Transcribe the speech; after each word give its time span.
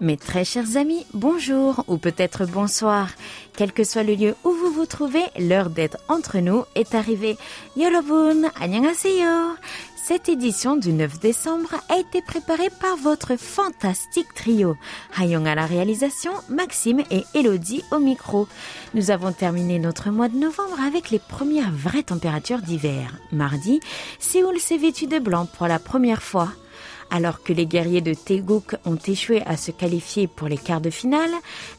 Mes 0.00 0.18
très 0.18 0.44
chers 0.44 0.76
amis, 0.76 1.06
bonjour 1.14 1.82
ou 1.88 1.96
peut-être 1.96 2.44
bonsoir. 2.44 3.08
Quel 3.56 3.72
que 3.72 3.84
soit 3.84 4.02
le 4.02 4.14
lieu 4.14 4.34
où 4.44 4.50
vous 4.50 4.70
vous 4.70 4.84
trouvez, 4.84 5.24
l'heure 5.38 5.70
d'être 5.70 5.96
entre 6.08 6.38
nous 6.40 6.64
est 6.74 6.94
arrivée. 6.94 7.38
Yorobun, 7.76 8.50
annyeonghaseyo. 8.60 9.56
Cette 10.06 10.28
édition 10.28 10.76
du 10.76 10.92
9 10.92 11.18
décembre 11.18 11.76
a 11.88 11.98
été 11.98 12.20
préparée 12.20 12.68
par 12.78 12.94
votre 12.98 13.36
fantastique 13.36 14.34
trio. 14.34 14.76
Hayong 15.16 15.46
à 15.48 15.54
la 15.54 15.64
réalisation, 15.64 16.32
Maxime 16.50 17.02
et 17.10 17.24
Elodie 17.34 17.82
au 17.90 18.00
micro. 18.00 18.46
Nous 18.92 19.10
avons 19.10 19.32
terminé 19.32 19.78
notre 19.78 20.10
mois 20.10 20.28
de 20.28 20.36
novembre 20.36 20.78
avec 20.86 21.08
les 21.08 21.18
premières 21.18 21.72
vraies 21.72 22.02
températures 22.02 22.60
d'hiver. 22.60 23.18
Mardi, 23.32 23.80
Séoul 24.18 24.60
s'est 24.60 24.76
vêtu 24.76 25.06
de 25.06 25.18
blanc 25.18 25.46
pour 25.46 25.68
la 25.68 25.78
première 25.78 26.22
fois. 26.22 26.50
Alors 27.10 27.42
que 27.42 27.52
les 27.52 27.66
guerriers 27.66 28.00
de 28.00 28.14
Teguk 28.14 28.76
ont 28.84 28.98
échoué 29.06 29.42
à 29.46 29.56
se 29.56 29.70
qualifier 29.70 30.26
pour 30.26 30.48
les 30.48 30.58
quarts 30.58 30.80
de 30.80 30.90
finale, 30.90 31.30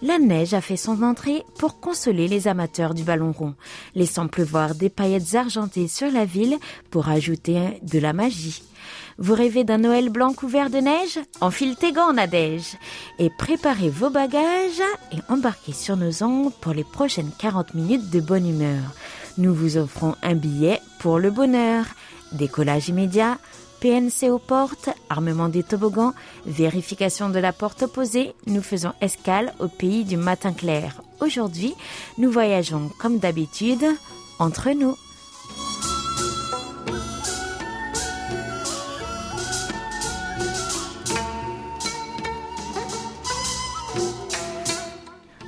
la 0.01 0.19
neige 0.19 0.53
a 0.53 0.61
fait 0.61 0.77
son 0.77 1.03
entrée 1.03 1.43
pour 1.57 1.79
consoler 1.79 2.27
les 2.27 2.47
amateurs 2.47 2.93
du 2.93 3.03
ballon 3.03 3.31
rond, 3.31 3.55
laissant 3.95 4.27
pleuvoir 4.27 4.75
des 4.75 4.89
paillettes 4.89 5.35
argentées 5.35 5.87
sur 5.87 6.11
la 6.11 6.25
ville 6.25 6.57
pour 6.91 7.09
ajouter 7.09 7.79
de 7.81 7.99
la 7.99 8.13
magie. 8.13 8.63
Vous 9.17 9.33
rêvez 9.33 9.63
d'un 9.63 9.77
Noël 9.77 10.09
blanc 10.09 10.33
couvert 10.33 10.69
de 10.69 10.77
neige? 10.77 11.19
Enfile 11.39 11.75
tes 11.75 11.93
gants, 11.93 12.13
Nadège 12.13 12.77
Et 13.17 13.29
préparez 13.29 13.89
vos 13.89 14.09
bagages 14.09 14.81
et 15.11 15.17
embarquez 15.29 15.71
sur 15.71 15.95
nos 15.95 16.23
ondes 16.23 16.53
pour 16.59 16.73
les 16.73 16.83
prochaines 16.83 17.31
40 17.39 17.73
minutes 17.75 18.09
de 18.09 18.19
bonne 18.19 18.47
humeur. 18.47 18.93
Nous 19.37 19.53
vous 19.53 19.77
offrons 19.77 20.15
un 20.21 20.35
billet 20.35 20.81
pour 20.99 21.19
le 21.19 21.31
bonheur. 21.31 21.85
Décollage 22.31 22.89
immédiat, 22.89 23.37
PNC 23.79 24.29
aux 24.29 24.39
portes, 24.39 24.89
armement 25.09 25.49
des 25.49 25.63
toboggans, 25.63 26.13
vérification 26.45 27.29
de 27.29 27.39
la 27.39 27.53
porte 27.53 27.83
opposée, 27.83 28.33
nous 28.47 28.61
faisons 28.61 28.93
escale 29.01 29.53
au 29.59 29.67
pays 29.67 30.03
du 30.03 30.17
matin 30.17 30.53
clair. 30.53 31.01
Aujourd'hui, 31.21 31.73
nous 32.17 32.31
voyageons 32.31 32.89
comme 32.99 33.19
d'habitude 33.19 33.85
entre 34.39 34.71
nous. 34.71 34.95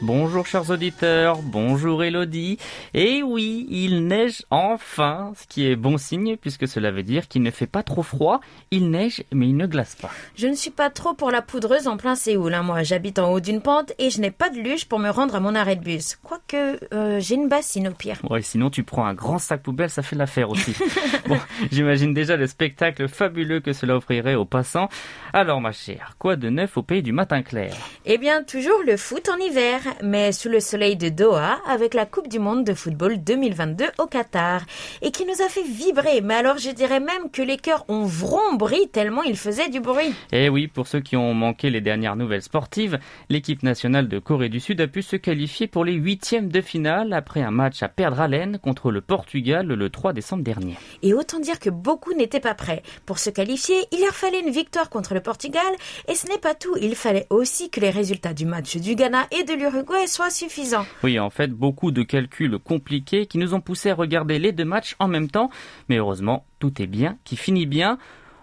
Bonjour 0.08 0.48
chers 0.48 0.70
auditeurs, 0.70 1.42
bonjour 1.42 2.02
Elodie. 2.02 2.58
Et 2.94 3.24
oui, 3.24 3.68
il 3.70 4.08
neige 4.08 4.46
enfin, 4.52 5.34
ce 5.38 5.46
qui 5.48 5.68
est 5.68 5.76
bon 5.76 5.98
signe 5.98 6.38
puisque 6.38 6.66
cela 6.66 6.92
veut 6.92 7.04
dire 7.04 7.28
qu'il 7.28 7.42
ne 7.42 7.52
fait 7.52 7.68
pas 7.68 7.84
trop 7.84 8.04
froid, 8.04 8.40
il 8.72 8.90
neige 8.90 9.26
mais 9.34 9.50
il 9.50 9.58
ne 9.58 9.68
glace 9.68 9.96
pas. 9.96 10.10
Je 10.38 10.48
ne 10.48 10.54
suis 10.54 10.72
pas 10.72 10.90
trop 10.90 11.14
pour 11.14 11.30
la 11.30 11.42
poudreuse 11.42 11.90
en 11.90 11.98
plein 11.98 12.16
Séoul. 12.16 12.54
Hein. 12.54 12.64
Moi, 12.64 12.84
j'habite 12.84 13.20
en 13.20 13.34
haut 13.34 13.42
d'une 13.42 13.60
pente 13.60 13.92
et 14.00 14.10
je 14.10 14.22
n'ai 14.22 14.32
pas 14.32 14.50
de 14.50 14.58
luge 14.60 14.86
pour 14.86 15.00
me 15.00 15.10
rendre 15.10 15.36
à 15.36 15.42
mon 15.42 15.56
arrêt 15.56 15.76
de 15.76 15.84
bus. 15.84 16.16
Quoique, 16.24 16.80
euh, 16.94 17.20
j'ai 17.20 17.36
une 17.36 17.50
bassine 17.50 17.90
au 17.90 17.94
pire. 17.94 18.20
Ouais, 18.30 18.42
sinon 18.42 18.70
tu 18.70 18.84
prends 18.84 19.08
un 19.08 19.14
grand 19.14 19.40
sac 19.40 19.62
poubelle, 19.62 19.90
ça 19.90 20.04
fait 20.04 20.16
l'affaire 20.16 20.50
aussi. 20.50 20.74
bon, 21.28 21.38
j'imagine 21.70 22.14
déjà 22.14 22.38
le 22.38 22.48
spectacle 22.48 23.10
fabuleux 23.10 23.60
que 23.60 23.74
cela 23.74 23.98
offrirait 23.98 24.36
aux 24.36 24.46
passants. 24.46 24.88
Alors 25.34 25.60
ma 25.60 25.74
chère, 25.74 26.16
quoi 26.18 26.38
de 26.38 26.50
neuf 26.50 26.78
au 26.78 26.82
pays 26.82 27.04
du 27.04 27.12
matin 27.12 27.42
clair? 27.42 27.76
Eh 28.06 28.18
bien, 28.18 28.44
toujours 28.44 28.84
le 28.86 28.96
foot 28.96 29.28
en 29.28 29.36
hiver 29.36 29.82
mais 30.04 30.32
sous 30.32 30.50
le 30.50 30.60
soleil 30.60 30.96
de 30.96 31.10
Doha 31.10 31.60
avec 31.68 31.94
la 31.94 32.06
Coupe 32.06 32.28
du 32.28 32.40
Monde 32.40 32.64
de 32.64 32.74
football 32.74 33.18
2022 33.18 33.86
au 34.00 34.06
Qatar 34.06 34.62
et 35.02 35.12
qui 35.12 35.26
nous 35.26 35.42
a 35.46 35.50
fait 35.50 35.64
vibrer. 35.64 36.22
Mais 36.22 36.36
alors 36.36 36.58
je 36.58 36.70
dirais 36.72 37.00
même 37.00 37.30
que 37.32 37.42
les 37.42 37.58
cœurs 37.58 37.86
ont 37.88 38.06
vrombri 38.06 38.90
tellement 38.90 39.24
il 39.24 39.38
faisait 39.38 39.70
du 39.70 39.80
bruit. 39.80 40.14
Eh 40.32 40.50
oui, 40.50 40.68
pour 40.68 40.88
ceux 40.88 41.00
qui 41.00 41.18
ont 41.18 41.34
manqué 41.34 41.70
les 41.70 41.82
dernières 41.82 42.16
nouvelles 42.16 42.42
sportives, 42.42 43.00
l'équipe 43.30 43.64
nationale 43.64 44.08
de 44.08 44.20
Corée 44.20 44.50
du 44.50 44.60
Sud 44.60 44.82
a 44.82 44.88
pu 44.88 45.02
se 45.02 45.16
qualifier 45.16 45.68
pour 45.68 45.86
les 45.86 45.94
huitièmes 45.94 46.50
de 46.50 46.62
finale 46.62 47.14
après 47.14 47.42
un 47.42 47.52
match 47.52 47.82
à 47.84 47.88
perdre 47.88 48.22
haleine 48.22 48.60
contre 48.60 48.92
le 48.92 49.02
Portugal 49.02 49.68
le 49.68 49.90
3 49.90 50.14
décembre 50.14 50.44
dernier. 50.44 50.76
Et 51.02 51.14
autant 51.14 51.40
dire 51.40 51.60
que 51.60 51.70
beaucoup 51.70 52.14
n'étaient 52.14 52.40
pas 52.40 52.54
prêts. 52.54 52.84
Pour 53.06 53.20
se 53.20 53.30
qualifier, 53.30 53.78
il 53.92 54.02
leur 54.02 54.14
fallait 54.14 54.42
une 54.42 54.52
victoire 54.52 54.90
contre 54.90 55.14
le 55.14 55.22
Portugal 55.22 55.62
et 56.08 56.16
ce 56.16 56.28
n'est 56.28 56.38
pas 56.38 56.54
tout. 56.54 56.76
Il 56.82 56.96
fallait 56.96 57.28
aussi 57.30 57.70
que 57.70 57.80
les 57.80 57.90
résultats 57.90 58.34
du 58.34 58.46
match 58.46 58.78
du 58.78 58.96
Ghana 58.96 59.28
et 59.32 59.44
de 59.44 59.54
l'Uruguay 59.54 59.87
soit 60.08 60.30
suffisant. 60.30 60.86
Oui, 61.04 61.20
en 61.20 61.30
fait, 61.30 61.52
beaucoup 61.52 61.92
de 61.92 62.04
calculs 62.04 62.58
compliqués 62.60 63.26
qui 63.26 63.38
nous 63.38 63.54
ont 63.54 63.62
poussé 63.62 63.90
à 63.90 63.96
regarder 63.96 64.40
les 64.40 64.52
deux 64.52 64.66
matchs 64.66 64.96
en 65.00 65.08
même 65.08 65.30
temps. 65.30 65.50
Mais 65.90 65.98
heureusement, 65.98 66.46
tout 66.60 66.82
est 66.82 66.88
bien, 66.88 67.18
qui 67.24 67.36
finit 67.36 67.66
bien. 67.66 67.98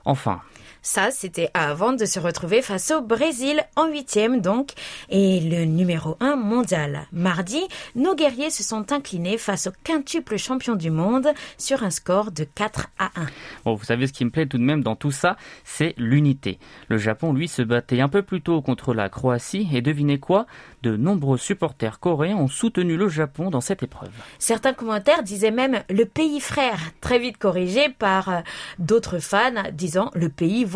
Enfin, 0.04 0.40
ça, 0.84 1.10
c'était 1.10 1.48
avant 1.54 1.94
de 1.94 2.04
se 2.04 2.20
retrouver 2.20 2.60
face 2.60 2.90
au 2.90 3.00
Brésil 3.00 3.64
en 3.74 3.88
huitième 3.88 4.42
donc, 4.42 4.72
et 5.08 5.40
le 5.40 5.64
numéro 5.64 6.18
un 6.20 6.36
mondial. 6.36 7.06
Mardi, 7.10 7.62
nos 7.96 8.14
guerriers 8.14 8.50
se 8.50 8.62
sont 8.62 8.92
inclinés 8.92 9.38
face 9.38 9.66
au 9.66 9.70
quintuple 9.82 10.36
champion 10.36 10.76
du 10.76 10.90
monde 10.90 11.28
sur 11.56 11.84
un 11.84 11.90
score 11.90 12.32
de 12.32 12.44
4 12.44 12.88
à 12.98 13.06
1. 13.16 13.26
Bon, 13.64 13.74
vous 13.74 13.84
savez 13.84 14.06
ce 14.06 14.12
qui 14.12 14.26
me 14.26 14.30
plaît 14.30 14.44
tout 14.44 14.58
de 14.58 14.62
même 14.62 14.82
dans 14.82 14.94
tout 14.94 15.10
ça, 15.10 15.38
c'est 15.64 15.94
l'unité. 15.96 16.58
Le 16.88 16.98
Japon, 16.98 17.32
lui, 17.32 17.48
se 17.48 17.62
battait 17.62 18.02
un 18.02 18.10
peu 18.10 18.20
plus 18.20 18.42
tôt 18.42 18.60
contre 18.60 18.92
la 18.92 19.08
Croatie, 19.08 19.66
et 19.72 19.80
devinez 19.80 20.20
quoi? 20.20 20.44
De 20.82 20.98
nombreux 20.98 21.38
supporters 21.38 21.98
coréens 21.98 22.36
ont 22.36 22.48
soutenu 22.48 22.98
le 22.98 23.08
Japon 23.08 23.48
dans 23.48 23.62
cette 23.62 23.82
épreuve. 23.82 24.12
Certains 24.38 24.74
commentaires 24.74 25.22
disaient 25.22 25.50
même 25.50 25.82
le 25.88 26.04
pays 26.04 26.40
frère, 26.40 26.78
très 27.00 27.18
vite 27.18 27.38
corrigé 27.38 27.88
par 27.88 28.28
euh, 28.28 28.40
d'autres 28.78 29.18
fans 29.18 29.62
disant 29.72 30.10
le 30.14 30.28
pays 30.28 30.66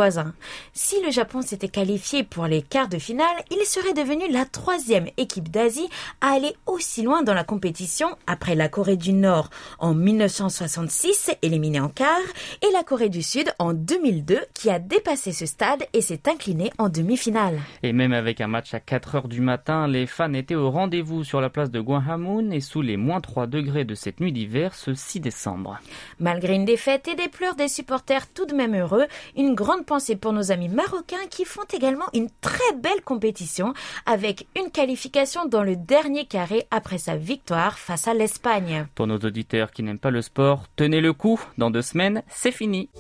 si 0.72 1.03
le 1.04 1.10
Japon 1.10 1.42
s'était 1.42 1.69
qualifié 1.69 2.22
pour 2.22 2.47
les 2.47 2.62
quarts 2.62 2.88
de 2.88 2.98
finale, 2.98 3.26
il 3.50 3.64
serait 3.66 3.94
devenu 3.94 4.31
la 4.31 4.44
troisième 4.44 5.09
équipe 5.16 5.50
d'Asie 5.50 5.88
à 6.20 6.34
aller 6.34 6.54
aussi 6.66 7.03
loin 7.03 7.22
dans 7.22 7.34
la 7.34 7.44
compétition 7.44 8.09
après 8.26 8.54
la 8.54 8.69
Corée 8.69 8.97
du 8.97 9.12
Nord 9.12 9.50
en 9.78 9.94
1966, 9.94 11.31
éliminée 11.42 11.81
en 11.81 11.88
quart, 11.88 12.09
et 12.62 12.72
la 12.72 12.84
Corée 12.84 13.09
du 13.09 13.22
Sud 13.22 13.53
en 13.59 13.72
2002, 13.72 14.38
qui 14.54 14.70
a 14.70 14.78
dépassé 14.78 15.32
ce 15.32 15.47
stade 15.47 15.84
et 15.92 16.00
s'est 16.00 16.28
inclinée 16.28 16.70
en 16.78 16.88
demi-finale. 16.88 17.59
Et 17.82 17.92
même 17.92 18.12
avec 18.12 18.41
un 18.41 18.47
match 18.47 18.75
à 18.75 18.80
4 18.80 19.15
heures 19.16 19.28
du 19.28 19.41
matin, 19.41 19.88
les 19.88 20.06
fans 20.06 20.32
étaient 20.32 20.54
au 20.54 20.70
rendez-vous 20.70 21.25
sur 21.25 21.41
la 21.41 21.50
place 21.50 21.70
de 21.70 21.80
Gwanghwamun 21.80 22.50
et 22.50 22.60
sous 22.60 22.82
les 22.82 22.97
moins 22.97 23.20
3 23.20 23.47
degrés 23.47 23.84
de 23.84 23.94
cette 23.94 24.20
nuit 24.20 24.32
d'hiver 24.32 24.75
ce 24.75 24.94
6 24.94 25.20
décembre. 25.20 25.78
Malgré 26.20 26.54
une 26.54 26.65
défaite 26.65 27.09
et 27.09 27.15
des 27.15 27.28
pleurs 27.28 27.56
des 27.56 27.69
supporters 27.69 28.28
tout 28.32 28.47
de 28.47 28.54
même 28.54 28.75
heureux, 28.75 29.06
une 29.36 29.54
grande 29.54 29.86
pensée 29.88 30.16
pour 30.16 30.34
nos 30.34 30.53
amis 30.53 30.69
marocains 30.69 31.26
qui 31.31 31.47
font 31.47 31.65
également 31.72 32.04
une 32.12 32.28
très 32.43 32.75
belle 32.76 33.00
compétition 33.04 33.72
avec 34.04 34.47
une 34.54 34.71
qualification 34.71 35.47
dans 35.47 35.62
le 35.62 35.76
dernier 35.76 36.26
carré 36.26 36.66
après 36.71 36.99
sa 36.99 37.16
victoire 37.16 37.78
face 37.78 38.06
à 38.06 38.12
l'Espagne. 38.12 38.87
Pour 38.94 39.06
nos 39.06 39.19
auditeurs 39.19 39.71
qui 39.71 39.82
n'aiment 39.82 39.98
pas 39.98 40.10
le 40.10 40.21
sport, 40.21 40.65
tenez 40.77 41.00
le 41.00 41.15
coup, 41.15 41.41
dans 41.56 41.71
deux 41.71 41.82
semaines, 41.82 42.22
c'est 42.28 42.53
fini. 42.53 42.91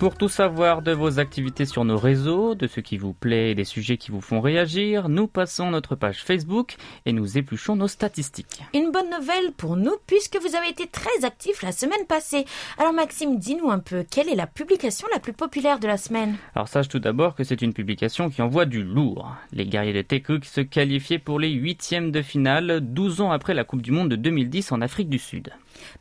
Pour 0.00 0.16
tout 0.16 0.30
savoir 0.30 0.80
de 0.80 0.92
vos 0.92 1.18
activités 1.18 1.66
sur 1.66 1.84
nos 1.84 1.98
réseaux, 1.98 2.54
de 2.54 2.66
ce 2.66 2.80
qui 2.80 2.96
vous 2.96 3.12
plaît 3.12 3.50
et 3.50 3.54
des 3.54 3.66
sujets 3.66 3.98
qui 3.98 4.10
vous 4.10 4.22
font 4.22 4.40
réagir, 4.40 5.10
nous 5.10 5.26
passons 5.26 5.70
notre 5.70 5.94
page 5.94 6.24
Facebook 6.24 6.76
et 7.04 7.12
nous 7.12 7.36
épluchons 7.36 7.76
nos 7.76 7.86
statistiques. 7.86 8.62
Une 8.72 8.92
bonne 8.92 9.10
nouvelle 9.10 9.52
pour 9.58 9.76
nous 9.76 9.96
puisque 10.06 10.38
vous 10.40 10.56
avez 10.56 10.70
été 10.70 10.86
très 10.86 11.26
actifs 11.26 11.62
la 11.62 11.72
semaine 11.72 12.06
passée. 12.08 12.46
Alors 12.78 12.94
Maxime, 12.94 13.38
dis-nous 13.38 13.70
un 13.70 13.78
peu, 13.78 14.02
quelle 14.10 14.30
est 14.30 14.36
la 14.36 14.46
publication 14.46 15.06
la 15.12 15.20
plus 15.20 15.34
populaire 15.34 15.78
de 15.78 15.86
la 15.86 15.98
semaine? 15.98 16.38
Alors 16.54 16.68
sache 16.68 16.88
tout 16.88 16.98
d'abord 16.98 17.34
que 17.34 17.44
c'est 17.44 17.60
une 17.60 17.74
publication 17.74 18.30
qui 18.30 18.40
envoie 18.40 18.64
du 18.64 18.82
lourd. 18.82 19.36
Les 19.52 19.66
guerriers 19.66 19.92
de 19.92 20.00
Tekuk 20.00 20.46
se 20.46 20.62
qualifiaient 20.62 21.18
pour 21.18 21.38
les 21.38 21.50
huitièmes 21.50 22.10
de 22.10 22.22
finale 22.22 22.80
12 22.80 23.20
ans 23.20 23.32
après 23.32 23.52
la 23.52 23.64
Coupe 23.64 23.82
du 23.82 23.92
Monde 23.92 24.08
de 24.08 24.16
2010 24.16 24.72
en 24.72 24.80
Afrique 24.80 25.10
du 25.10 25.18
Sud. 25.18 25.52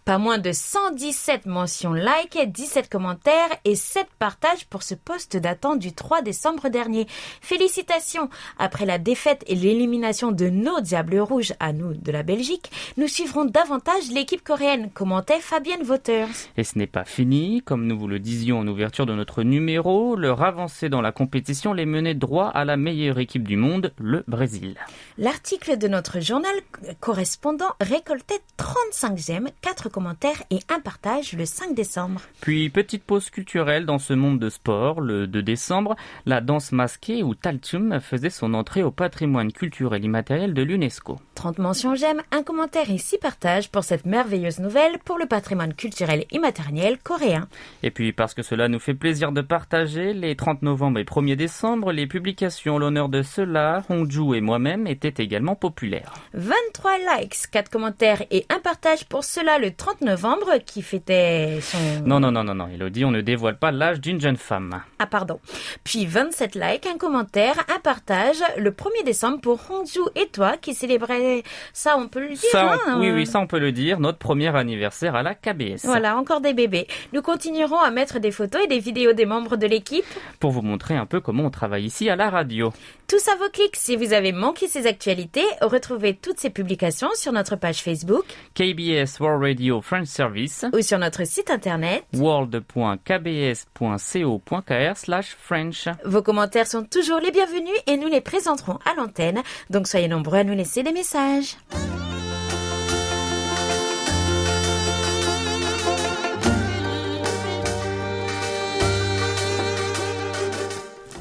Pas 0.06 0.18
moins 0.18 0.38
de 0.38 0.51
117 0.51 1.45
mentions 1.45 1.94
like, 1.94 2.38
17 2.48 2.89
commentaires 2.89 3.50
et 3.66 3.75
7 3.75 4.07
partages 4.18 4.66
pour 4.66 4.83
ce 4.83 4.95
poste 4.95 5.38
datant 5.38 5.75
du 5.75 5.94
3 5.94 6.21
décembre 6.21 6.69
dernier. 6.69 7.07
Félicitations 7.42 8.30
Après 8.57 8.86
la 8.86 8.98
défaite 8.98 9.44
et 9.48 9.56
l'élimination 9.56 10.31
de 10.31 10.50
nos 10.50 10.81
Diables 10.81 11.19
Rouges 11.19 11.54
à 11.60 11.74
nous 11.74 11.94
de 11.94 12.12
la 12.12 12.24
Belgique, 12.24 12.71
nous 12.98 13.07
suivrons 13.07 13.45
davantage 13.45 14.12
l'équipe 14.12 14.44
coréenne, 14.44 14.89
commentait 14.92 15.39
Fabienne 15.39 15.83
Voters. 15.83 16.30
Et 16.57 16.63
ce 16.63 16.77
n'est 16.77 16.88
pas 16.88 17.06
fini, 17.06 17.62
comme 17.63 17.86
nous 17.86 17.98
vous 17.98 18.07
le 18.07 18.19
disions 18.19 18.60
en 18.60 18.68
ouverture 18.68 19.06
de 19.06 19.13
notre 19.13 19.44
numéro, 19.44 20.16
leur 20.16 20.42
avancée 20.44 20.89
dans 20.89 21.01
la 21.01 21.12
compétition 21.12 21.74
les 21.74 21.86
menait 21.86 22.16
droit 22.16 22.48
à 22.48 22.66
la 22.66 22.77
meilleure 22.77 23.19
équipe 23.19 23.48
du 23.48 23.57
monde, 23.57 23.94
le 23.98 24.24
Brésil. 24.27 24.75
L'article 25.18 25.77
de 25.77 25.88
notre 25.88 26.19
journal 26.19 26.54
correspondant 27.00 27.74
récoltait 27.80 28.42
35 28.57 29.18
j'aime, 29.18 29.50
4 29.69 29.89
commentaires 29.89 30.42
et 30.50 30.62
un 30.69 30.80
partage 30.80 31.33
le 31.33 31.45
5 31.45 31.75
décembre. 31.75 32.21
Puis 32.42 32.71
petite 32.71 33.04
pause 33.04 33.30
culturelle 33.30 33.50
culturel 33.50 33.86
dans 33.88 33.98
ce 33.98 34.13
monde 34.13 34.38
de 34.38 34.50
sport. 34.50 35.01
Le 35.01 35.25
2 35.25 35.42
décembre, 35.42 35.95
la 36.27 36.39
danse 36.39 36.71
masquée 36.71 37.24
ou 37.24 37.33
Taltum 37.33 38.00
faisait 38.00 38.30
son 38.30 38.54
entrée 38.54 38.83
au 38.83 38.92
patrimoine 38.92 39.51
culturel 39.51 40.04
immatériel 40.04 40.54
de 40.54 40.62
l'UNESCO. 40.62 41.18
30 41.33 41.57
mentions 41.57 41.95
j'aime, 41.95 42.21
un 42.31 42.44
commentaire 42.44 42.92
et 42.92 43.00
6 43.00 43.18
partages 43.18 43.71
pour 43.71 43.83
cette 43.83 44.06
merveilleuse 44.06 44.60
nouvelle 44.60 45.00
pour 45.00 45.18
le 45.18 45.25
patrimoine 45.25 45.74
culturel 45.74 46.25
immatériel 46.31 47.00
coréen. 47.00 47.48
Et 47.81 47.89
puis 47.89 48.13
parce 48.13 48.36
que 48.36 48.44
cela 48.44 48.68
nous 48.68 48.80
fait 48.80 48.94
plaisir 48.94 49.31
de 49.31 49.42
partager, 49.42 50.13
les 50.13 50.36
30 50.36 50.62
novembre 50.62 51.00
et 51.00 51.06
1er 51.06 51.36
décembre, 51.36 51.92
les 51.92 52.06
publications 52.06 52.75
en 52.75 52.77
l'honneur 52.77 53.10
de 53.10 53.24
cela, 53.24 53.81
Hongju 53.89 54.36
et 54.36 54.42
moi-même 54.42 54.86
étaient 54.86 55.24
également 55.24 55.56
populaires. 55.56 56.13
23 56.33 56.92
likes, 57.18 57.50
4 57.51 57.71
commentaires 57.71 58.21
et 58.30 58.45
un 58.50 58.60
partage 58.60 59.06
pour 59.06 59.24
cela 59.24 59.48
le 59.57 59.71
30 59.71 60.01
novembre 60.01 60.57
qui 60.65 60.81
fêtait 60.81 61.59
son... 61.61 61.77
Non, 62.05 62.19
non, 62.19 62.31
non, 62.31 62.43
non, 62.43 62.55
non, 62.55 62.67
Elodie, 62.67 63.05
on 63.05 63.11
ne 63.11 63.21
dévoile 63.21 63.57
pas 63.57 63.71
l'âge 63.71 63.99
d'une 63.99 64.21
jeune 64.21 64.37
femme. 64.37 64.81
Ah 64.99 65.07
pardon. 65.07 65.39
Puis 65.83 66.05
27 66.05 66.55
likes, 66.55 66.85
un 66.85 66.97
commentaire, 66.97 67.55
un 67.75 67.79
partage 67.79 68.41
le 68.57 68.71
1er 68.71 69.03
décembre 69.05 69.41
pour 69.41 69.59
Hongju 69.69 70.01
et 70.15 70.27
toi 70.27 70.57
qui 70.57 70.73
célébrait 70.73 71.43
ça, 71.73 71.97
on 71.97 72.07
peut 72.07 72.21
le 72.21 72.29
dire. 72.29 72.51
Ça, 72.51 72.77
hein, 72.87 72.99
oui, 72.99 73.11
oui, 73.11 73.25
ça 73.25 73.39
on 73.39 73.47
peut 73.47 73.59
le 73.59 73.71
dire, 73.71 73.99
notre 73.99 74.17
premier 74.17 74.55
anniversaire 74.55 75.15
à 75.15 75.23
la 75.23 75.35
KBS. 75.35 75.85
Voilà, 75.85 76.17
encore 76.17 76.41
des 76.41 76.53
bébés. 76.53 76.87
Nous 77.13 77.21
continuerons 77.21 77.79
à 77.79 77.91
mettre 77.91 78.19
des 78.19 78.31
photos 78.31 78.61
et 78.63 78.67
des 78.67 78.79
vidéos 78.79 79.13
des 79.13 79.25
membres 79.25 79.55
de 79.55 79.67
l'équipe. 79.67 80.05
Pour 80.39 80.51
vous 80.51 80.61
montrer 80.61 80.95
un 80.95 81.05
peu 81.05 81.21
comment 81.21 81.45
on 81.45 81.49
travaille 81.49 81.85
ici 81.85 82.09
à 82.09 82.15
la 82.15 82.29
radio. 82.29 82.71
Tous 83.07 83.27
à 83.27 83.35
vos 83.35 83.49
clics. 83.49 83.75
Si 83.75 83.95
vous 83.95 84.13
avez 84.13 84.31
manqué 84.31 84.67
ces 84.67 84.85
actualités, 84.85 85.45
retrouvez 85.61 86.15
toutes 86.15 86.39
ces 86.39 86.49
publications 86.49 87.09
sur 87.15 87.31
notre 87.31 87.55
page 87.55 87.81
Facebook 87.81 88.25
KBS 88.53 89.19
World 89.19 89.38
Radio 89.39 89.81
French 89.81 90.07
Service 90.07 90.65
ou 90.74 90.81
sur 90.81 91.00
notre 91.00 91.25
site 91.25 91.50
internet. 91.50 92.03
world.kbs.co.kr 92.13 94.97
slash 94.97 95.36
French. 95.39 95.88
Vos 96.06 96.21
commentaires 96.21 96.68
sont 96.68 96.83
toujours 96.83 97.19
les 97.19 97.31
bienvenus 97.31 97.75
et 97.88 97.97
nous 97.97 98.07
les 98.07 98.21
présenterons 98.21 98.80
à 98.86 98.94
l'antenne. 98.95 99.41
Donc 99.69 99.88
soyez 99.88 100.07
nombreux 100.07 100.39
à 100.39 100.44
nous 100.44 100.56
laisser 100.56 100.83
des 100.83 100.91
messages. 100.91 101.57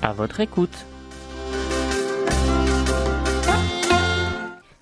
À 0.03 0.13
votre 0.13 0.41
écoute. 0.41 0.87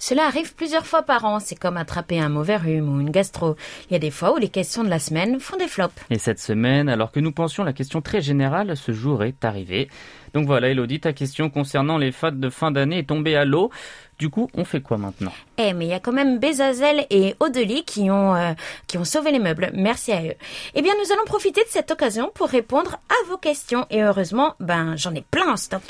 Cela 0.09 0.27
arrive 0.27 0.55
plusieurs 0.55 0.87
fois 0.87 1.03
par 1.03 1.25
an. 1.25 1.41
C'est 1.41 1.59
comme 1.59 1.77
attraper 1.77 2.21
un 2.21 2.29
mauvais 2.29 2.59
rhume 2.59 2.89
ou 2.89 3.01
une 3.01 3.11
gastro. 3.11 3.57
Il 3.91 3.95
y 3.95 3.97
a 3.97 3.99
des 3.99 4.13
fois 4.13 4.33
où 4.33 4.37
les 4.37 4.51
questions 4.51 4.85
de 4.85 4.89
la 4.89 5.01
semaine 5.01 5.41
font 5.41 5.57
des 5.57 5.67
flops. 5.67 6.01
Et 6.11 6.19
cette 6.19 6.39
semaine, 6.39 6.89
alors 6.89 7.11
que 7.11 7.19
nous 7.19 7.33
pensions 7.33 7.65
la 7.65 7.73
question 7.73 8.01
très 8.01 8.21
générale, 8.21 8.77
ce 8.77 8.93
jour 8.93 9.25
est 9.25 9.45
arrivé. 9.45 9.89
Donc 10.33 10.47
voilà, 10.47 10.69
Elodie, 10.69 11.01
ta 11.01 11.13
question 11.13 11.51
concernant 11.51 11.99
les 11.99 12.13
fêtes 12.13 12.39
de 12.39 12.51
fin 12.51 12.71
d'année 12.71 12.99
est 12.99 13.09
tombée 13.09 13.35
à 13.35 13.45
l'eau. 13.45 13.71
Du 14.19 14.31
coup, 14.31 14.49
on 14.55 14.65
fait 14.65 14.81
quoi 14.81 14.97
maintenant? 14.97 15.33
Eh, 15.59 15.75
mais 15.75 15.87
il 15.87 15.91
y 15.91 15.95
a 15.95 16.01
quand 16.01 16.13
même 16.13 16.39
Bezazel 16.39 17.07
et 17.11 17.35
Odeli 17.41 17.85
qui 17.85 18.11
ont, 18.11 18.35
euh, 18.35 18.53
qui 18.87 18.97
ont 18.97 19.05
sauvé 19.05 19.31
les 19.31 19.39
meubles. 19.39 19.71
Merci 19.75 20.13
à 20.13 20.23
eux. 20.23 20.35
Eh 20.75 20.83
bien, 20.83 20.93
nous 21.03 21.13
allons 21.13 21.25
profiter 21.25 21.63
de 21.63 21.69
cette 21.69 21.91
occasion 21.91 22.31
pour 22.35 22.49
répondre 22.49 22.99
à 23.11 23.29
vos 23.29 23.37
questions. 23.37 23.87
Et 23.91 24.03
heureusement, 24.03 24.55
ben, 24.61 24.97
j'en 24.97 25.15
ai 25.15 25.23
plein 25.23 25.53
en 25.53 25.57
stock. 25.57 25.83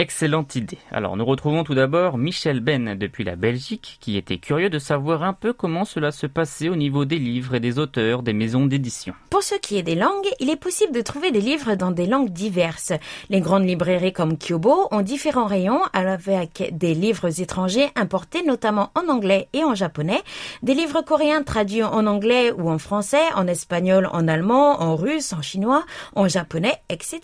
Excellente 0.00 0.56
idée. 0.56 0.78
Alors, 0.90 1.16
nous 1.16 1.24
retrouvons 1.24 1.62
tout 1.62 1.76
d'abord 1.76 2.18
Michel 2.18 2.58
Ben 2.58 2.98
depuis 2.98 3.22
la 3.22 3.36
Belgique, 3.36 3.98
qui 4.00 4.16
était 4.16 4.38
curieux 4.38 4.68
de 4.68 4.80
savoir 4.80 5.22
un 5.22 5.34
peu 5.34 5.52
comment 5.52 5.84
cela 5.84 6.10
se 6.10 6.26
passait 6.26 6.68
au 6.68 6.74
niveau 6.74 7.04
des 7.04 7.20
livres 7.20 7.54
et 7.54 7.60
des 7.60 7.78
auteurs, 7.78 8.24
des 8.24 8.32
maisons 8.32 8.66
d'édition. 8.66 9.14
Pour 9.30 9.44
ce 9.44 9.54
qui 9.54 9.78
est 9.78 9.84
des 9.84 9.94
langues, 9.94 10.26
il 10.40 10.50
est 10.50 10.56
possible 10.56 10.92
de 10.92 11.00
trouver 11.00 11.30
des 11.30 11.40
livres 11.40 11.76
dans 11.76 11.92
des 11.92 12.06
langues 12.06 12.30
diverses. 12.30 12.92
Les 13.30 13.40
grandes 13.40 13.68
librairies 13.68 14.12
comme 14.12 14.36
Kyobo 14.36 14.88
ont 14.90 15.00
différents 15.00 15.46
rayons 15.46 15.80
avec 15.92 16.70
des 16.72 16.94
livres 16.94 17.40
étrangers 17.40 17.90
importés 17.94 18.42
notamment 18.42 18.90
en 18.96 19.08
anglais 19.08 19.46
et 19.52 19.62
en 19.62 19.76
japonais, 19.76 20.22
des 20.64 20.74
livres 20.74 21.02
coréens 21.02 21.44
traduits 21.44 21.84
en 21.84 22.08
anglais 22.08 22.50
ou 22.50 22.68
en 22.68 22.78
français, 22.78 23.32
en 23.36 23.46
espagnol, 23.46 24.08
en 24.12 24.26
allemand, 24.26 24.82
en 24.82 24.96
russe, 24.96 25.32
en 25.32 25.40
chinois, 25.40 25.84
en 26.16 26.26
japonais, 26.26 26.74
etc. 26.88 27.20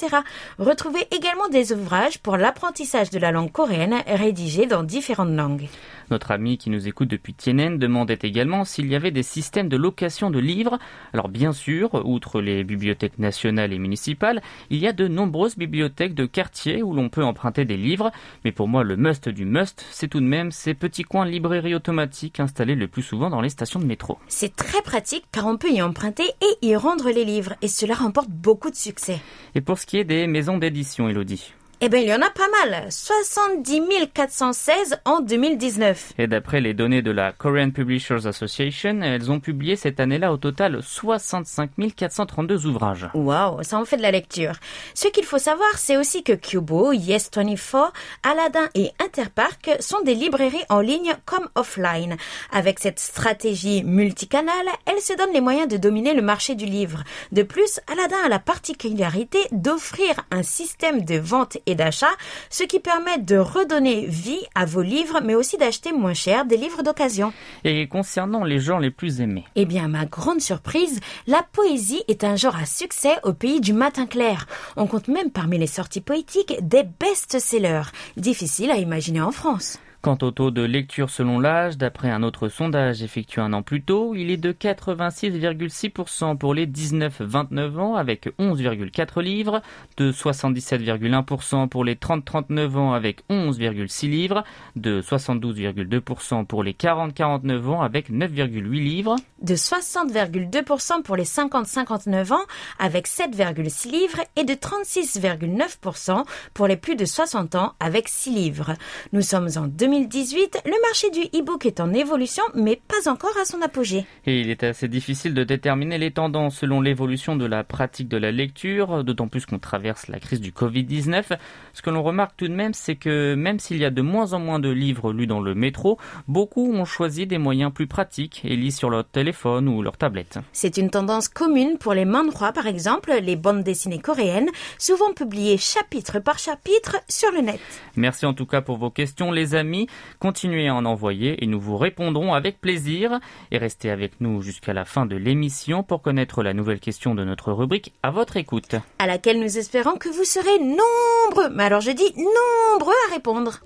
Retrouvez 0.61 1.09
également 1.11 1.49
des 1.49 1.73
ouvrages 1.73 2.21
pour 2.21 2.37
l'apprentissage 2.37 2.60
de 2.61 3.19
la 3.19 3.33
langue 3.33 3.51
coréenne 3.51 3.97
rédigés 4.07 4.67
dans 4.67 4.83
différentes 4.83 5.35
langues. 5.35 5.69
Notre 6.11 6.31
ami 6.31 6.59
qui 6.59 6.71
nous 6.71 6.87
écoute 6.87 7.09
depuis 7.09 7.33
Tienen 7.33 7.79
demandait 7.79 8.19
également 8.23 8.65
s'il 8.65 8.87
y 8.87 8.95
avait 8.95 9.11
des 9.11 9.23
systèmes 9.23 9.69
de 9.69 9.77
location 9.77 10.31
de 10.31 10.39
livres. 10.39 10.79
Alors 11.15 11.29
bien 11.29 11.53
sûr, 11.53 11.95
outre 12.05 12.41
les 12.41 12.63
bibliothèques 12.63 13.19
nationales 13.19 13.73
et 13.73 13.79
municipales, 13.79 14.43
il 14.69 14.79
y 14.79 14.87
a 14.87 14.93
de 14.93 15.09
nombreuses 15.09 15.57
bibliothèques 15.57 16.15
de 16.15 16.27
quartier 16.27 16.83
où 16.83 16.93
l'on 16.93 17.09
peut 17.09 17.25
emprunter 17.25 17.65
des 17.65 17.77
livres. 17.77 18.13
Mais 18.45 18.53
pour 18.53 18.69
moi, 18.69 18.85
le 18.85 18.97
must 18.97 19.29
du 19.29 19.47
must, 19.47 19.85
c'est 19.91 20.09
tout 20.09 20.21
de 20.21 20.27
même 20.27 20.53
ces 20.53 20.75
petits 20.75 21.05
coins 21.05 21.25
de 21.25 21.31
librairie 21.31 21.75
automatiques 21.75 22.41
installés 22.41 22.75
le 22.75 22.89
plus 22.89 23.03
souvent 23.03 23.31
dans 23.31 23.41
les 23.41 23.49
stations 23.49 23.81
de 23.81 23.87
métro. 23.87 24.19
C'est 24.29 24.55
très 24.55 24.83
pratique 24.83 25.25
car 25.33 25.47
on 25.47 25.57
peut 25.57 25.71
y 25.71 25.81
emprunter 25.81 26.25
et 26.43 26.67
y 26.67 26.77
rendre 26.77 27.11
les 27.11 27.25
livres 27.25 27.55
et 27.63 27.69
cela 27.69 27.95
remporte 27.95 28.31
beaucoup 28.31 28.71
de 28.71 28.77
succès. 28.77 29.19
Et 29.55 29.61
pour 29.61 29.79
ce 29.79 29.87
qui 29.87 29.97
est 29.97 30.05
des 30.05 30.27
maisons 30.27 30.59
d'édition, 30.59 31.09
Elodie 31.09 31.55
eh 31.83 31.89
bien, 31.89 32.01
il 32.01 32.09
y 32.09 32.15
en 32.15 32.21
a 32.21 32.29
pas 32.29 32.49
mal. 32.63 32.87
70 32.91 34.11
416 34.13 34.99
en 35.07 35.21
2019. 35.21 36.13
Et 36.19 36.27
d'après 36.27 36.61
les 36.61 36.75
données 36.75 37.01
de 37.01 37.11
la 37.11 37.33
Korean 37.33 37.71
Publishers 37.71 38.27
Association, 38.27 39.01
elles 39.01 39.31
ont 39.31 39.41
publié 39.41 39.77
cette 39.77 39.99
année-là 39.99 40.31
au 40.31 40.37
total 40.37 40.83
65 40.83 41.71
432 41.97 42.67
ouvrages. 42.67 43.09
Waouh, 43.15 43.63
ça 43.63 43.79
en 43.79 43.87
fait 43.87 43.97
de 43.97 44.03
la 44.03 44.11
lecture. 44.11 44.53
Ce 44.93 45.09
qu'il 45.09 45.25
faut 45.25 45.39
savoir, 45.39 45.71
c'est 45.77 45.97
aussi 45.97 46.23
que 46.23 46.35
Kubo, 46.35 46.93
Yes24, 46.93 47.93
Aladdin 48.25 48.69
et 48.75 48.91
Interpark 49.03 49.71
sont 49.81 50.03
des 50.03 50.15
librairies 50.15 50.65
en 50.69 50.81
ligne 50.81 51.15
comme 51.25 51.49
offline. 51.55 52.19
Avec 52.53 52.79
cette 52.79 52.99
stratégie 52.99 53.85
multicanale, 53.85 54.69
elles 54.85 55.01
se 55.01 55.17
donnent 55.17 55.33
les 55.33 55.41
moyens 55.41 55.69
de 55.69 55.79
dominer 55.79 56.13
le 56.13 56.21
marché 56.21 56.55
du 56.55 56.67
livre. 56.67 57.05
De 57.33 57.43
plus, 57.43 57.81
Aladdin 57.91 58.19
a 58.27 58.29
la 58.29 58.39
particularité 58.39 59.39
d'offrir 59.51 60.15
un 60.31 60.43
système 60.43 61.07
de 61.07 61.17
vente 61.17 61.57
et 61.67 61.70
d'achat, 61.75 62.11
ce 62.49 62.65
qui 62.65 62.81
permet 62.81 63.19
de 63.19 63.37
redonner 63.37 64.07
vie 64.07 64.41
à 64.55 64.65
vos 64.65 64.83
livres, 64.83 65.21
mais 65.23 65.35
aussi 65.35 65.57
d'acheter 65.57 65.93
moins 65.93 66.15
cher 66.15 66.45
des 66.45 66.57
livres 66.57 66.83
d'occasion. 66.83 67.33
Et 67.65 67.87
concernant 67.89 68.45
les 68.45 68.59
genres 68.59 68.81
les 68.81 68.91
plus 68.91 69.21
aimés 69.21 69.45
Eh 69.57 69.65
bien, 69.65 69.85
à 69.85 69.89
ma 69.89 70.07
grande 70.07 70.41
surprise, 70.41 71.01
la 71.27 71.43
poésie 71.53 72.03
est 72.09 72.25
un 72.25 72.37
genre 72.37 72.57
à 72.57 72.67
succès 72.67 73.17
au 73.23 73.33
pays 73.33 73.61
du 73.61 73.73
matin 73.73 74.07
clair. 74.07 74.47
On 74.77 74.87
compte 74.87 75.09
même 75.09 75.31
parmi 75.31 75.59
les 75.59 75.67
sorties 75.67 76.01
poétiques 76.01 76.57
des 76.63 76.83
best-sellers. 76.83 77.91
Difficile 78.17 78.71
à 78.71 78.77
imaginer 78.77 79.21
en 79.21 79.33
France. 79.33 79.79
Quant 80.03 80.17
au 80.23 80.31
taux 80.31 80.51
de 80.51 80.63
lecture 80.63 81.11
selon 81.11 81.39
l'âge, 81.39 81.77
d'après 81.77 82.11
un 82.11 82.23
autre 82.23 82.49
sondage 82.49 83.03
effectué 83.03 83.43
un 83.43 83.53
an 83.53 83.61
plus 83.61 83.83
tôt, 83.83 84.15
il 84.15 84.31
est 84.31 84.39
de 84.39 84.51
86,6% 84.51 86.39
pour 86.39 86.55
les 86.55 86.67
19-29 86.67 87.79
ans 87.79 87.97
avec 87.97 88.29
11,4 88.39 89.21
livres, 89.21 89.61
de 89.99 90.11
77,1% 90.11 91.69
pour 91.69 91.85
les 91.85 91.97
30-39 91.97 92.77
ans 92.79 92.93
avec 92.95 93.29
11,6 93.29 94.09
livres, 94.09 94.43
de 94.75 95.03
72,2% 95.03 96.47
pour 96.47 96.63
les 96.63 96.73
40-49 96.73 97.67
ans 97.67 97.83
avec 97.83 98.11
9,8 98.11 98.71
livres, 98.71 99.17
de 99.43 99.55
60,2% 99.55 101.03
pour 101.03 101.17
les 101.17 101.25
50-59 101.25 102.33
ans 102.33 102.47
avec 102.79 103.07
7,6 103.07 103.91
livres 103.91 104.21
et 104.37 104.45
de 104.45 104.55
36,9% 104.55 106.25
pour 106.55 106.67
les 106.67 106.79
plus 106.79 106.97
de 106.97 107.05
60 107.05 107.55
ans 107.55 107.75
avec 107.81 108.09
6 108.09 108.31
livres. 108.31 108.75
Nous 109.13 109.21
sommes 109.21 109.49
en 109.57 109.67
2018, 109.91 110.63
le 110.67 110.83
marché 110.83 111.11
du 111.11 111.21
e-book 111.37 111.67
est 111.67 111.81
en 111.81 111.93
évolution 111.93 112.45
mais 112.55 112.81
pas 112.87 113.11
encore 113.11 113.37
à 113.41 113.45
son 113.45 113.61
apogée. 113.61 114.07
Et 114.25 114.41
il 114.41 114.49
est 114.49 114.63
assez 114.63 114.87
difficile 114.87 115.35
de 115.35 115.43
déterminer 115.43 115.99
les 115.99 116.13
tendances 116.13 116.59
selon 116.59 116.81
l'évolution 116.81 117.35
de 117.35 117.45
la 117.45 117.65
pratique 117.65 118.07
de 118.07 118.17
la 118.17 118.31
lecture, 118.31 119.03
d'autant 119.03 119.27
plus 119.27 119.47
qu'on 119.47 119.59
traverse 119.59 120.07
la 120.07 120.21
crise 120.21 120.41
du 120.41 120.53
Covid-19. 120.53 121.37
Ce 121.73 121.83
que 121.83 121.91
l'on 121.91 122.05
remarque 122.05 122.37
tout 122.37 122.47
de 122.47 122.55
même, 122.55 122.73
c'est 122.73 122.95
que 122.95 123.35
même 123.35 123.59
s'il 123.59 123.79
y 123.79 123.85
a 123.85 123.91
de 123.91 124.01
moins 124.01 124.33
en 124.33 124.39
moins 124.39 124.61
de 124.61 124.69
livres 124.69 125.13
lus 125.13 125.27
dans 125.27 125.41
le 125.41 125.57
métro, 125.57 125.99
beaucoup 126.29 126.73
ont 126.73 126.85
choisi 126.85 127.27
des 127.27 127.39
moyens 127.39 127.73
plus 127.73 127.89
pratiques 127.89 128.43
et 128.45 128.55
lisent 128.55 128.79
sur 128.79 128.91
leur 128.91 129.05
téléphone 129.05 129.69
ou 129.69 129.83
leur 129.83 129.97
tablette. 129.97 130.39
C'est 130.53 130.77
une 130.77 130.91
tendance 130.91 131.29
commune 131.29 131.79
pour 131.79 131.95
les 131.95 132.05
manhwa 132.05 132.53
par 132.53 132.69
exemple, 132.69 133.13
les 133.21 133.35
bandes 133.35 133.65
dessinées 133.65 133.99
coréennes, 133.99 134.51
souvent 134.79 135.13
publiées 135.13 135.59
chapitre 135.59 136.21
par 136.21 136.39
chapitre 136.39 136.97
sur 137.09 137.33
le 137.33 137.41
net. 137.41 137.61
Merci 137.97 138.25
en 138.25 138.35
tout 138.35 138.47
cas 138.47 138.61
pour 138.61 138.77
vos 138.77 138.91
questions 138.91 139.33
les 139.33 139.57
amis. 139.57 139.80
Continuez 140.19 140.69
à 140.69 140.75
en 140.75 140.85
envoyer 140.85 141.43
et 141.43 141.47
nous 141.47 141.61
vous 141.61 141.77
répondrons 141.77 142.35
avec 142.35 142.61
plaisir. 142.61 143.21
Et 143.51 143.59
restez 143.59 143.91
avec 143.91 144.21
nous 144.21 144.43
jusqu'à 144.43 144.73
la 144.73 144.85
fin 144.85 145.07
de 145.07 145.17
l'émission 145.17 145.83
pour 145.83 146.03
connaître 146.03 146.43
la 146.43 146.55
nouvelle 146.55 146.81
question 146.81 147.15
de 147.15 147.25
notre 147.25 147.53
rubrique 147.53 147.93
à 148.03 148.11
votre 148.11 148.37
écoute. 148.37 148.77
À 148.99 149.07
laquelle 149.07 149.41
nous 149.41 149.59
espérons 149.59 149.97
que 149.97 150.09
vous 150.09 150.25
serez 150.25 150.59
nombreux, 150.59 151.51
mais 151.55 151.65
alors 151.65 151.81
je 151.81 151.91
dis 151.91 152.15
nombreux 152.17 152.95
à 153.09 153.15
répondre. 153.15 153.61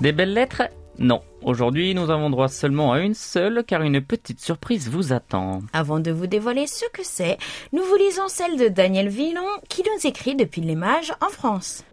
Des 0.00 0.12
belles 0.12 0.34
lettres? 0.34 0.62
Non, 0.98 1.22
aujourd'hui 1.46 1.94
nous 1.94 2.10
avons 2.10 2.28
droit 2.28 2.48
seulement 2.48 2.92
à 2.92 3.00
une 3.00 3.14
seule 3.14 3.64
car 3.66 3.80
une 3.80 4.02
petite 4.02 4.40
surprise 4.40 4.90
vous 4.90 5.14
attend. 5.14 5.62
Avant 5.72 6.00
de 6.00 6.10
vous 6.10 6.26
dévoiler 6.26 6.66
ce 6.66 6.84
que 6.92 7.02
c'est, 7.02 7.38
nous 7.72 7.82
vous 7.82 7.96
lisons 7.96 8.28
celle 8.28 8.58
de 8.58 8.68
Daniel 8.68 9.08
Villon 9.08 9.46
qui 9.68 9.82
nous 9.82 10.06
écrit 10.06 10.34
depuis 10.34 10.60
les 10.60 10.74
mages 10.74 11.14
en 11.20 11.28
France. 11.28 11.84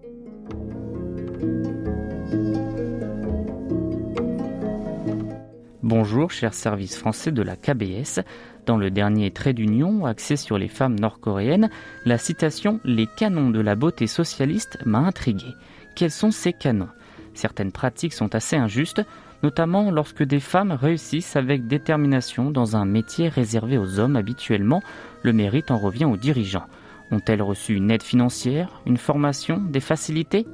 Bonjour, 5.84 6.32
cher 6.32 6.54
service 6.54 6.98
français 6.98 7.32
de 7.32 7.42
la 7.42 7.56
KBS. 7.56 8.22
Dans 8.66 8.78
le 8.78 8.90
dernier 8.90 9.32
trait 9.32 9.54
d'union 9.54 10.06
axé 10.06 10.38
sur 10.38 10.58
les 10.58 10.70
femmes 10.70 11.00
nord-coréennes, 11.00 11.70
la 12.06 12.18
citation 12.18 12.80
Les 12.86 13.06
canons 13.06 13.50
de 13.50 13.60
la 13.60 13.76
beauté 13.76 14.08
socialiste 14.08 14.80
m'a 14.86 15.00
intrigué. 15.00 15.48
Quels 15.96 16.12
sont 16.12 16.32
ces 16.32 16.54
canons? 16.54 16.90
Certaines 17.34 17.72
pratiques 17.72 18.14
sont 18.14 18.34
assez 18.34 18.56
injustes, 18.56 19.02
notamment 19.44 19.92
lorsque 19.92 20.24
des 20.24 20.40
femmes 20.40 20.72
réussissent 20.72 21.36
avec 21.36 21.68
détermination 21.68 22.50
dans 22.50 22.78
un 22.78 22.86
métier 22.86 23.28
réservé 23.28 23.78
aux 23.78 24.00
hommes 24.00 24.16
habituellement, 24.16 24.82
le 25.22 25.34
mérite 25.34 25.70
en 25.70 25.78
revient 25.78 26.06
aux 26.06 26.18
dirigeants. 26.18 26.68
Ont-elles 27.12 27.42
reçu 27.42 27.76
une 27.76 27.92
aide 27.92 28.02
financière, 28.02 28.82
une 28.86 28.98
formation, 28.98 29.58
des 29.58 29.82
facilités? 29.82 30.48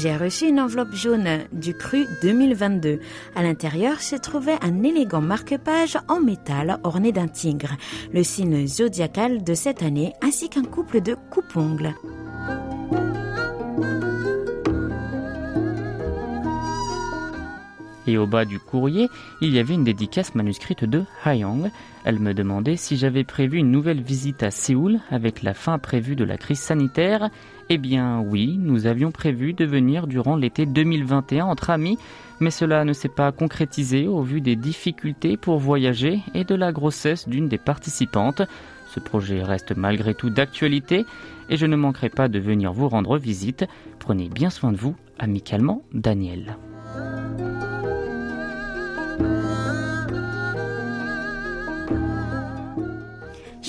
J'ai 0.00 0.16
reçu 0.16 0.48
une 0.48 0.60
enveloppe 0.60 0.94
jaune 0.94 1.40
du 1.52 1.74
cru 1.74 2.06
2022. 2.22 3.00
À 3.36 3.42
l'intérieur 3.42 4.00
se 4.00 4.16
trouvait 4.16 4.56
un 4.62 4.82
élégant 4.82 5.20
marque-page 5.20 5.98
en 6.08 6.20
métal 6.20 6.78
orné 6.84 7.12
d'un 7.12 7.28
tigre, 7.28 7.76
le 8.10 8.22
signe 8.22 8.66
zodiacal 8.66 9.44
de 9.44 9.52
cette 9.52 9.82
année, 9.82 10.14
ainsi 10.22 10.48
qu'un 10.48 10.64
couple 10.64 11.02
de 11.02 11.16
coupe-ongles. 11.30 11.92
Et 18.06 18.16
au 18.16 18.26
bas 18.26 18.46
du 18.46 18.58
courrier, 18.58 19.10
il 19.42 19.54
y 19.54 19.58
avait 19.58 19.74
une 19.74 19.84
dédicace 19.84 20.34
manuscrite 20.34 20.84
de 20.84 21.04
Hayong. 21.26 21.70
Elle 22.04 22.18
me 22.18 22.32
demandait 22.32 22.76
si 22.76 22.96
j'avais 22.96 23.24
prévu 23.24 23.58
une 23.58 23.70
nouvelle 23.70 24.00
visite 24.00 24.42
à 24.42 24.50
Séoul 24.50 24.98
avec 25.10 25.42
la 25.42 25.52
fin 25.52 25.78
prévue 25.78 26.16
de 26.16 26.24
la 26.24 26.38
crise 26.38 26.60
sanitaire. 26.60 27.28
Eh 27.72 27.78
bien 27.78 28.18
oui, 28.18 28.58
nous 28.60 28.88
avions 28.88 29.12
prévu 29.12 29.52
de 29.52 29.64
venir 29.64 30.08
durant 30.08 30.34
l'été 30.34 30.66
2021 30.66 31.44
entre 31.44 31.70
amis, 31.70 31.98
mais 32.40 32.50
cela 32.50 32.84
ne 32.84 32.92
s'est 32.92 33.08
pas 33.08 33.30
concrétisé 33.30 34.08
au 34.08 34.22
vu 34.22 34.40
des 34.40 34.56
difficultés 34.56 35.36
pour 35.36 35.60
voyager 35.60 36.18
et 36.34 36.42
de 36.42 36.56
la 36.56 36.72
grossesse 36.72 37.28
d'une 37.28 37.48
des 37.48 37.58
participantes. 37.58 38.42
Ce 38.88 38.98
projet 38.98 39.44
reste 39.44 39.76
malgré 39.76 40.14
tout 40.14 40.30
d'actualité 40.30 41.06
et 41.48 41.56
je 41.56 41.66
ne 41.66 41.76
manquerai 41.76 42.08
pas 42.08 42.26
de 42.26 42.40
venir 42.40 42.72
vous 42.72 42.88
rendre 42.88 43.16
visite. 43.18 43.64
Prenez 44.00 44.28
bien 44.28 44.50
soin 44.50 44.72
de 44.72 44.76
vous, 44.76 44.96
amicalement, 45.20 45.82
Daniel. 45.92 46.56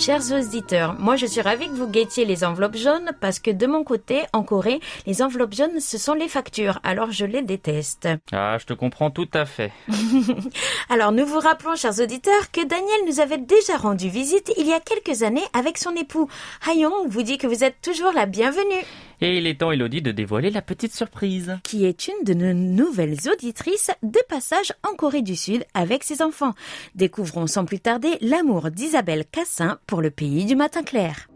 Chers 0.01 0.31
auditeurs, 0.31 0.95
moi 0.97 1.15
je 1.15 1.27
suis 1.27 1.41
ravie 1.41 1.67
que 1.67 1.75
vous 1.75 1.87
guettiez 1.87 2.25
les 2.25 2.43
enveloppes 2.43 2.75
jaunes 2.75 3.11
parce 3.19 3.37
que 3.37 3.51
de 3.51 3.67
mon 3.67 3.83
côté, 3.83 4.23
en 4.33 4.41
Corée, 4.41 4.79
les 5.05 5.21
enveloppes 5.21 5.53
jaunes, 5.53 5.79
ce 5.79 5.99
sont 5.99 6.15
les 6.15 6.27
factures, 6.27 6.79
alors 6.83 7.11
je 7.11 7.23
les 7.23 7.43
déteste. 7.43 8.09
Ah, 8.31 8.57
je 8.57 8.65
te 8.65 8.73
comprends 8.73 9.11
tout 9.11 9.29
à 9.31 9.45
fait. 9.45 9.71
alors 10.89 11.11
nous 11.11 11.23
vous 11.27 11.39
rappelons, 11.39 11.75
chers 11.75 11.99
auditeurs, 11.99 12.49
que 12.51 12.65
Daniel 12.65 13.01
nous 13.07 13.19
avait 13.19 13.37
déjà 13.37 13.77
rendu 13.77 14.09
visite 14.09 14.51
il 14.57 14.65
y 14.65 14.73
a 14.73 14.79
quelques 14.79 15.21
années 15.21 15.45
avec 15.53 15.77
son 15.77 15.91
époux. 15.91 16.27
Hayong 16.67 17.07
vous 17.07 17.21
dit 17.21 17.37
que 17.37 17.45
vous 17.45 17.63
êtes 17.63 17.79
toujours 17.83 18.11
la 18.11 18.25
bienvenue. 18.25 18.83
Et 19.23 19.37
il 19.37 19.45
est 19.45 19.59
temps, 19.59 19.71
Elodie, 19.71 20.01
de 20.01 20.11
dévoiler 20.11 20.49
la 20.49 20.63
petite 20.63 20.95
surprise. 20.95 21.59
Qui 21.63 21.85
est 21.85 22.07
une 22.07 22.23
de 22.25 22.33
nos 22.33 22.53
nouvelles 22.53 23.17
auditrices 23.31 23.91
de 24.01 24.19
passage 24.27 24.73
en 24.83 24.95
Corée 24.95 25.21
du 25.21 25.35
Sud 25.35 25.63
avec 25.75 26.03
ses 26.03 26.23
enfants. 26.23 26.55
Découvrons 26.95 27.45
sans 27.45 27.65
plus 27.65 27.79
tarder 27.79 28.17
l'amour 28.21 28.71
d'Isabelle 28.71 29.25
Cassin 29.31 29.77
pour 29.85 30.01
le 30.01 30.09
pays 30.09 30.45
du 30.45 30.55
matin 30.55 30.81
clair. 30.81 31.27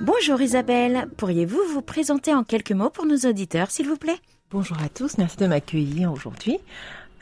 Bonjour 0.00 0.40
Isabelle, 0.40 1.06
pourriez-vous 1.16 1.60
vous 1.72 1.82
présenter 1.82 2.34
en 2.34 2.42
quelques 2.42 2.72
mots 2.72 2.90
pour 2.90 3.06
nos 3.06 3.18
auditeurs, 3.18 3.70
s'il 3.70 3.86
vous 3.86 3.96
plaît? 3.96 4.18
Bonjour 4.50 4.78
à 4.82 4.88
tous, 4.88 5.16
merci 5.16 5.36
de 5.36 5.46
m'accueillir 5.46 6.10
aujourd'hui. 6.10 6.58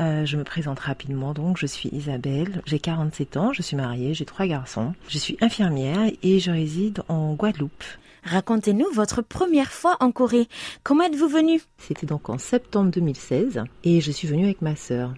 Euh, 0.00 0.24
je 0.24 0.36
me 0.36 0.44
présente 0.44 0.78
rapidement, 0.78 1.34
donc 1.34 1.58
je 1.58 1.66
suis 1.66 1.88
Isabelle, 1.92 2.62
j'ai 2.66 2.78
47 2.78 3.36
ans, 3.36 3.52
je 3.52 3.62
suis 3.62 3.76
mariée, 3.76 4.14
j'ai 4.14 4.24
trois 4.24 4.46
garçons, 4.46 4.94
je 5.08 5.18
suis 5.18 5.36
infirmière 5.40 6.10
et 6.22 6.38
je 6.38 6.52
réside 6.52 7.02
en 7.08 7.34
Guadeloupe. 7.34 7.84
Racontez-nous 8.22 8.86
votre 8.94 9.22
première 9.22 9.72
fois 9.72 9.96
en 10.00 10.12
Corée. 10.12 10.46
Comment 10.84 11.04
êtes-vous 11.04 11.28
venue? 11.28 11.62
C'était 11.78 12.06
donc 12.06 12.28
en 12.28 12.38
septembre 12.38 12.90
2016 12.92 13.64
et 13.84 14.00
je 14.00 14.10
suis 14.12 14.28
venue 14.28 14.44
avec 14.44 14.62
ma 14.62 14.76
sœur. 14.76 15.14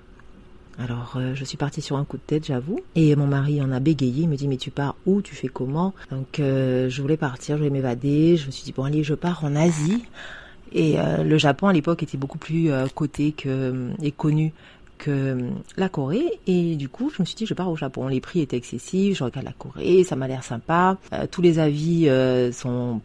Alors, 0.79 1.15
euh, 1.17 1.35
je 1.35 1.45
suis 1.45 1.59
partie 1.59 1.83
sur 1.83 1.97
un 1.97 2.05
coup 2.05 2.17
de 2.17 2.23
tête, 2.23 2.47
j'avoue. 2.47 2.81
Et 2.95 3.15
mon 3.15 3.27
mari 3.27 3.61
en 3.61 3.71
a 3.71 3.81
bégayé. 3.81 4.23
Il 4.23 4.29
me 4.31 4.37
dit, 4.37 4.49
mais 4.49 4.57
tu 4.57 4.71
pars 4.71 4.97
où? 5.05 5.21
Tu 5.21 5.35
fais 5.35 5.49
comment? 5.49 5.93
Donc, 6.11 6.41
euh, 6.41 6.89
je 6.89 7.03
voulais 7.03 7.19
partir, 7.19 7.57
je 7.57 7.59
voulais 7.59 7.71
m'évader. 7.71 8.39
Je 8.39 8.47
me 8.47 8.51
suis 8.51 8.65
dit, 8.65 8.73
bon, 8.73 8.85
allez, 8.85 9.03
je 9.03 9.13
pars 9.13 9.45
en 9.45 9.57
Asie. 9.57 10.05
Et 10.73 10.99
euh, 10.99 11.23
le 11.23 11.39
Japon 11.39 11.69
à 11.69 11.73
l'époque 11.73 12.03
était 12.03 12.19
beaucoup 12.19 12.39
plus 12.39 12.71
euh, 12.71 12.87
coté 12.95 13.33
que, 13.33 13.49
euh, 13.49 13.91
et 14.03 14.13
connu 14.13 14.53
que 14.99 15.39
la 15.77 15.89
Corée. 15.89 16.39
Et 16.47 16.77
du 16.77 16.89
coup, 16.89 17.11
je 17.15 17.23
me 17.23 17.27
suis 17.27 17.35
dit, 17.35 17.47
je 17.47 17.55
pars 17.55 17.71
au 17.71 17.77
Japon. 17.77 18.07
Les 18.09 18.21
prix 18.21 18.41
étaient 18.41 18.57
excessifs, 18.57 19.17
je 19.17 19.25
regarde 19.25 19.47
la 19.47 19.53
Corée, 19.53 20.05
ça 20.05 20.15
m'a 20.15 20.29
l'air 20.29 20.45
sympa. 20.45 20.99
tous 21.31 21.41
les 21.41 21.59
avis 21.59 22.11
sont, 22.53 23.01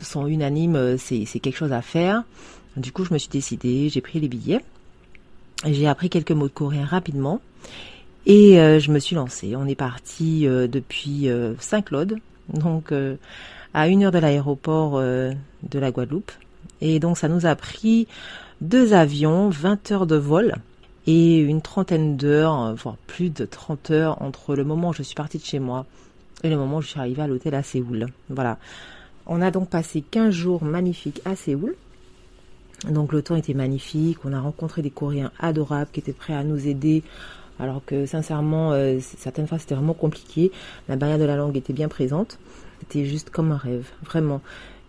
sont 0.00 0.26
unanimes, 0.26 0.96
c'est, 0.98 1.24
c'est 1.24 1.38
quelque 1.38 1.56
chose 1.56 1.72
à 1.72 1.82
faire. 1.82 2.24
Du 2.76 2.90
coup, 2.90 3.04
je 3.04 3.14
me 3.14 3.18
suis 3.18 3.28
décidée, 3.28 3.88
j'ai 3.90 4.00
pris 4.00 4.18
les 4.18 4.26
billets. 4.26 4.60
J'ai 5.64 5.86
appris 5.86 6.10
quelques 6.10 6.32
mots 6.32 6.48
de 6.48 6.52
coréen 6.52 6.84
rapidement. 6.84 7.40
Et 8.26 8.56
je 8.56 8.90
me 8.90 8.98
suis 8.98 9.14
lancée. 9.14 9.54
On 9.54 9.68
est 9.68 9.76
parti 9.76 10.46
depuis 10.48 11.28
Saint-Claude, 11.60 12.16
donc 12.52 12.92
à 13.72 13.86
une 13.86 14.02
heure 14.02 14.10
de 14.10 14.18
l'aéroport 14.18 14.98
de 14.98 15.78
la 15.78 15.92
Guadeloupe. 15.92 16.32
Et 16.84 17.00
donc 17.00 17.16
ça 17.16 17.28
nous 17.28 17.46
a 17.46 17.56
pris 17.56 18.06
deux 18.60 18.92
avions, 18.92 19.48
20 19.48 19.90
heures 19.90 20.06
de 20.06 20.16
vol 20.16 20.54
et 21.06 21.38
une 21.38 21.62
trentaine 21.62 22.18
d'heures, 22.18 22.74
voire 22.74 22.98
plus 23.06 23.30
de 23.30 23.46
30 23.46 23.90
heures 23.90 24.22
entre 24.22 24.54
le 24.54 24.64
moment 24.64 24.90
où 24.90 24.92
je 24.92 25.02
suis 25.02 25.14
partie 25.14 25.38
de 25.38 25.44
chez 25.44 25.60
moi 25.60 25.86
et 26.42 26.50
le 26.50 26.58
moment 26.58 26.76
où 26.76 26.82
je 26.82 26.88
suis 26.88 27.00
arrivée 27.00 27.22
à 27.22 27.26
l'hôtel 27.26 27.54
à 27.54 27.62
Séoul. 27.62 28.08
Voilà. 28.28 28.58
On 29.24 29.40
a 29.40 29.50
donc 29.50 29.70
passé 29.70 30.02
15 30.02 30.30
jours 30.30 30.62
magnifiques 30.62 31.22
à 31.24 31.36
Séoul. 31.36 31.74
Donc 32.90 33.14
le 33.14 33.22
temps 33.22 33.36
était 33.36 33.54
magnifique, 33.54 34.18
on 34.26 34.34
a 34.34 34.40
rencontré 34.40 34.82
des 34.82 34.90
Coréens 34.90 35.32
adorables 35.40 35.88
qui 35.90 36.00
étaient 36.00 36.12
prêts 36.12 36.34
à 36.34 36.44
nous 36.44 36.68
aider 36.68 37.02
alors 37.58 37.80
que 37.86 38.04
sincèrement 38.04 38.72
euh, 38.72 38.98
certaines 39.00 39.46
fois 39.46 39.58
c'était 39.58 39.74
vraiment 39.74 39.94
compliqué. 39.94 40.52
La 40.90 40.96
barrière 40.96 41.18
de 41.18 41.24
la 41.24 41.36
langue 41.36 41.56
était 41.56 41.72
bien 41.72 41.88
présente. 41.88 42.38
C'était 42.80 43.06
juste 43.06 43.30
comme 43.30 43.52
un 43.52 43.56
rêve, 43.56 43.88
vraiment. 44.04 44.42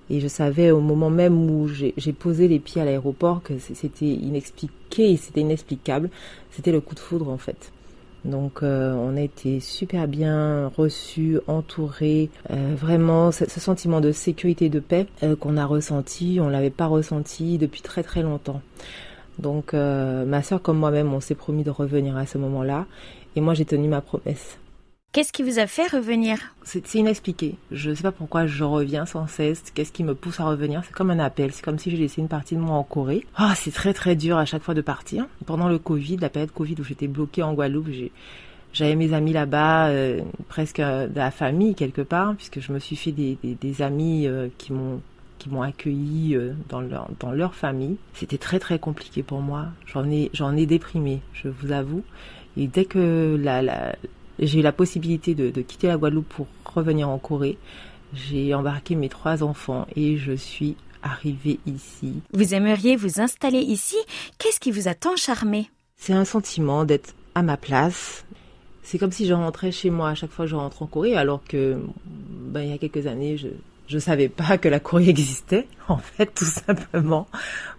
Et 0.10 0.20
je 0.20 0.28
savais 0.28 0.72
au 0.72 0.82
moment 0.82 1.10
même 1.10 1.50
où 1.50 1.68
j'ai 1.68 2.14
posé 2.14 2.48
les 2.48 2.60
pieds 2.60 2.82
à 2.82 2.86
l'aéroport 2.86 3.42
que 3.42 3.58
c'était 3.58 4.06
inexpliqué 4.06 5.12
et 5.12 5.18
c'était 5.18 5.42
inexplicable. 5.42 6.10
C'était 6.52 6.72
le 6.72 6.82
coup 6.82 6.96
de 6.96 7.00
foudre 7.00 7.30
en 7.30 7.38
fait. 7.38 7.72
Donc 8.26 8.64
euh, 8.64 8.94
on 8.94 9.16
a 9.16 9.22
été 9.22 9.60
super 9.60 10.08
bien 10.08 10.72
reçus, 10.76 11.40
entourés. 11.48 12.30
Euh, 12.50 12.74
vraiment, 12.76 13.32
ce, 13.32 13.46
sentiment 13.48 14.02
de 14.02 14.12
sécurité, 14.12 14.68
de 14.68 14.80
paix 14.80 15.06
euh, 15.24 15.36
qu'on 15.36 15.58
a 15.58 15.66
ressenti, 15.66 16.40
on 16.42 16.50
l'avait 16.50 16.72
pas 16.72 16.88
ressenti 16.88 17.58
depuis 17.58 17.82
très 17.82 18.04
très 18.04 18.24
longtemps. 18.24 18.62
Donc 19.38 19.74
ma 19.74 20.42
soeur 20.44 20.62
comme 20.62 20.78
moi-même, 20.78 21.14
on 21.14 21.20
s'est 21.20 21.36
promis 21.36 21.64
de 21.64 21.70
revenir 21.70 22.16
à 22.16 22.26
ce 22.26 22.38
moment-là. 22.38 22.86
Et 23.36 23.42
moi 23.42 23.54
j'ai 23.54 23.66
tenu 23.66 23.90
ma 23.90 24.00
promesse. 24.00 24.58
Qu'est-ce 25.16 25.32
qui 25.32 25.44
vous 25.44 25.60
a 25.60 25.66
fait 25.66 25.88
revenir? 25.88 26.54
C'est 26.64 26.94
inexpliqué. 26.96 27.56
Je 27.72 27.92
ne 27.92 27.96
sais 27.96 28.04
pas 28.04 28.12
pourquoi 28.12 28.48
je 28.48 28.66
reviens 28.66 29.06
sans 29.06 29.28
cesse. 29.28 29.64
Qu'est-ce 29.74 29.94
qui 29.94 30.04
me 30.04 30.14
pousse 30.14 30.42
à 30.42 30.44
revenir? 30.44 30.82
C'est 30.86 30.94
comme 30.94 31.10
un 31.10 31.20
appel. 31.20 31.54
C'est 31.54 31.64
comme 31.64 31.80
si 31.80 31.90
j'ai 31.90 31.96
laissé 31.96 32.20
une 32.20 32.28
partie 32.28 32.56
de 32.56 32.60
moi 32.60 32.76
en 32.76 32.84
Corée. 32.84 33.26
Ah, 33.38 33.54
c'est 33.56 33.72
très 33.72 33.94
très 33.94 34.18
dur 34.18 34.38
à 34.38 34.44
chaque 34.44 34.62
fois 34.62 34.74
de 34.74 34.82
partir. 34.82 35.26
Pendant 35.46 35.70
le 35.70 35.80
Covid, 35.80 36.18
la 36.18 36.28
période 36.28 36.52
Covid 36.52 36.76
où 36.80 36.84
j'étais 36.84 37.08
bloquée 37.08 37.44
en 37.44 37.54
Guadeloupe, 37.54 37.88
j'avais 38.74 38.96
mes 38.98 39.14
amis 39.14 39.32
là-bas, 39.32 39.88
euh, 39.88 40.20
presque 40.50 40.82
de 40.82 41.16
la 41.16 41.32
famille 41.32 41.76
quelque 41.76 42.02
part, 42.02 42.36
puisque 42.36 42.60
je 42.60 42.74
me 42.74 42.80
suis 42.80 42.98
fait 42.98 43.14
des, 43.14 43.82
amis 43.82 44.28
euh, 44.28 44.50
qui 44.58 44.74
m'ont 44.74 45.00
qui 45.40 45.48
m'ont 45.48 45.62
accueilli 45.62 46.36
euh, 46.36 46.52
dans 46.68 46.82
leur 46.82 47.08
dans 47.22 47.32
leur 47.32 47.56
famille. 47.56 47.96
C'était 48.16 48.38
très 48.38 48.60
très 48.60 48.80
compliqué 48.80 49.24
pour 49.24 49.40
moi. 49.40 49.68
J'en 49.86 50.12
ai 50.12 50.30
ai 50.34 50.66
déprimé, 50.66 51.22
je 51.32 51.48
vous 51.48 51.72
avoue. 51.72 52.04
Et 52.58 52.68
dès 52.68 52.84
que 52.84 53.40
la, 53.42 53.96
j'ai 54.40 54.60
eu 54.60 54.62
la 54.62 54.72
possibilité 54.72 55.36
de, 55.36 55.62
quitter 55.62 55.88
la 55.88 55.98
Guadeloupe 55.98 56.28
pour 56.30 56.48
revenir 56.66 57.10
en 57.10 57.18
Corée. 57.18 57.58
J'ai 58.14 58.54
embarqué 58.54 58.96
mes 58.96 59.10
trois 59.10 59.44
enfants 59.44 59.88
et 59.96 60.18
je 60.18 60.34
suis 60.34 60.76
arrivée 61.04 61.60
ici. 61.66 62.22
Vous 62.34 62.54
aimeriez 62.54 62.96
vous 62.96 63.20
installer 63.20 63.60
ici? 63.60 63.98
Qu'est-ce 64.38 64.60
qui 64.60 64.72
vous 64.72 64.88
a 64.88 64.94
tant 64.94 65.16
charmé? 65.16 65.70
C'est 65.98 66.14
un 66.14 66.26
sentiment 66.26 66.86
d'être 66.86 67.14
à 67.36 67.44
ma 67.44 67.58
place. 67.58 68.26
C'est 68.84 68.98
comme 68.98 69.12
si 69.12 69.26
je 69.26 69.34
rentrais 69.34 69.72
chez 69.72 69.90
moi 69.90 70.10
à 70.10 70.16
chaque 70.16 70.32
fois 70.32 70.46
que 70.46 70.52
je 70.52 70.56
rentre 70.56 70.84
en 70.84 70.88
Corée, 70.88 71.16
alors 71.16 71.44
que 71.44 71.80
ben, 72.06 72.62
il 72.62 72.70
y 72.70 72.74
a 72.74 72.78
quelques 72.78 73.08
années, 73.08 73.38
je 73.38 73.48
je 73.88 74.00
savais 74.00 74.30
pas 74.30 74.58
que 74.58 74.68
la 74.68 74.80
Corée 74.80 75.10
existait, 75.10 75.68
en 75.88 75.98
fait, 75.98 76.34
tout 76.34 76.46
simplement. 76.46 77.28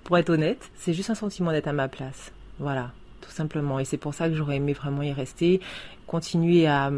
Pour 0.04 0.18
être 0.18 0.30
honnête, 0.30 0.70
c'est 0.76 0.92
juste 0.92 1.10
un 1.10 1.14
sentiment 1.14 1.52
d'être 1.52 1.68
à 1.68 1.72
ma 1.72 1.88
place. 1.88 2.32
Voilà, 2.58 2.92
tout 3.20 3.30
simplement. 3.30 3.78
Et 3.78 3.84
c'est 3.84 3.96
pour 3.96 4.14
ça 4.14 4.28
que 4.28 4.34
j'aurais 4.34 4.56
aimé 4.56 4.72
vraiment 4.72 5.02
y 5.02 5.12
rester, 5.12 5.60
continuer 6.06 6.66
à, 6.66 6.90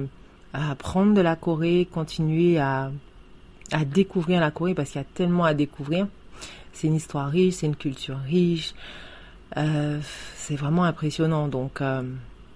apprendre 0.52 1.14
de 1.14 1.20
la 1.20 1.36
Corée, 1.36 1.88
continuer 1.92 2.58
à, 2.58 2.90
à 3.72 3.84
découvrir 3.84 4.40
la 4.40 4.50
Corée, 4.50 4.74
parce 4.74 4.90
qu'il 4.90 5.00
y 5.00 5.04
a 5.04 5.06
tellement 5.14 5.44
à 5.44 5.54
découvrir. 5.54 6.06
C'est 6.72 6.86
une 6.86 6.94
histoire 6.94 7.28
riche, 7.28 7.54
c'est 7.54 7.66
une 7.66 7.76
culture 7.76 8.18
riche. 8.18 8.74
Euh, 9.56 9.98
c'est 10.36 10.56
vraiment 10.56 10.84
impressionnant. 10.84 11.48
Donc, 11.48 11.80
euh, 11.80 12.02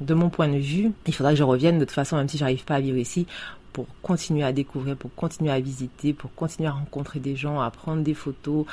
de 0.01 0.15
mon 0.15 0.31
point 0.31 0.49
de 0.49 0.59
vue, 0.59 0.93
il 1.07 1.15
faudra 1.15 1.33
que 1.33 1.39
je 1.39 1.43
revienne 1.43 1.79
de 1.79 1.85
toute 1.85 1.95
façon, 1.95 2.17
même 2.17 2.29
si 2.29 2.39
j'arrive 2.39 2.65
pas 2.65 2.77
à 2.77 2.81
vivre 2.81 2.99
ici, 2.99 3.27
pour 3.73 3.87
continuer 4.03 4.45
à 4.45 4.53
découvrir, 4.53 4.97
pour 4.97 5.15
continuer 5.15 5.51
à 5.51 5.61
visiter, 5.61 6.13
pour 6.13 6.35
continuer 6.35 6.69
à 6.69 6.73
rencontrer 6.73 7.21
des 7.21 7.37
gens, 7.37 7.61
à 7.61 7.71
prendre 7.71 8.03
des 8.03 8.15
photos 8.15 8.67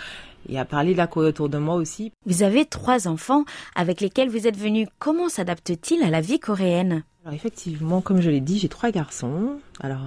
et 0.48 0.60
à 0.60 0.66
parler 0.66 0.94
de 0.94 0.98
la 0.98 1.08
Corée 1.08 1.28
autour 1.28 1.50
de 1.50 1.58
moi 1.58 1.76
aussi. 1.76 2.12
Vous 2.26 2.44
avez 2.44 2.66
trois 2.66 3.08
enfants 3.08 3.46
avec 3.76 4.02
lesquels 4.02 4.30
vous 4.30 4.48
êtes 4.48 4.58
venu. 4.58 4.88
Comment 5.00 5.30
s'adaptent-ils 5.30 6.04
à 6.04 6.10
la 6.10 6.22
vie 6.22 6.40
coréenne 6.40 7.04
Alors 7.24 7.36
effectivement, 7.36 8.02
comme 8.02 8.22
je 8.22 8.30
l'ai 8.30 8.42
dit, 8.42 8.60
j'ai 8.60 8.70
trois 8.70 8.92
garçons. 8.92 9.60
Alors 9.80 10.02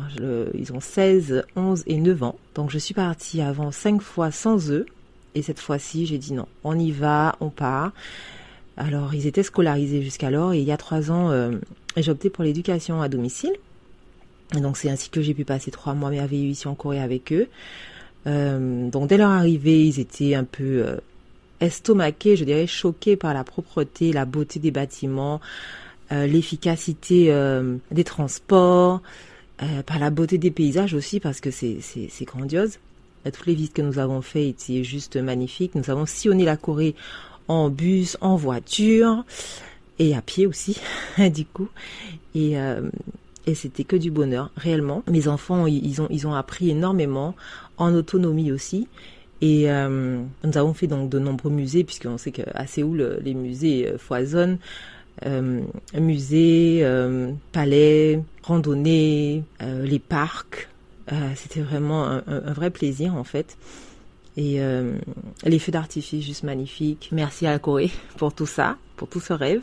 ils 0.55 0.73
ont 0.73 0.81
16, 0.81 1.45
11 1.57 1.83
et 1.87 1.99
9 1.99 2.23
ans. 2.23 2.37
Donc 2.55 2.71
je 2.71 2.79
suis 2.79 2.95
partie 2.95 3.43
avant 3.43 3.71
cinq 3.71 4.01
fois 4.01 4.31
sans 4.31 4.71
eux. 4.71 4.87
Et 5.35 5.43
cette 5.43 5.61
fois-ci, 5.61 6.07
j'ai 6.07 6.19
dit 6.19 6.35
non, 6.35 6.47
on 6.65 6.79
y 6.79 6.91
va, 6.91 7.37
on 7.41 7.49
part. 7.51 7.93
Alors 8.77 9.15
ils 9.15 9.27
étaient 9.27 9.43
scolarisés 9.43 10.03
jusqu'alors 10.03 10.53
et 10.53 10.59
il 10.59 10.65
y 10.65 10.73
a 10.73 10.77
trois 10.77 11.11
ans, 11.11 11.31
euh, 11.31 11.53
j'ai 11.97 12.11
opté 12.11 12.31
pour 12.31 12.45
l'éducation 12.45 13.03
à 13.03 13.09
domicile. 13.09 13.53
Donc 14.53 14.77
c'est 14.77 14.91
ainsi 14.91 15.09
que 15.09 15.23
j'ai 15.23 15.35
pu 15.35 15.45
passer 15.45 15.71
trois 15.71 15.95
mois 15.95 16.11
merveilleux 16.11 16.51
ici 16.51 16.69
en 16.69 16.75
Corée 16.75 17.01
avec 17.01 17.33
eux. 17.33 17.49
Euh, 18.26 18.88
donc 18.91 19.09
dès 19.09 19.17
leur 19.17 19.31
arrivée, 19.31 19.87
ils 19.87 20.00
étaient 20.00 20.35
un 20.35 20.45
peu 20.45 20.85
euh, 20.87 20.97
estomaqués, 21.61 22.37
je 22.37 22.45
dirais 22.45 22.67
choqués 22.67 23.17
par 23.17 23.35
la 23.35 23.45
propreté, 23.45 24.12
la 24.12 24.25
beauté 24.25 24.61
des 24.61 24.71
bâtiments, 24.71 25.41
euh, 26.12 26.26
l'efficacité 26.26 27.35
des 27.91 28.05
transports, 28.05 29.02
par 29.87 30.00
la 30.00 30.11
beauté 30.11 30.38
des 30.38 30.50
paysages 30.50 30.93
aussi 30.93 31.21
parce 31.21 31.41
que 31.41 31.52
c'est 31.52 31.79
c'est 31.81 32.25
grandiose. 32.25 32.79
Toutes 33.25 33.47
les 33.47 33.55
visites 33.55 33.75
que 33.75 33.83
nous 33.83 34.00
avons 34.00 34.21
faites 34.21 34.49
étaient 34.49 34.83
juste 34.83 35.17
magnifiques. 35.17 35.76
Nous 35.76 35.88
avons 35.88 36.05
sillonné 36.05 36.45
la 36.45 36.57
Corée 36.57 36.97
en 37.47 37.71
bus, 37.71 38.17
en 38.21 38.35
voiture 38.35 39.25
et 40.00 40.17
à 40.17 40.23
pied 40.23 40.49
aussi, 40.49 40.81
du 41.33 41.45
coup. 41.45 41.69
Et 42.35 42.57
et 43.47 43.55
c'était 43.55 43.85
que 43.85 43.97
du 43.97 44.11
bonheur 44.11 44.50
réellement. 44.57 45.02
Mes 45.09 45.29
enfants, 45.29 45.67
ils 45.67 46.00
ont 46.00 46.09
ils 46.11 46.26
ont 46.26 46.35
appris 46.35 46.71
énormément 46.71 47.35
en 47.83 47.95
autonomie 47.95 48.53
aussi. 48.53 48.89
Et 49.41 49.71
euh, 49.71 50.23
nous 50.45 50.57
avons 50.57 50.73
fait 50.73 50.87
donc 50.87 51.11
de 51.11 51.19
nombreux 51.19 51.51
musées 51.51 51.83
puisqu'on 51.83 52.17
sait 52.17 52.31
qu'à 52.31 52.67
Séoul 52.67 53.19
les 53.23 53.35
musées 53.35 53.89
euh, 53.89 53.99
foisonnent. 53.99 54.59
Euh, 55.27 55.61
musées, 55.95 56.85
palais, 57.53 58.23
randonnées, 58.43 59.45
les 59.61 59.99
parcs. 59.99 60.69
C'était 61.37 61.61
vraiment 61.61 62.07
un, 62.07 62.23
un, 62.27 62.53
vrai 62.53 62.71
plaisir 62.71 63.15
en 63.15 63.23
fait. 63.23 63.59
Et 64.39 64.59
les 65.45 65.59
feux 65.59 65.71
d'artifice 65.71 66.25
juste 66.25 66.45
magnifiques. 66.45 67.11
Merci 67.12 67.47
à 67.47 67.51
la 67.51 67.59
Corée 67.59 67.91
pour 68.17 68.33
tout 68.33 68.47
ça, 68.47 68.79
pour 68.97 69.09
tout 69.09 69.21
ce 69.21 69.35
rêve. 69.35 69.61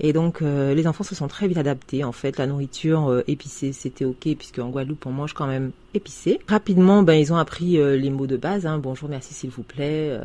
Et 0.00 0.14
donc 0.14 0.40
euh, 0.40 0.74
les 0.74 0.86
enfants 0.86 1.04
se 1.04 1.14
sont 1.14 1.28
très 1.28 1.46
vite 1.46 1.58
adaptés. 1.58 2.04
En 2.04 2.12
fait, 2.12 2.38
la 2.38 2.46
nourriture 2.46 3.10
euh, 3.10 3.22
épicée, 3.28 3.72
c'était 3.72 4.06
ok 4.06 4.34
puisque 4.36 4.58
en 4.58 4.70
Guadeloupe 4.70 5.04
on 5.04 5.12
mange 5.12 5.34
quand 5.34 5.46
même 5.46 5.72
épicé. 5.92 6.40
Rapidement, 6.48 7.02
ben 7.02 7.14
ils 7.14 7.32
ont 7.32 7.36
appris 7.36 7.78
euh, 7.78 7.96
les 7.96 8.08
mots 8.08 8.26
de 8.26 8.38
base. 8.38 8.64
Hein, 8.66 8.78
Bonjour, 8.78 9.08
merci, 9.08 9.34
s'il 9.34 9.50
vous 9.50 9.62
plaît. 9.62 10.18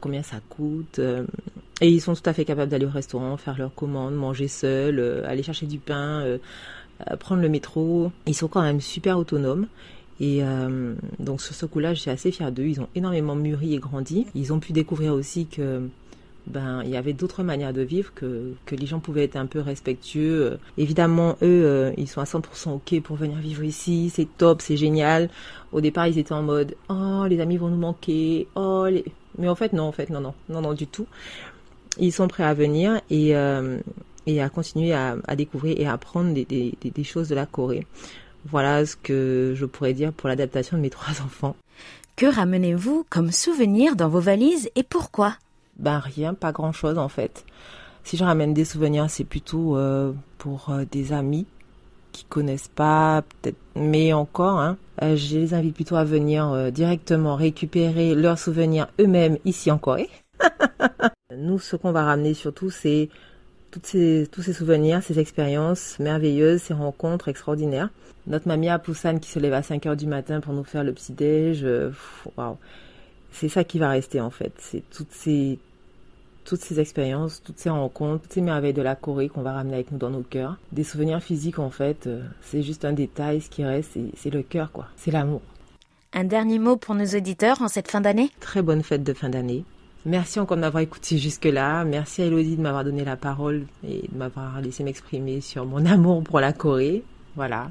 Combien 0.00 0.22
ça 0.22 0.36
coûte 0.50 1.00
Et 1.80 1.88
ils 1.88 2.00
sont 2.00 2.14
tout 2.14 2.22
à 2.26 2.34
fait 2.34 2.44
capables 2.44 2.70
d'aller 2.70 2.84
au 2.84 2.90
restaurant, 2.90 3.38
faire 3.38 3.56
leurs 3.56 3.74
commandes, 3.74 4.14
manger 4.14 4.46
seuls, 4.46 5.24
aller 5.26 5.42
chercher 5.42 5.64
du 5.64 5.78
pain, 5.78 6.38
prendre 7.18 7.40
le 7.40 7.48
métro. 7.48 8.12
Ils 8.26 8.34
sont 8.34 8.48
quand 8.48 8.60
même 8.60 8.82
super 8.82 9.18
autonomes. 9.18 9.66
Et 10.20 10.42
donc 11.20 11.40
sur 11.40 11.54
ce 11.54 11.64
coup-là, 11.64 11.94
je 11.94 12.10
assez 12.10 12.30
fière 12.30 12.52
d'eux. 12.52 12.66
Ils 12.66 12.82
ont 12.82 12.88
énormément 12.94 13.34
mûri 13.34 13.74
et 13.74 13.78
grandi. 13.78 14.26
Ils 14.34 14.52
ont 14.52 14.60
pu 14.60 14.72
découvrir 14.72 15.14
aussi 15.14 15.46
que 15.46 15.88
ben 16.48 16.82
il 16.84 16.90
y 16.90 16.96
avait 16.96 17.12
d'autres 17.12 17.42
manières 17.42 17.72
de 17.72 17.82
vivre 17.82 18.12
que 18.14 18.54
que 18.66 18.74
les 18.74 18.86
gens 18.86 19.00
pouvaient 19.00 19.24
être 19.24 19.36
un 19.36 19.46
peu 19.46 19.60
respectueux. 19.60 20.52
Euh, 20.52 20.56
évidemment, 20.76 21.36
eux, 21.42 21.64
euh, 21.64 21.92
ils 21.96 22.08
sont 22.08 22.20
à 22.20 22.24
100% 22.24 22.70
ok 22.74 23.00
pour 23.02 23.16
venir 23.16 23.38
vivre 23.38 23.64
ici, 23.64 24.10
c'est 24.14 24.28
top, 24.38 24.62
c'est 24.62 24.76
génial. 24.76 25.30
Au 25.72 25.80
départ, 25.80 26.06
ils 26.06 26.18
étaient 26.18 26.32
en 26.32 26.42
mode 26.42 26.74
oh 26.88 27.24
les 27.28 27.40
amis 27.40 27.56
vont 27.56 27.68
nous 27.68 27.76
manquer, 27.76 28.48
oh 28.54 28.86
les... 28.88 29.04
mais 29.38 29.48
en 29.48 29.54
fait 29.54 29.72
non, 29.72 29.84
en 29.84 29.92
fait 29.92 30.10
non 30.10 30.20
non 30.20 30.34
non 30.48 30.60
non 30.60 30.74
du 30.74 30.86
tout. 30.86 31.06
Ils 31.98 32.12
sont 32.12 32.28
prêts 32.28 32.44
à 32.44 32.54
venir 32.54 33.00
et 33.10 33.36
euh, 33.36 33.78
et 34.26 34.42
à 34.42 34.48
continuer 34.50 34.92
à, 34.92 35.16
découvrir 35.36 35.80
et 35.80 35.86
à 35.86 35.94
apprendre 35.94 36.34
des, 36.34 36.44
des, 36.44 36.74
des 36.82 37.04
choses 37.04 37.28
de 37.28 37.34
la 37.34 37.46
Corée. 37.46 37.86
Voilà 38.44 38.84
ce 38.86 38.96
que 38.96 39.54
je 39.56 39.64
pourrais 39.64 39.94
dire 39.94 40.12
pour 40.12 40.28
l'adaptation 40.28 40.76
de 40.76 40.82
mes 40.82 40.90
trois 40.98 41.20
enfants. 41.22 41.56
Que 42.16 42.26
ramenez-vous 42.26 43.06
comme 43.10 43.30
souvenir 43.30 43.94
dans 43.94 44.08
vos 44.08 44.20
valises 44.20 44.70
et 44.74 44.82
pourquoi? 44.82 45.36
Ben 45.78 45.98
rien, 45.98 46.34
pas 46.34 46.52
grand 46.52 46.72
chose 46.72 46.98
en 46.98 47.08
fait. 47.08 47.44
Si 48.08 48.16
je 48.16 48.24
ramène 48.24 48.54
des 48.54 48.64
souvenirs, 48.64 49.10
c'est 49.10 49.24
plutôt 49.24 49.76
euh, 49.76 50.12
pour 50.38 50.70
euh, 50.70 50.84
des 50.90 51.12
amis 51.12 51.46
qui 52.12 52.24
connaissent 52.24 52.70
pas, 52.74 53.22
peut-être, 53.42 53.58
mais 53.76 54.14
encore, 54.14 54.58
hein, 54.60 54.78
euh, 55.02 55.14
je 55.14 55.36
les 55.36 55.52
invite 55.52 55.74
plutôt 55.74 55.96
à 55.96 56.04
venir 56.04 56.72
directement 56.72 57.36
récupérer 57.36 58.14
leurs 58.14 58.38
souvenirs 58.38 58.88
eux-mêmes 58.98 59.36
ici 59.44 59.70
en 59.70 59.76
Corée. 59.76 60.08
Nous, 61.36 61.58
ce 61.58 61.76
qu'on 61.76 61.92
va 61.92 62.04
ramener 62.04 62.32
surtout, 62.32 62.70
c'est 62.70 63.10
toutes 63.70 63.84
ces, 63.84 64.26
tous 64.32 64.40
ces 64.40 64.54
souvenirs, 64.54 65.02
ces 65.02 65.18
expériences 65.18 65.98
merveilleuses, 65.98 66.62
ces 66.62 66.74
rencontres 66.74 67.28
extraordinaires. 67.28 67.90
Notre 68.26 68.48
mamie 68.48 68.70
à 68.70 68.78
Poussan 68.78 69.20
qui 69.20 69.30
se 69.30 69.38
lève 69.38 69.52
à 69.52 69.62
5 69.62 69.84
heures 69.84 69.96
du 69.96 70.06
matin 70.06 70.40
pour 70.40 70.54
nous 70.54 70.64
faire 70.64 70.82
le 70.82 70.94
petit-déj, 70.94 71.66
waouh. 72.36 72.56
C'est 73.32 73.50
ça 73.50 73.64
qui 73.64 73.78
va 73.78 73.90
rester 73.90 74.20
en 74.22 74.30
fait. 74.30 74.52
C'est 74.58 74.82
toutes 74.90 75.12
ces, 75.12 75.58
toutes 76.48 76.62
ces 76.62 76.80
expériences, 76.80 77.42
toutes 77.44 77.58
ces 77.58 77.68
rencontres, 77.68 78.22
toutes 78.22 78.32
ces 78.32 78.40
merveilles 78.40 78.72
de 78.72 78.80
la 78.80 78.96
Corée 78.96 79.28
qu'on 79.28 79.42
va 79.42 79.52
ramener 79.52 79.74
avec 79.74 79.92
nous 79.92 79.98
dans 79.98 80.08
nos 80.08 80.22
cœurs. 80.22 80.56
Des 80.72 80.82
souvenirs 80.82 81.22
physiques, 81.22 81.58
en 81.58 81.68
fait, 81.68 82.06
euh, 82.06 82.22
c'est 82.40 82.62
juste 82.62 82.86
un 82.86 82.94
détail. 82.94 83.42
Ce 83.42 83.50
qui 83.50 83.64
reste, 83.64 83.98
c'est 84.16 84.30
le 84.30 84.42
cœur, 84.42 84.72
quoi. 84.72 84.86
C'est 84.96 85.10
l'amour. 85.10 85.42
Un 86.14 86.24
dernier 86.24 86.58
mot 86.58 86.76
pour 86.76 86.94
nos 86.94 87.04
auditeurs 87.04 87.60
en 87.60 87.68
cette 87.68 87.90
fin 87.90 88.00
d'année? 88.00 88.30
Très 88.40 88.62
bonne 88.62 88.82
fête 88.82 89.02
de 89.02 89.12
fin 89.12 89.28
d'année. 89.28 89.64
Merci 90.06 90.40
encore 90.40 90.56
de 90.56 90.62
m'avoir 90.62 90.82
écouté 90.82 91.18
jusque-là. 91.18 91.84
Merci 91.84 92.22
à 92.22 92.24
Elodie 92.24 92.56
de 92.56 92.62
m'avoir 92.62 92.82
donné 92.82 93.04
la 93.04 93.16
parole 93.16 93.66
et 93.86 94.08
de 94.10 94.16
m'avoir 94.16 94.58
laissé 94.62 94.82
m'exprimer 94.84 95.42
sur 95.42 95.66
mon 95.66 95.84
amour 95.86 96.22
pour 96.22 96.40
la 96.40 96.54
Corée. 96.54 97.04
Voilà. 97.36 97.70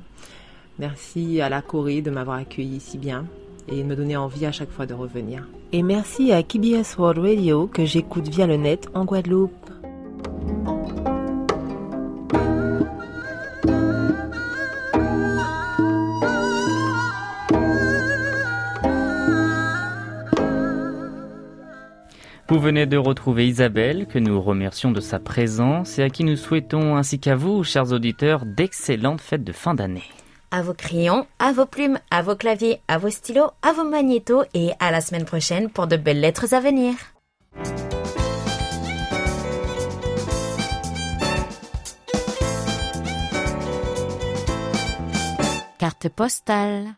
Merci 0.77 1.41
à 1.41 1.49
la 1.49 1.63
Corée 1.63 2.03
de 2.03 2.11
m'avoir 2.11 2.37
accueilli 2.37 2.79
si 2.79 2.99
bien 2.99 3.25
et 3.67 3.83
me 3.83 3.95
donner 3.95 4.17
envie 4.17 4.45
à 4.45 4.51
chaque 4.51 4.71
fois 4.71 4.85
de 4.85 4.93
revenir. 4.93 5.47
Et 5.71 5.83
merci 5.83 6.31
à 6.31 6.43
KBS 6.43 6.97
World 6.97 7.19
Radio 7.19 7.67
que 7.67 7.85
j'écoute 7.85 8.27
via 8.27 8.47
le 8.47 8.57
net 8.57 8.87
en 8.93 9.05
Guadeloupe. 9.05 9.51
Vous 22.49 22.59
venez 22.59 22.85
de 22.85 22.95
retrouver 22.95 23.45
Isabelle, 23.45 24.07
que 24.07 24.19
nous 24.19 24.41
remercions 24.41 24.91
de 24.91 25.01
sa 25.01 25.19
présence 25.19 25.99
et 25.99 26.03
à 26.03 26.09
qui 26.09 26.23
nous 26.23 26.37
souhaitons, 26.37 26.95
ainsi 26.95 27.19
qu'à 27.19 27.35
vous, 27.35 27.63
chers 27.65 27.91
auditeurs, 27.91 28.45
d'excellentes 28.45 29.19
fêtes 29.19 29.43
de 29.43 29.51
fin 29.51 29.73
d'année 29.73 30.05
à 30.51 30.61
vos 30.61 30.73
crayons, 30.73 31.25
à 31.39 31.51
vos 31.51 31.65
plumes, 31.65 31.99
à 32.11 32.21
vos 32.21 32.35
claviers, 32.35 32.81
à 32.87 32.97
vos 32.97 33.09
stylos, 33.09 33.51
à 33.61 33.73
vos 33.73 33.83
magnétos 33.83 34.43
et 34.53 34.71
à 34.79 34.91
la 34.91 35.01
semaine 35.01 35.25
prochaine 35.25 35.69
pour 35.69 35.87
de 35.87 35.97
belles 35.97 36.19
lettres 36.19 36.53
à 36.53 36.59
venir. 36.59 36.95
Carte 45.77 46.09
postale. 46.09 46.95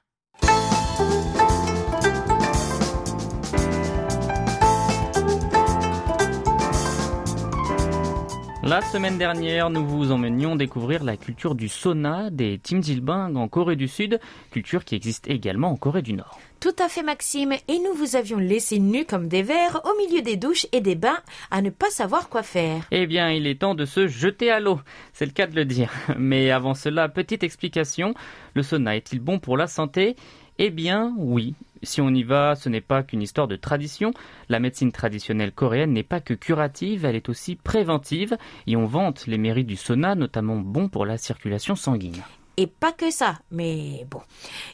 La 8.70 8.82
semaine 8.82 9.18
dernière, 9.18 9.72
nous 9.72 9.84
vous 9.84 10.12
emmenions 10.12 10.56
découvrir 10.56 11.04
la 11.04 11.18
culture 11.18 11.56
du 11.56 11.68
sauna 11.68 12.30
des 12.30 12.60
Timjilbang 12.60 13.36
en 13.36 13.48
Corée 13.48 13.76
du 13.76 13.88
Sud, 13.88 14.20
culture 14.52 14.86
qui 14.86 14.94
existe 14.94 15.28
également 15.28 15.72
en 15.72 15.76
Corée 15.76 16.04
du 16.04 16.14
Nord. 16.14 16.40
Tout 16.60 16.76
à 16.78 16.88
fait 16.88 17.02
Maxime, 17.02 17.54
et 17.68 17.80
nous 17.80 17.96
vous 17.96 18.16
avions 18.16 18.38
laissé 18.38 18.78
nus 18.78 19.06
comme 19.06 19.28
des 19.28 19.42
vers 19.42 19.82
au 19.86 19.98
milieu 19.98 20.22
des 20.22 20.38
douches 20.38 20.68
et 20.72 20.82
des 20.82 20.94
bains 20.94 21.18
à 21.50 21.64
ne 21.64 21.72
pas 21.72 21.90
savoir 21.90 22.30
quoi 22.30 22.44
faire. 22.44 22.84
Eh 22.92 23.08
bien, 23.08 23.32
il 23.32 23.48
est 23.48 23.60
temps 23.60 23.74
de 23.74 23.86
se 23.86 24.08
jeter 24.08 24.52
à 24.52 24.60
l'eau, 24.60 24.80
c'est 25.14 25.26
le 25.26 25.32
cas 25.32 25.48
de 25.48 25.56
le 25.56 25.66
dire. 25.66 25.92
Mais 26.20 26.52
avant 26.52 26.76
cela, 26.76 27.10
petite 27.10 27.42
explication, 27.42 28.14
le 28.54 28.62
sauna 28.62 28.96
est-il 28.96 29.20
bon 29.20 29.40
pour 29.40 29.58
la 29.58 29.66
santé? 29.66 30.16
Eh 30.60 30.70
bien, 30.70 31.16
oui. 31.18 31.56
Si 31.84 32.02
on 32.02 32.10
y 32.10 32.24
va, 32.24 32.56
ce 32.56 32.68
n'est 32.70 32.82
pas 32.82 33.04
qu'une 33.04 33.22
histoire 33.22 33.48
de 33.48 33.56
tradition. 33.56 34.12
La 34.50 34.60
médecine 34.60 34.92
traditionnelle 34.92 35.52
coréenne 35.52 35.94
n'est 35.94 36.04
pas 36.04 36.20
que 36.20 36.34
curative, 36.34 37.06
elle 37.06 37.15
est 37.15 37.30
aussi 37.30 37.56
préventive, 37.56 38.38
et 38.68 38.76
on 38.76 38.86
vante 38.86 39.28
les 39.28 39.38
mérites 39.38 39.68
du 39.68 39.76
sauna, 39.76 40.15
notamment 40.15 40.58
bon 40.58 40.89
pour 40.89 41.06
la 41.06 41.18
circulation 41.18 41.76
sanguine. 41.76 42.22
Et 42.58 42.68
pas 42.68 42.92
que 42.92 43.10
ça, 43.10 43.39
mais 43.52 44.06
bon. 44.10 44.22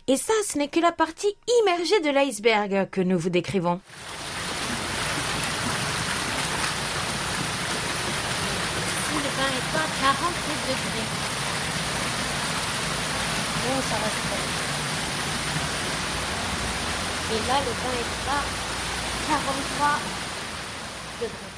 Et 0.07 0.17
ça, 0.17 0.33
ce 0.47 0.57
n'est 0.57 0.69
que 0.69 0.79
la 0.79 0.91
partie 0.91 1.35
immergée 1.61 1.99
de 2.01 2.09
l'iceberg 2.09 2.89
que 2.89 3.01
nous 3.01 3.19
vous 3.19 3.29
décrivons. 3.29 3.79
Le 9.13 9.31
bain 9.37 9.51
est 9.51 9.71
pas 9.71 9.85
48 10.01 10.53
degrés. 10.67 11.05
Bon, 13.67 13.81
ça 13.81 13.95
va 13.95 14.54
se 17.25 17.33
faire. 17.33 17.37
Et 17.37 17.47
là, 17.47 17.59
le 17.59 17.71
bain 17.71 17.93
est 17.99 18.25
pas 18.25 18.43
43 19.27 19.99
degrés. 21.21 21.54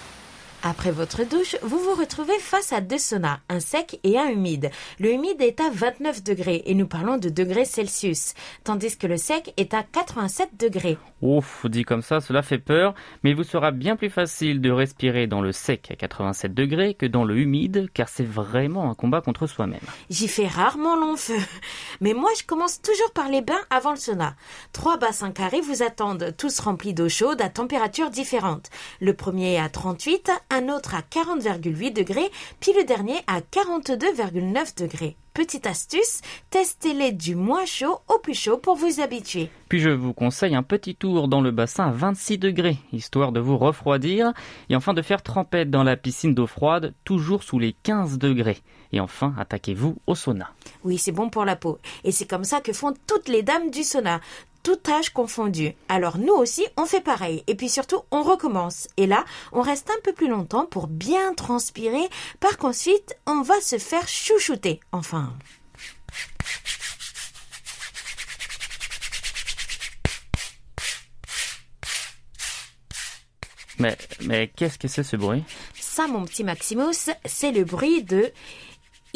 Après 0.70 0.92
votre 0.92 1.24
douche, 1.24 1.56
vous 1.62 1.80
vous 1.80 1.96
retrouvez 1.96 2.38
face 2.40 2.74
à 2.74 2.82
deux 2.82 2.98
saunas, 2.98 3.40
un 3.48 3.62
sec 3.62 4.02
et 4.04 4.20
un 4.20 4.28
humide. 4.28 4.70
Le 5.00 5.14
humide 5.14 5.42
est 5.42 5.62
à 5.62 5.70
29 5.72 6.26
degrés 6.26 6.62
et 6.66 6.74
nous 6.74 6.88
parlons 6.88 7.16
de 7.16 7.30
degrés 7.30 7.64
Celsius, 7.64 8.34
tandis 8.66 8.98
que 8.98 9.08
le 9.08 9.16
sec 9.16 9.54
est 9.56 9.74
à 9.74 9.84
87 9.84 10.60
degrés. 10.60 10.98
Ouf, 11.22 11.66
dit 11.68 11.84
comme 11.84 12.02
ça, 12.02 12.20
cela 12.20 12.42
fait 12.42 12.58
peur, 12.58 12.96
mais 13.24 13.30
il 13.30 13.36
vous 13.38 13.46
sera 13.46 13.72
bien 13.72 13.96
plus 13.96 14.10
facile 14.10 14.60
de 14.60 14.70
respirer 14.70 15.26
dans 15.26 15.40
le 15.40 15.54
sec 15.54 15.90
à 15.90 15.96
87 15.96 16.54
degrés 16.54 16.96
que 16.96 17.06
dans 17.06 17.24
le 17.24 17.38
humide, 17.38 17.90
car 17.94 18.10
c'est 18.10 18.28
vraiment 18.28 18.92
un 18.92 18.94
combat 18.94 19.22
contre 19.22 19.48
soi-même. 19.48 19.80
J'y 20.10 20.28
fais 20.28 20.48
rarement 20.48 20.98
long 20.98 21.16
feu. 21.16 21.40
Mais 22.02 22.14
moi, 22.14 22.30
je 22.38 22.44
commence 22.44 22.82
toujours 22.82 23.12
par 23.14 23.30
les 23.30 23.42
bains 23.42 23.56
avant 23.70 23.92
le 23.92 23.98
sauna. 23.98 24.36
Trois 24.74 24.98
bassins 24.98 25.32
carrés 25.32 25.62
vous 25.62 25.82
attendent, 25.82 26.36
tous 26.38 26.60
remplis 26.60 26.94
d'eau 26.94 27.08
chaude 27.08 27.42
à 27.42 27.48
température 27.48 28.10
différente. 28.10 28.70
Le 29.00 29.14
premier 29.14 29.54
est 29.54 29.60
à 29.60 29.70
38, 29.70 30.30
un 30.50 30.57
autre 30.70 30.96
à 30.96 31.02
40,8 31.02 31.94
degrés, 31.94 32.30
puis 32.60 32.74
le 32.74 32.84
dernier 32.84 33.18
à 33.28 33.42
42,9 33.42 34.78
degrés. 34.78 35.16
Petite 35.34 35.68
astuce, 35.68 36.22
testez-les 36.50 37.12
du 37.12 37.36
moins 37.36 37.66
chaud 37.66 38.00
au 38.08 38.18
plus 38.18 38.34
chaud 38.34 38.58
pour 38.58 38.76
vous 38.76 39.02
habituer. 39.02 39.52
Puis 39.70 39.80
je 39.80 39.92
vous 39.92 40.14
conseille 40.14 40.56
un 40.56 40.64
petit 40.64 40.96
tour 40.96 41.28
dans 41.28 41.42
le 41.42 41.52
bassin 41.52 41.90
à 41.90 41.92
26 41.92 42.40
degrés, 42.40 42.78
histoire 42.92 43.32
de 43.32 43.40
vous 43.40 43.58
refroidir, 43.58 44.34
et 44.70 44.76
enfin 44.76 44.96
de 44.96 45.02
faire 45.04 45.22
trempette 45.22 45.70
dans 45.70 45.84
la 45.84 45.96
piscine 45.96 46.34
d'eau 46.34 46.48
froide, 46.48 46.96
toujours 47.04 47.44
sous 47.44 47.60
les 47.60 47.74
15 47.74 48.18
degrés. 48.18 48.64
Et 48.92 49.00
enfin, 49.00 49.36
attaquez-vous 49.38 49.98
au 50.08 50.16
sauna. 50.16 50.50
Oui, 50.84 50.98
c'est 50.98 51.12
bon 51.12 51.30
pour 51.30 51.46
la 51.46 51.56
peau. 51.56 51.78
Et 52.04 52.12
c'est 52.12 52.28
comme 52.28 52.44
ça 52.44 52.62
que 52.62 52.74
font 52.74 52.94
toutes 53.06 53.28
les 53.28 53.44
dames 53.44 53.70
du 53.70 53.84
sauna. 53.84 54.22
Tout 54.68 54.92
âge 54.92 55.12
confondu. 55.12 55.76
Alors 55.88 56.18
nous 56.18 56.34
aussi, 56.34 56.68
on 56.76 56.86
fait 56.86 57.00
pareil. 57.00 57.42
Et 57.48 57.56
puis 57.56 57.70
surtout, 57.70 58.02
on 58.12 58.22
recommence. 58.22 58.90
Et 58.98 59.08
là, 59.08 59.24
on 59.54 59.62
reste 59.62 59.90
un 59.90 60.02
peu 60.04 60.12
plus 60.12 60.28
longtemps 60.28 60.66
pour 60.66 60.88
bien 60.88 61.34
transpirer. 61.36 62.10
Par 62.42 62.58
qu'ensuite, 62.58 63.16
on 63.26 63.44
va 63.44 63.62
se 63.62 63.78
faire 63.78 64.10
chouchouter. 64.10 64.82
Enfin. 64.92 65.34
Mais, 73.80 73.98
mais 74.20 74.52
qu'est-ce 74.54 74.78
que 74.78 74.90
c'est 74.90 75.04
ce 75.04 75.16
bruit? 75.16 75.46
Ça, 75.80 76.08
mon 76.08 76.26
petit 76.26 76.44
Maximus, 76.44 77.10
c'est 77.24 77.54
le 77.54 77.64
bruit 77.64 78.04
de 78.04 78.34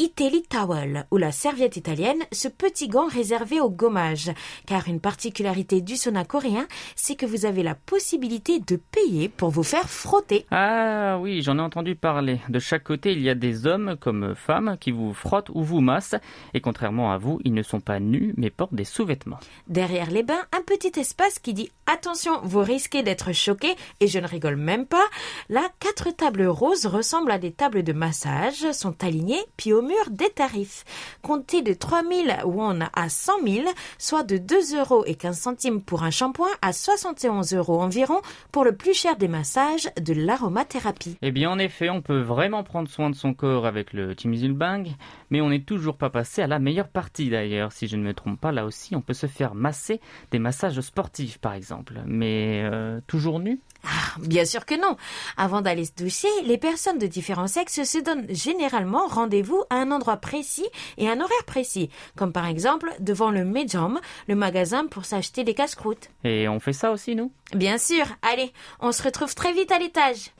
Itali 0.02 0.42
Towel, 0.42 1.06
ou 1.12 1.16
la 1.16 1.30
serviette 1.30 1.76
italienne, 1.76 2.24
ce 2.32 2.48
petit 2.48 2.88
gant 2.88 3.06
réservé 3.06 3.60
au 3.60 3.70
gommage. 3.70 4.32
Car 4.66 4.88
une 4.88 4.98
particularité 4.98 5.80
du 5.80 5.96
sauna 5.96 6.24
coréen, 6.24 6.66
c'est 6.96 7.14
que 7.14 7.24
vous 7.24 7.46
avez 7.46 7.62
la 7.62 7.76
possibilité 7.76 8.58
de 8.58 8.74
payer 8.74 9.28
pour 9.28 9.50
vous 9.50 9.62
faire 9.62 9.88
frotter. 9.88 10.44
Ah 10.50 11.18
oui, 11.20 11.40
j'en 11.42 11.56
ai 11.56 11.60
entendu 11.60 11.94
parler. 11.94 12.40
De 12.48 12.58
chaque 12.58 12.82
côté, 12.82 13.12
il 13.12 13.22
y 13.22 13.30
a 13.30 13.36
des 13.36 13.68
hommes 13.68 13.94
comme 14.00 14.34
femmes 14.34 14.76
qui 14.80 14.90
vous 14.90 15.14
frottent 15.14 15.50
ou 15.54 15.62
vous 15.62 15.80
massent. 15.80 16.16
Et 16.52 16.60
contrairement 16.60 17.12
à 17.12 17.16
vous, 17.16 17.38
ils 17.44 17.54
ne 17.54 17.62
sont 17.62 17.78
pas 17.78 18.00
nus, 18.00 18.34
mais 18.36 18.50
portent 18.50 18.74
des 18.74 18.82
sous-vêtements. 18.82 19.38
Derrière 19.68 20.10
les 20.10 20.24
bains, 20.24 20.42
un 20.50 20.62
petit 20.62 20.98
espace 20.98 21.38
qui 21.38 21.54
dit 21.54 21.70
attention, 21.86 22.40
vous 22.42 22.62
risquez 22.62 23.04
d'être 23.04 23.30
choqué, 23.32 23.76
et 24.00 24.08
je 24.08 24.18
ne 24.18 24.26
rigole 24.26 24.56
même 24.56 24.86
pas. 24.86 25.06
Là, 25.48 25.68
quatre 25.78 26.10
tables 26.10 26.46
roses 26.46 26.86
ressemblent 26.86 27.30
à 27.30 27.38
des 27.38 27.52
tables 27.52 27.84
de 27.84 27.92
massage, 27.92 28.68
sont 28.72 29.04
alignées, 29.04 29.44
puis 29.56 29.72
au 29.72 29.80
mur 29.80 29.91
des 30.10 30.30
tarifs. 30.30 30.84
Comptez 31.22 31.62
de 31.62 31.72
3000 31.72 32.38
won 32.44 32.80
à 32.92 33.08
100 33.08 33.32
000, 33.46 33.66
soit 33.98 34.22
de 34.22 34.36
2 34.36 34.78
euros 34.78 35.04
et 35.06 35.14
15 35.14 35.38
centimes 35.38 35.82
pour 35.82 36.02
un 36.02 36.10
shampoing 36.10 36.48
à 36.62 36.72
71 36.72 37.54
euros 37.54 37.80
environ 37.80 38.20
pour 38.50 38.64
le 38.64 38.74
plus 38.76 38.94
cher 38.94 39.16
des 39.16 39.28
massages 39.28 39.88
de 40.00 40.12
l'aromathérapie. 40.12 41.16
Eh 41.22 41.30
bien, 41.30 41.50
en 41.50 41.58
effet, 41.58 41.90
on 41.90 42.02
peut 42.02 42.20
vraiment 42.20 42.62
prendre 42.62 42.88
soin 42.88 43.10
de 43.10 43.14
son 43.14 43.34
corps 43.34 43.66
avec 43.66 43.92
le 43.92 44.14
Bang, 44.52 44.88
mais 45.30 45.40
on 45.40 45.50
n'est 45.50 45.62
toujours 45.62 45.96
pas 45.96 46.10
passé 46.10 46.42
à 46.42 46.46
la 46.46 46.58
meilleure 46.58 46.88
partie 46.88 47.30
d'ailleurs. 47.30 47.72
Si 47.72 47.88
je 47.88 47.96
ne 47.96 48.02
me 48.02 48.14
trompe 48.14 48.40
pas, 48.40 48.52
là 48.52 48.64
aussi, 48.64 48.94
on 48.96 49.00
peut 49.00 49.14
se 49.14 49.26
faire 49.26 49.54
masser 49.54 50.00
des 50.30 50.38
massages 50.38 50.80
sportifs 50.80 51.38
par 51.38 51.54
exemple. 51.54 51.94
Mais 52.06 52.62
euh, 52.64 53.00
toujours 53.06 53.40
nu? 53.40 53.60
Ah, 53.84 54.18
bien 54.20 54.44
sûr 54.44 54.64
que 54.64 54.74
non. 54.74 54.96
Avant 55.36 55.60
d'aller 55.60 55.84
se 55.84 55.92
doucher, 55.96 56.28
les 56.44 56.58
personnes 56.58 56.98
de 56.98 57.06
différents 57.06 57.48
sexes 57.48 57.82
se 57.82 57.98
donnent 57.98 58.26
généralement 58.30 59.06
rendez-vous 59.06 59.64
à 59.70 59.76
un 59.76 59.90
endroit 59.90 60.18
précis 60.18 60.66
et 60.98 61.08
un 61.08 61.20
horaire 61.20 61.44
précis, 61.46 61.90
comme 62.16 62.32
par 62.32 62.46
exemple 62.46 62.92
devant 63.00 63.30
le 63.30 63.44
Mejom, 63.44 64.00
le 64.28 64.34
magasin 64.34 64.86
pour 64.86 65.04
s'acheter 65.04 65.44
des 65.44 65.54
casse-croûtes. 65.54 66.10
Et 66.24 66.48
on 66.48 66.60
fait 66.60 66.72
ça 66.72 66.92
aussi, 66.92 67.14
nous? 67.16 67.32
Bien 67.54 67.78
sûr. 67.78 68.04
Allez, 68.22 68.52
on 68.80 68.92
se 68.92 69.02
retrouve 69.02 69.34
très 69.34 69.52
vite 69.52 69.72
à 69.72 69.78
l'étage. 69.78 70.30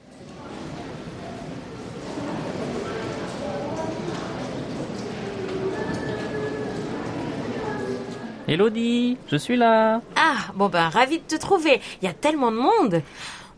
Elodie, 8.47 9.17
je 9.31 9.37
suis 9.37 9.55
là. 9.55 10.01
Ah, 10.15 10.51
bon 10.55 10.67
ben, 10.69 10.89
ravi 10.89 11.19
de 11.19 11.23
te 11.23 11.35
trouver. 11.39 11.79
Il 12.01 12.05
y 12.05 12.09
a 12.09 12.13
tellement 12.13 12.51
de 12.51 12.57
monde. 12.57 13.01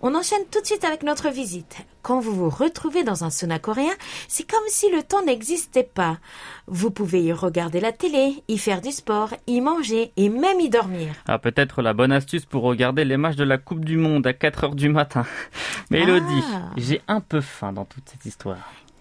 On 0.02 0.13
enchaîne 0.13 0.43
tout 0.52 0.62
de 0.62 0.65
suite 0.67 0.84
avec 0.84 1.02
notre 1.02 1.30
visite. 1.30 1.78
Quand 2.04 2.19
vous 2.19 2.34
vous 2.36 2.50
retrouvez 2.52 3.04
dans 3.04 3.24
un 3.24 3.32
sauna 3.32 3.58
coréen, 3.58 3.93
c'est 4.28 4.48
comme 4.48 4.60
si 4.67 4.91
le 4.91 5.02
temps 5.02 5.24
n'existait 5.26 5.84
pas. 5.91 6.19
Vous 6.67 6.91
pouvez 6.91 7.24
y 7.24 7.34
regarder 7.34 7.80
la 7.80 7.91
télé, 7.91 8.43
y 8.48 8.60
faire 8.60 8.82
du 8.82 8.91
sport, 8.91 9.30
y 9.48 9.62
manger 9.62 10.12
et 10.17 10.30
même 10.30 10.60
y 10.60 10.69
dormir. 10.69 11.15
Ah, 11.28 11.39
peut-être 11.39 11.82
la 11.82 11.93
bonne 11.93 12.12
astuce 12.12 12.45
pour 12.45 12.62
regarder 12.62 13.06
les 13.06 13.17
matchs 13.17 13.38
de 13.38 13.43
la 13.45 13.58
Coupe 13.58 13.84
du 13.84 13.98
Monde 13.98 14.28
à 14.28 14.34
4 14.34 14.65
heures 14.65 14.76
du 14.76 14.89
matin. 14.89 15.26
Mais 15.89 16.02
Elodie, 16.02 16.43
Ah. 16.54 16.69
j'ai 16.78 17.02
un 17.08 17.21
peu 17.21 17.41
faim 17.41 17.74
dans 17.74 17.86
toute 17.86 18.08
cette 18.08 18.26
histoire. 18.26 18.58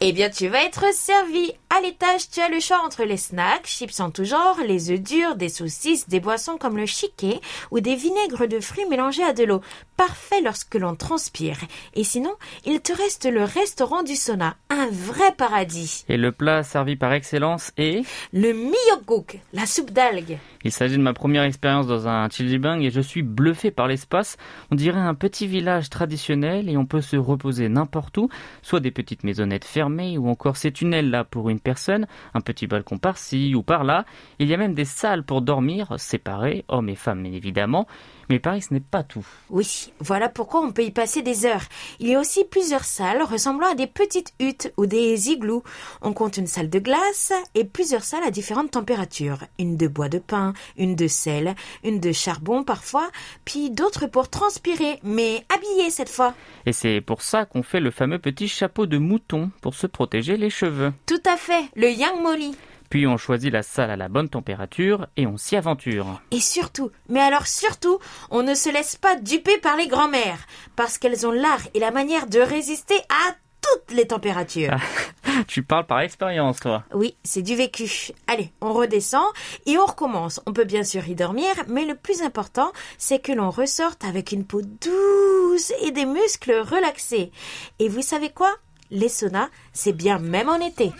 Eh 0.06 0.12
bien, 0.12 0.28
tu 0.28 0.48
vas 0.48 0.62
être 0.62 0.92
servi. 0.92 1.52
À 1.70 1.80
l'étage, 1.80 2.28
tu 2.30 2.38
as 2.40 2.50
le 2.50 2.60
choix 2.60 2.84
entre 2.84 3.04
les 3.04 3.16
snacks, 3.16 3.66
chips 3.66 4.00
en 4.00 4.10
tout 4.10 4.24
genre, 4.24 4.58
les 4.64 4.90
œufs 4.90 5.00
durs, 5.00 5.34
des 5.34 5.48
saucisses, 5.48 6.10
des 6.10 6.20
boissons 6.20 6.58
comme 6.58 6.76
le 6.76 6.84
chiquet 6.84 7.40
ou 7.70 7.80
des 7.80 7.94
vinaigres 7.94 8.46
de 8.46 8.60
fruits 8.60 8.84
mélangés 8.90 9.24
à 9.24 9.32
de 9.32 9.44
l'eau. 9.44 9.62
Parfait 9.96 10.42
lorsque 10.42 10.74
l'on 10.74 10.94
transpire. 10.94 11.56
Et 11.94 12.04
sinon, 12.04 12.34
il 12.66 12.82
te 12.82 12.92
reste 12.92 13.24
le 13.24 13.44
restaurant 13.44 14.02
du 14.02 14.14
sauna. 14.14 14.56
Un 14.68 14.88
vrai 14.90 15.32
paradis. 15.38 16.04
Et 16.10 16.18
le 16.18 16.32
plat 16.32 16.62
servi 16.64 16.96
par 16.96 17.14
excellence 17.14 17.72
est... 17.78 18.04
Le 18.34 18.52
miyokguk, 18.52 19.40
la 19.54 19.64
soupe 19.64 19.90
d'algues. 19.90 20.38
Il 20.64 20.72
s'agit 20.72 20.96
de 20.96 21.02
ma 21.02 21.12
première 21.14 21.44
expérience 21.44 21.86
dans 21.86 22.08
un 22.08 22.28
Bang 22.58 22.82
et 22.82 22.90
je 22.90 23.00
suis 23.00 23.22
bluffé 23.22 23.70
par 23.70 23.86
l'espace. 23.86 24.36
On 24.70 24.74
dirait 24.74 25.00
un 25.00 25.14
petit 25.14 25.46
village 25.46 25.90
traditionnel 25.90 26.68
et 26.68 26.76
on 26.76 26.86
peut 26.86 27.02
se 27.02 27.16
reposer 27.16 27.68
n'importe 27.68 28.16
où, 28.18 28.28
soit 28.62 28.80
des 28.80 28.90
petites 28.90 29.24
maisonnettes 29.24 29.64
fermées 29.64 29.93
ou 30.00 30.28
encore 30.28 30.56
ces 30.56 30.72
tunnels 30.72 31.10
là 31.10 31.24
pour 31.24 31.50
une 31.50 31.60
personne, 31.60 32.06
un 32.34 32.40
petit 32.40 32.66
balcon 32.66 32.98
par-ci 32.98 33.54
ou 33.54 33.62
par-là. 33.62 34.04
Il 34.38 34.48
y 34.48 34.54
a 34.54 34.56
même 34.56 34.74
des 34.74 34.84
salles 34.84 35.24
pour 35.24 35.42
dormir, 35.42 35.94
séparées, 35.98 36.64
hommes 36.68 36.88
et 36.88 36.94
femmes 36.94 37.26
évidemment. 37.26 37.86
Mais 38.28 38.38
Paris, 38.38 38.62
ce 38.62 38.74
n'est 38.74 38.80
pas 38.80 39.02
tout. 39.02 39.26
Oui, 39.50 39.92
voilà 40.00 40.28
pourquoi 40.28 40.60
on 40.60 40.72
peut 40.72 40.84
y 40.84 40.90
passer 40.90 41.22
des 41.22 41.46
heures. 41.46 41.64
Il 42.00 42.08
y 42.08 42.14
a 42.14 42.20
aussi 42.20 42.44
plusieurs 42.44 42.84
salles 42.84 43.22
ressemblant 43.22 43.70
à 43.70 43.74
des 43.74 43.86
petites 43.86 44.32
huttes 44.40 44.72
ou 44.76 44.86
des 44.86 45.30
igloos. 45.30 45.62
On 46.02 46.12
compte 46.12 46.36
une 46.36 46.46
salle 46.46 46.70
de 46.70 46.78
glace 46.78 47.32
et 47.54 47.64
plusieurs 47.64 48.04
salles 48.04 48.24
à 48.24 48.30
différentes 48.30 48.72
températures. 48.72 49.44
Une 49.58 49.76
de 49.76 49.86
bois 49.88 50.08
de 50.08 50.18
pin, 50.18 50.52
une 50.76 50.94
de 50.94 51.08
sel, 51.08 51.54
une 51.82 52.00
de 52.00 52.12
charbon 52.12 52.64
parfois, 52.64 53.08
puis 53.44 53.70
d'autres 53.70 54.06
pour 54.06 54.28
transpirer, 54.28 55.00
mais 55.02 55.44
habillés 55.54 55.90
cette 55.90 56.08
fois. 56.08 56.34
Et 56.66 56.72
c'est 56.72 57.00
pour 57.00 57.22
ça 57.22 57.44
qu'on 57.44 57.62
fait 57.62 57.80
le 57.80 57.90
fameux 57.90 58.18
petit 58.18 58.48
chapeau 58.48 58.86
de 58.86 58.98
mouton 58.98 59.50
pour 59.60 59.74
se 59.74 59.86
protéger 59.86 60.36
les 60.36 60.50
cheveux. 60.50 60.92
Tout 61.06 61.22
à 61.26 61.36
fait, 61.36 61.64
le 61.76 61.90
Yang 61.90 62.20
Molly. 62.22 62.56
Puis 62.90 63.06
on 63.06 63.16
choisit 63.16 63.52
la 63.52 63.62
salle 63.62 63.90
à 63.90 63.96
la 63.96 64.08
bonne 64.08 64.28
température 64.28 65.06
et 65.16 65.26
on 65.26 65.36
s'y 65.36 65.56
aventure. 65.56 66.20
Et 66.30 66.40
surtout, 66.40 66.90
mais 67.08 67.20
alors 67.20 67.46
surtout, 67.46 67.98
on 68.30 68.42
ne 68.42 68.54
se 68.54 68.70
laisse 68.70 68.96
pas 68.96 69.16
duper 69.16 69.58
par 69.58 69.76
les 69.76 69.88
grands-mères, 69.88 70.46
parce 70.76 70.98
qu'elles 70.98 71.26
ont 71.26 71.32
l'art 71.32 71.62
et 71.74 71.80
la 71.80 71.90
manière 71.90 72.26
de 72.26 72.40
résister 72.40 72.96
à 73.08 73.34
toutes 73.60 73.96
les 73.96 74.06
températures. 74.06 74.76
Tu 75.48 75.62
parles 75.64 75.86
par 75.86 76.00
expérience, 76.00 76.60
toi. 76.60 76.84
Oui, 76.92 77.16
c'est 77.24 77.42
du 77.42 77.56
vécu. 77.56 78.12
Allez, 78.28 78.52
on 78.60 78.72
redescend 78.72 79.26
et 79.66 79.76
on 79.78 79.84
recommence. 79.84 80.40
On 80.46 80.52
peut 80.52 80.64
bien 80.64 80.84
sûr 80.84 81.08
y 81.08 81.16
dormir, 81.16 81.48
mais 81.66 81.84
le 81.84 81.96
plus 81.96 82.22
important, 82.22 82.70
c'est 82.98 83.18
que 83.18 83.32
l'on 83.32 83.50
ressorte 83.50 84.04
avec 84.04 84.30
une 84.30 84.44
peau 84.44 84.60
douce 84.62 85.72
et 85.82 85.90
des 85.90 86.04
muscles 86.06 86.52
relaxés. 86.52 87.32
Et 87.80 87.88
vous 87.88 88.02
savez 88.02 88.30
quoi? 88.30 88.54
Les 88.90 89.08
saunas, 89.08 89.48
c'est 89.72 89.92
bien 89.92 90.18
même 90.18 90.48
en 90.48 90.60
été. 90.60 90.92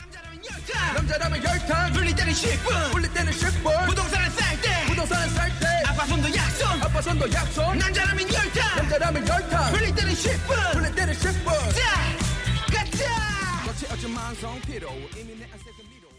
남자라면 0.95 1.43
열탕 1.43 1.93
불릴 1.93 2.15
때는 2.15 2.34
10분 2.34 2.91
불릴 2.91 3.13
때는 3.13 3.32
10분 3.32 3.86
부동산은 3.88 4.30
쌀때 4.32 4.86
부동산은 4.88 5.30
쌀때 5.30 5.65
아빠 5.88 6.06
손도 6.06 6.36
약손 6.36 6.67
아빠 6.82 7.02
손도 7.02 7.32
약손 7.32 7.78
남자라면 7.78 8.34
열탕 8.34 8.76
남자라면 8.78 9.28
열탕 9.28 9.72
불릴 9.72 9.95
때는 9.95 10.13
10분 10.13 10.74
불릴 10.74 10.95
때는 10.95 11.13
10분 11.13 11.45
자 11.76 11.82
가자 12.74 13.65
거치 13.65 13.86
어쩜 13.86 14.13
만성 14.13 14.62
피로 14.62 14.89
이미 15.17 15.36
내 15.38 15.45
안색은 15.45 15.89
미로 15.89 16.10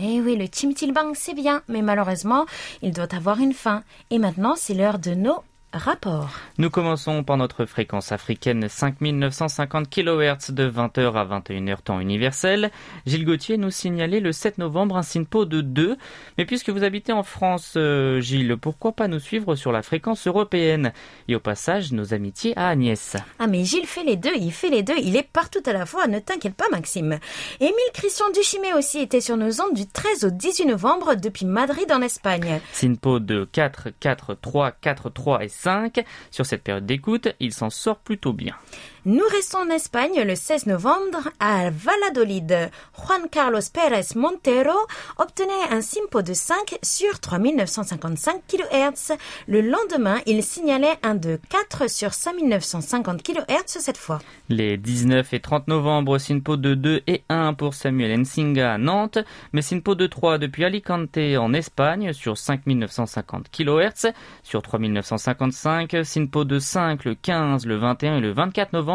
Eh 0.00 0.20
oui, 0.20 0.36
le 0.36 0.46
chimtilbang, 0.46 1.12
c'est 1.16 1.34
bien, 1.34 1.60
mais 1.66 1.82
malheureusement, 1.82 2.46
il 2.82 2.92
doit 2.92 3.12
avoir 3.16 3.40
une 3.40 3.52
fin. 3.52 3.82
Et 4.10 4.20
maintenant, 4.20 4.54
c'est 4.54 4.74
l'heure 4.74 5.00
de 5.00 5.14
nos 5.14 5.42
rapports. 5.73 6.29
Nous 6.57 6.69
commençons 6.69 7.23
par 7.23 7.37
notre 7.37 7.65
fréquence 7.65 8.11
africaine 8.11 8.69
5950 8.69 9.89
kHz 9.89 10.51
de 10.51 10.69
20h 10.69 11.13
à 11.13 11.25
21h 11.25 11.81
temps 11.81 11.99
universel. 11.99 12.71
Gilles 13.05 13.25
Gauthier 13.25 13.57
nous 13.57 13.71
signalait 13.71 14.19
le 14.19 14.31
7 14.31 14.59
novembre 14.59 14.97
un 14.97 15.03
SINPO 15.03 15.45
de 15.45 15.61
2. 15.61 15.97
Mais 16.37 16.45
puisque 16.45 16.69
vous 16.69 16.83
habitez 16.83 17.11
en 17.11 17.23
France, 17.23 17.73
euh, 17.75 18.21
Gilles, 18.21 18.55
pourquoi 18.57 18.93
pas 18.93 19.07
nous 19.07 19.19
suivre 19.19 19.55
sur 19.55 19.71
la 19.71 19.81
fréquence 19.81 20.27
européenne? 20.27 20.93
Et 21.27 21.35
au 21.35 21.39
passage, 21.39 21.91
nos 21.91 22.13
amitiés 22.13 22.53
à 22.55 22.69
Agnès. 22.69 23.17
Ah 23.39 23.47
mais 23.47 23.63
Gilles 23.63 23.87
fait 23.87 24.03
les 24.03 24.15
deux, 24.15 24.35
il 24.35 24.51
fait 24.51 24.69
les 24.69 24.83
deux, 24.83 24.97
il 25.01 25.15
est 25.15 25.27
partout 25.27 25.63
à 25.65 25.73
la 25.73 25.85
fois, 25.85 26.07
ne 26.07 26.19
t'inquiète 26.19 26.55
pas 26.55 26.69
Maxime. 26.71 27.17
Émile 27.59 27.73
Christian 27.93 28.25
Duchimé 28.33 28.73
aussi 28.73 28.99
était 28.99 29.21
sur 29.21 29.37
nos 29.37 29.61
ondes 29.61 29.73
du 29.73 29.87
13 29.87 30.25
au 30.25 30.29
18 30.29 30.65
novembre 30.65 31.15
depuis 31.15 31.45
Madrid 31.45 31.91
en 31.91 32.01
Espagne. 32.01 32.59
SINPO 32.73 33.19
de 33.19 33.47
4, 33.51 33.89
4, 33.99 34.35
3, 34.35 34.71
4, 34.71 35.09
3 35.09 35.43
et 35.43 35.49
5. 35.63 36.03
Sur 36.31 36.45
cette 36.45 36.63
période 36.63 36.85
d'écoute, 36.85 37.29
il 37.39 37.53
s'en 37.53 37.69
sort 37.69 37.99
plutôt 37.99 38.33
bien. 38.33 38.55
Nous 39.05 39.25
restons 39.29 39.57
en 39.57 39.69
Espagne 39.69 40.23
le 40.25 40.33
16 40.33 40.67
novembre 40.67 41.27
à 41.41 41.69
Valladolid. 41.69 42.71
Juan 42.95 43.23
Carlos 43.29 43.59
Pérez 43.73 44.15
Montero 44.15 44.77
obtenait 45.17 45.51
un 45.71 45.81
SIMPO 45.81 46.21
de 46.21 46.33
5 46.33 46.77
sur 46.81 47.19
3955 47.19 48.41
kHz. 48.47 49.17
Le 49.49 49.59
lendemain, 49.59 50.19
il 50.25 50.41
signalait 50.41 50.95
un 51.03 51.15
de 51.15 51.37
4 51.49 51.89
sur 51.89 52.13
5950 52.13 53.21
kHz 53.21 53.43
cette 53.65 53.97
fois. 53.97 54.19
Les 54.47 54.77
19 54.77 55.33
et 55.33 55.41
30 55.41 55.67
novembre, 55.67 56.17
SINPO 56.17 56.55
de 56.55 56.73
2 56.73 57.01
et 57.05 57.23
1 57.27 57.55
pour 57.55 57.73
Samuel 57.73 58.21
Nsinga 58.21 58.75
à 58.75 58.77
Nantes, 58.77 59.17
mais 59.51 59.61
SINPO 59.61 59.95
de 59.95 60.07
3 60.07 60.37
depuis 60.37 60.63
Alicante 60.63 61.17
en 61.17 61.53
Espagne 61.53 62.13
sur 62.13 62.37
5950 62.37 63.49
kHz, 63.51 64.13
sur 64.43 64.61
3955, 64.61 65.97
SINPO 66.05 66.45
de 66.45 66.59
5 66.59 67.03
le 67.03 67.15
15, 67.15 67.65
le 67.65 67.75
21 67.75 68.19
et 68.19 68.21
le 68.21 68.31
24 68.31 68.71
novembre. 68.71 68.92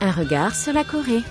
Un 0.00 0.10
regard 0.10 0.54
sur 0.54 0.72
la 0.72 0.82
Corée. 0.82 1.22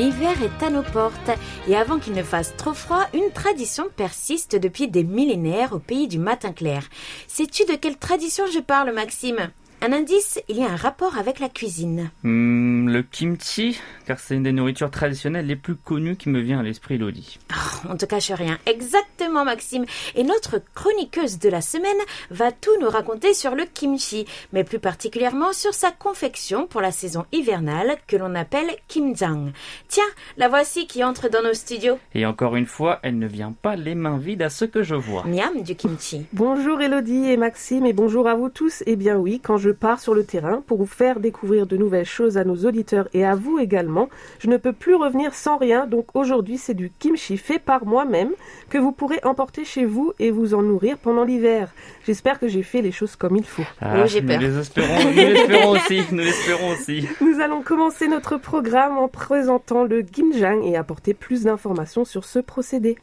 L'hiver 0.00 0.42
est 0.42 0.64
à 0.64 0.70
nos 0.70 0.82
portes 0.82 1.30
et 1.68 1.76
avant 1.76 1.98
qu'il 1.98 2.14
ne 2.14 2.22
fasse 2.22 2.56
trop 2.56 2.72
froid, 2.72 3.06
une 3.12 3.30
tradition 3.34 3.90
persiste 3.94 4.56
depuis 4.56 4.88
des 4.88 5.04
millénaires 5.04 5.74
au 5.74 5.78
pays 5.78 6.08
du 6.08 6.18
matin 6.18 6.52
clair. 6.52 6.84
Sais-tu 7.28 7.66
de 7.66 7.74
quelle 7.74 7.98
tradition 7.98 8.46
je 8.46 8.60
parle, 8.60 8.94
Maxime? 8.94 9.50
Un 9.82 9.92
indice, 9.92 10.38
il 10.50 10.58
y 10.58 10.62
a 10.62 10.70
un 10.70 10.76
rapport 10.76 11.16
avec 11.16 11.40
la 11.40 11.48
cuisine. 11.48 12.10
Hmm, 12.22 12.86
le 12.90 13.02
kimchi, 13.02 13.80
car 14.06 14.20
c'est 14.20 14.34
une 14.34 14.42
des 14.42 14.52
nourritures 14.52 14.90
traditionnelles 14.90 15.46
les 15.46 15.56
plus 15.56 15.74
connues 15.74 16.16
qui 16.16 16.28
me 16.28 16.40
vient 16.40 16.60
à 16.60 16.62
l'esprit, 16.62 16.98
Lodi. 16.98 17.38
Oh, 17.50 17.88
on 17.88 17.96
te 17.96 18.04
cache 18.04 18.30
rien. 18.30 18.58
Exactement, 18.66 19.42
Maxime. 19.42 19.86
Et 20.16 20.22
notre 20.22 20.60
chroniqueuse 20.74 21.38
de 21.38 21.48
la 21.48 21.62
semaine 21.62 21.96
va 22.30 22.52
tout 22.52 22.78
nous 22.78 22.90
raconter 22.90 23.32
sur 23.32 23.54
le 23.54 23.64
kimchi, 23.64 24.26
mais 24.52 24.64
plus 24.64 24.80
particulièrement 24.80 25.54
sur 25.54 25.72
sa 25.72 25.90
confection 25.92 26.66
pour 26.66 26.82
la 26.82 26.92
saison 26.92 27.24
hivernale 27.32 27.96
que 28.06 28.18
l'on 28.18 28.34
appelle 28.34 28.70
kimjang. 28.86 29.50
Tiens, 29.88 30.04
la 30.36 30.48
voici 30.48 30.86
qui 30.88 31.02
entre 31.02 31.30
dans 31.30 31.42
nos 31.42 31.54
studios. 31.54 31.98
Et 32.14 32.26
encore 32.26 32.54
une 32.56 32.66
fois, 32.66 33.00
elle 33.02 33.18
ne 33.18 33.26
vient 33.26 33.54
pas 33.62 33.76
les 33.76 33.94
mains 33.94 34.18
vides 34.18 34.42
à 34.42 34.50
ce 34.50 34.66
que 34.66 34.82
je 34.82 34.94
vois. 34.94 35.24
Miam 35.24 35.62
du 35.62 35.74
kimchi. 35.74 36.26
Bonjour 36.34 36.82
Elodie 36.82 37.30
et 37.30 37.38
Maxime 37.38 37.86
et 37.86 37.94
bonjour 37.94 38.28
à 38.28 38.34
vous 38.34 38.50
tous. 38.50 38.82
Eh 38.84 38.96
bien 38.96 39.16
oui, 39.16 39.40
quand 39.42 39.56
je 39.56 39.69
pars 39.72 40.00
sur 40.00 40.14
le 40.14 40.24
terrain 40.24 40.62
pour 40.66 40.78
vous 40.78 40.86
faire 40.86 41.20
découvrir 41.20 41.66
de 41.66 41.76
nouvelles 41.76 42.06
choses 42.06 42.36
à 42.36 42.44
nos 42.44 42.64
auditeurs 42.64 43.08
et 43.12 43.24
à 43.24 43.34
vous 43.34 43.58
également, 43.58 44.08
je 44.38 44.48
ne 44.48 44.56
peux 44.56 44.72
plus 44.72 44.94
revenir 44.94 45.34
sans 45.34 45.56
rien. 45.56 45.86
Donc 45.86 46.14
aujourd'hui, 46.14 46.58
c'est 46.58 46.74
du 46.74 46.90
kimchi 46.98 47.36
fait 47.36 47.58
par 47.58 47.86
moi-même 47.86 48.30
que 48.68 48.78
vous 48.78 48.92
pourrez 48.92 49.20
emporter 49.24 49.64
chez 49.64 49.84
vous 49.84 50.12
et 50.18 50.30
vous 50.30 50.54
en 50.54 50.62
nourrir 50.62 50.98
pendant 50.98 51.24
l'hiver. 51.24 51.72
J'espère 52.06 52.38
que 52.38 52.48
j'ai 52.48 52.62
fait 52.62 52.82
les 52.82 52.92
choses 52.92 53.16
comme 53.16 53.36
il 53.36 53.44
faut. 53.44 53.62
Ah, 53.80 54.06
j'ai 54.06 54.20
nous 54.20 54.28
peur. 54.28 54.40
l'espérons 54.40 55.70
aussi, 55.72 56.02
nous 56.12 56.18
l'espérons 56.18 56.70
aussi. 56.72 57.08
Nous 57.20 57.40
allons 57.40 57.62
commencer 57.62 58.08
notre 58.08 58.36
programme 58.36 58.98
en 58.98 59.08
présentant 59.08 59.84
le 59.84 60.02
gimjang 60.02 60.62
et 60.64 60.76
apporter 60.76 61.14
plus 61.14 61.44
d'informations 61.44 62.04
sur 62.04 62.24
ce 62.24 62.38
procédé. 62.38 62.98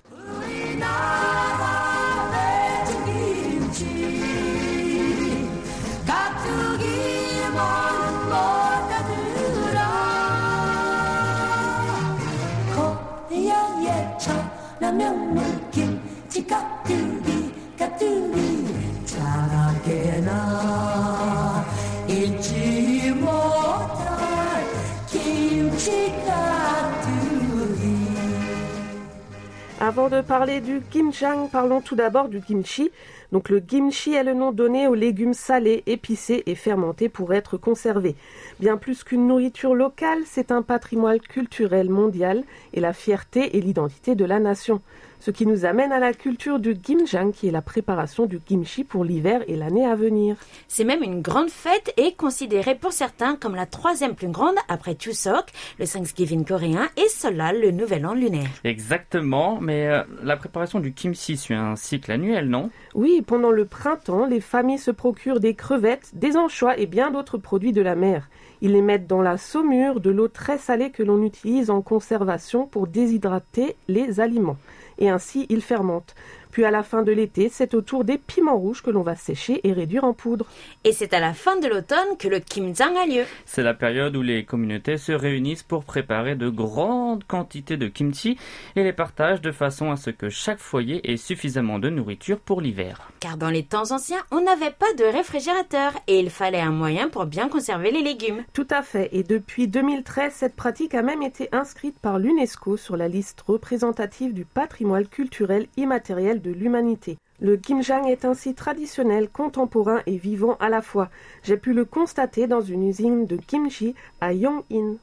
Avant 29.80 30.10
de 30.10 30.22
parler 30.22 30.60
du 30.60 30.82
kimjang, 30.90 31.50
parlons 31.52 31.82
tout 31.82 31.96
d'abord 31.96 32.30
du 32.30 32.42
kimchi. 32.42 32.90
Donc 33.32 33.50
le 33.50 33.60
kimchi 33.60 34.12
est 34.16 34.24
le 34.24 34.34
nom 34.34 34.52
donné 34.52 34.88
aux 34.88 34.96
légumes 34.96 35.36
salés, 35.36 35.84
épicés 35.86 36.42
et 36.48 36.56
fermentés 36.56 37.10
pour 37.10 37.32
être 37.32 37.58
conservés. 37.58 38.16
Bien 38.60 38.78
plus 38.78 39.04
qu'une 39.04 39.28
nourriture 39.28 39.76
locale, 39.76 40.22
c'est 40.26 40.52
un 40.52 40.64
patrimoine 40.64 41.20
culturel 41.20 41.92
mondial 41.92 42.44
et 42.74 42.80
la 42.80 42.92
fierté 42.92 43.56
et 43.56 43.62
l'identité 43.62 44.16
de 44.16 44.26
la 44.26 44.40
nation. 44.40 44.82
Ce 45.20 45.32
qui 45.32 45.46
nous 45.46 45.66
amène 45.66 45.92
à 45.92 46.00
la 46.00 46.14
culture 46.14 46.60
du 46.60 46.76
gimjang, 46.76 47.32
qui 47.32 47.48
est 47.48 47.52
la 47.52 47.62
préparation 47.62 48.28
du 48.28 48.40
kimchi 48.40 48.84
pour 48.84 49.04
l'hiver 49.04 49.42
et 49.48 49.56
l'année 49.56 49.86
à 49.86 49.96
venir. 49.96 50.36
C'est 50.68 50.84
même 50.84 51.02
une 51.02 51.22
grande 51.22 51.50
fête 51.50 51.92
et 51.98 52.14
considérée 52.14 52.76
pour 52.76 52.94
certains 52.94 53.36
comme 53.36 53.56
la 53.56 53.66
troisième 53.66 54.16
plus 54.16 54.28
grande 54.28 54.56
après 54.70 54.96
Chuseok, 54.98 55.46
le 55.80 55.88
Thanksgiving 55.88 56.46
coréen, 56.46 56.88
et 56.98 57.08
Solal, 57.10 57.60
le 57.60 57.72
nouvel 57.72 58.06
an 58.06 58.14
lunaire. 58.14 58.50
Exactement, 58.64 59.60
mais 59.60 59.88
euh, 59.88 60.04
la 60.24 60.38
préparation 60.38 60.80
du 60.80 60.94
kimchi 60.94 61.36
suit 61.36 61.56
un 61.56 61.76
cycle 61.76 62.12
annuel, 62.12 62.48
non? 62.48 62.70
Oui, 62.94 63.24
pendant 63.26 63.52
le 63.52 63.66
printemps, 63.66 64.28
les 64.28 64.42
familles 64.42 64.78
se 64.78 64.92
procurent 64.92 65.40
des 65.40 65.56
crevettes, 65.56 66.12
des 66.14 66.38
anchois 66.38 66.78
et 66.78 66.86
bien 66.86 67.12
d'autres 67.12 67.38
produits 67.38 67.74
de 67.74 67.82
la 67.82 67.96
mer. 67.96 68.30
Ils 68.62 68.72
les 68.72 68.82
mettent 68.82 69.08
dans 69.08 69.22
la 69.22 69.38
saumure 69.38 70.00
de 70.00 70.10
l'eau 70.10 70.28
très 70.28 70.58
salée 70.58 70.90
que 70.90 71.04
l'on 71.04 71.22
utilise 71.24 71.70
en 71.70 71.82
conservation 71.82 72.66
pour 72.66 72.88
déshydrater 72.88 73.76
les 73.88 74.20
aliments 74.20 74.58
et 74.98 75.10
ainsi 75.10 75.46
il 75.50 75.62
fermente. 75.62 76.16
Puis 76.58 76.66
à 76.66 76.72
la 76.72 76.82
fin 76.82 77.04
de 77.04 77.12
l'été, 77.12 77.50
c'est 77.50 77.76
au 77.76 77.82
tour 77.82 78.04
des 78.04 78.18
piments 78.18 78.58
rouges 78.58 78.82
que 78.82 78.90
l'on 78.90 79.04
va 79.04 79.16
sécher 79.16 79.62
et 79.64 79.74
réduire 79.74 80.06
en 80.06 80.14
poudre. 80.14 80.48
Et 80.84 80.92
c'est 80.92 81.14
à 81.14 81.20
la 81.20 81.36
fin 81.36 81.60
de 81.60 81.68
l'automne 81.68 82.18
que 82.18 82.28
le 82.28 82.40
kimjang 82.40 82.98
a 82.98 83.06
lieu. 83.06 83.26
C'est 83.46 83.62
la 83.62 83.76
période 83.76 84.16
où 84.16 84.24
les 84.24 84.44
communautés 84.44 84.98
se 84.98 85.12
réunissent 85.12 85.62
pour 85.62 85.84
préparer 85.84 86.34
de 86.36 86.50
grandes 86.50 87.24
quantités 87.26 87.78
de 87.78 87.88
kimchi 87.88 88.40
et 88.76 88.84
les 88.84 88.92
partagent 88.92 89.42
de 89.42 89.52
façon 89.52 89.92
à 89.92 89.98
ce 89.98 90.10
que 90.10 90.30
chaque 90.30 90.58
foyer 90.58 91.12
ait 91.12 91.18
suffisamment 91.18 91.78
de 91.78 91.92
nourriture 91.92 92.40
pour 92.40 92.60
l'hiver. 92.60 93.12
Car 93.20 93.38
dans 93.38 93.52
les 93.52 93.64
temps 93.64 93.92
anciens, 93.92 94.24
on 94.32 94.42
n'avait 94.42 94.72
pas 94.72 94.92
de 94.98 95.04
réfrigérateur 95.04 95.94
et 96.08 96.20
il 96.20 96.32
fallait 96.32 96.60
un 96.60 96.72
moyen 96.72 97.08
pour 97.08 97.28
bien 97.28 97.50
conserver 97.50 97.92
les 97.92 98.02
légumes. 98.02 98.44
Tout 98.54 98.68
à 98.72 98.82
fait. 98.82 99.10
Et 99.12 99.22
depuis 99.22 99.68
2013, 99.68 100.34
cette 100.34 100.56
pratique 100.56 100.96
a 100.96 101.04
même 101.04 101.22
été 101.22 101.50
inscrite 101.52 102.00
par 102.00 102.18
l'UNESCO 102.18 102.78
sur 102.78 102.98
la 102.98 103.08
liste 103.08 103.42
représentative 103.42 104.34
du 104.34 104.46
patrimoine 104.46 105.06
culturel 105.06 105.68
immatériel 105.78 106.42
de 106.42 106.47
l'humanité. 106.52 107.18
Le 107.40 107.56
kimjang 107.56 108.08
est 108.08 108.26
ainsi 108.26 108.56
traditionnel, 108.56 109.30
contemporain 109.30 110.02
et 110.08 110.18
vivant 110.18 110.58
à 110.60 110.70
la 110.70 110.82
fois. 110.82 111.10
J'ai 111.44 111.58
pu 111.58 111.74
le 111.74 111.86
constater 111.86 112.48
dans 112.48 112.62
une 112.62 112.88
usine 112.88 113.28
de 113.28 113.38
kimchi 113.38 113.94
à 114.22 114.34
Yongin. 114.34 114.96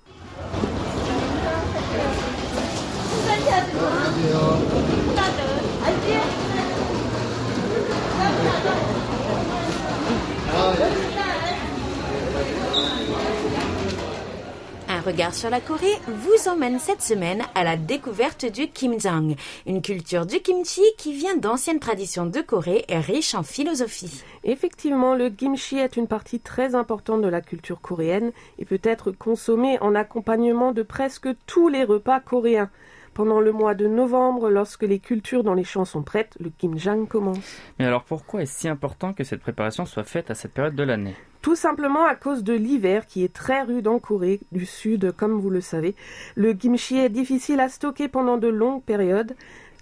Regard 15.04 15.34
sur 15.34 15.50
la 15.50 15.60
Corée 15.60 15.98
vous 16.08 16.48
emmène 16.48 16.78
cette 16.78 17.02
semaine 17.02 17.42
à 17.54 17.62
la 17.62 17.76
découverte 17.76 18.46
du 18.46 18.68
kimjang, 18.68 19.36
une 19.66 19.82
culture 19.82 20.24
du 20.24 20.40
kimchi 20.40 20.82
qui 20.96 21.12
vient 21.12 21.36
d'anciennes 21.36 21.78
traditions 21.78 22.24
de 22.24 22.40
Corée 22.40 22.86
et 22.88 22.98
riche 22.98 23.34
en 23.34 23.42
philosophie. 23.42 24.22
Effectivement, 24.44 25.14
le 25.14 25.28
kimchi 25.28 25.76
est 25.76 25.98
une 25.98 26.06
partie 26.06 26.40
très 26.40 26.74
importante 26.74 27.20
de 27.20 27.28
la 27.28 27.42
culture 27.42 27.82
coréenne 27.82 28.32
et 28.58 28.64
peut 28.64 28.80
être 28.82 29.10
consommé 29.10 29.78
en 29.80 29.94
accompagnement 29.94 30.72
de 30.72 30.82
presque 30.82 31.28
tous 31.46 31.68
les 31.68 31.84
repas 31.84 32.20
coréens. 32.20 32.70
Pendant 33.12 33.40
le 33.40 33.52
mois 33.52 33.74
de 33.74 33.86
novembre, 33.86 34.48
lorsque 34.48 34.82
les 34.84 35.00
cultures 35.00 35.44
dans 35.44 35.54
les 35.54 35.64
champs 35.64 35.84
sont 35.84 36.02
prêtes, 36.02 36.34
le 36.40 36.50
kimjang 36.50 37.06
commence. 37.06 37.58
Mais 37.78 37.84
alors 37.84 38.04
pourquoi 38.04 38.42
est-ce 38.42 38.60
si 38.60 38.68
important 38.68 39.12
que 39.12 39.22
cette 39.22 39.40
préparation 39.40 39.84
soit 39.84 40.04
faite 40.04 40.30
à 40.30 40.34
cette 40.34 40.54
période 40.54 40.74
de 40.74 40.82
l'année? 40.82 41.14
Tout 41.44 41.56
simplement 41.56 42.06
à 42.06 42.14
cause 42.14 42.42
de 42.42 42.54
l'hiver 42.54 43.06
qui 43.06 43.22
est 43.22 43.34
très 43.34 43.60
rude 43.60 43.86
en 43.86 43.98
Corée 43.98 44.40
du 44.50 44.64
Sud, 44.64 45.12
comme 45.12 45.38
vous 45.38 45.50
le 45.50 45.60
savez. 45.60 45.94
Le 46.36 46.54
kimchi 46.54 46.96
est 46.96 47.10
difficile 47.10 47.60
à 47.60 47.68
stocker 47.68 48.08
pendant 48.08 48.38
de 48.38 48.48
longues 48.48 48.82
périodes. 48.82 49.36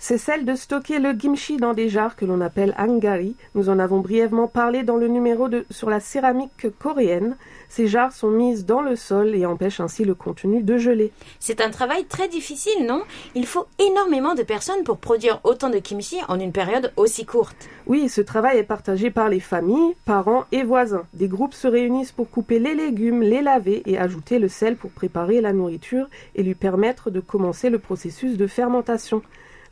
C'est 0.05 0.19
celle 0.19 0.45
de 0.45 0.57
stocker 0.57 0.99
le 0.99 1.15
kimchi 1.15 1.59
dans 1.59 1.75
des 1.75 1.89
jarres 1.89 2.17
que 2.17 2.25
l'on 2.25 2.41
appelle 2.41 2.75
angari. 2.77 3.37
Nous 3.55 3.69
en 3.69 3.79
avons 3.79 4.01
brièvement 4.01 4.49
parlé 4.49 4.83
dans 4.83 4.97
le 4.97 5.07
numéro 5.07 5.49
de, 5.49 5.65
sur 5.71 5.89
la 5.89 6.01
céramique 6.01 6.67
coréenne. 6.81 7.37
Ces 7.69 7.87
jarres 7.87 8.11
sont 8.11 8.33
mises 8.33 8.67
dans 8.67 8.81
le 8.81 8.97
sol 8.97 9.37
et 9.37 9.47
empêchent 9.47 9.79
ainsi 9.79 10.05
le 10.05 10.17
contenu 10.17 10.65
de 10.65 10.77
geler. 10.77 11.13
C'est 11.39 11.61
un 11.61 11.71
travail 11.71 12.05
très 12.07 12.27
difficile, 12.27 12.85
non? 12.85 13.05
Il 13.37 13.47
faut 13.47 13.67
énormément 13.79 14.35
de 14.35 14.43
personnes 14.43 14.83
pour 14.83 14.99
produire 14.99 15.39
autant 15.45 15.71
de 15.71 15.79
kimchi 15.79 16.17
en 16.27 16.41
une 16.41 16.51
période 16.51 16.93
aussi 16.97 17.25
courte. 17.25 17.69
Oui, 17.87 18.09
ce 18.09 18.23
travail 18.23 18.59
est 18.59 18.65
partagé 18.65 19.13
par 19.13 19.29
les 19.29 19.39
familles, 19.39 19.95
parents 20.05 20.47
et 20.51 20.65
voisins. 20.65 21.07
Des 21.15 21.29
groupes 21.29 21.55
se 21.55 21.69
réunissent 21.69 22.11
pour 22.11 22.29
couper 22.29 22.59
les 22.59 22.75
légumes, 22.75 23.23
les 23.23 23.41
laver 23.41 23.85
et 23.87 23.99
ajouter 23.99 24.41
le 24.41 24.49
sel 24.49 24.75
pour 24.75 24.91
préparer 24.91 25.41
la 25.41 25.53
nourriture 25.53 26.09
et 26.35 26.43
lui 26.43 26.57
permettre 26.57 27.11
de 27.11 27.21
commencer 27.21 27.71
le 27.71 27.79
processus 27.79 28.37
de 28.37 28.49
fermentation. 28.49 29.23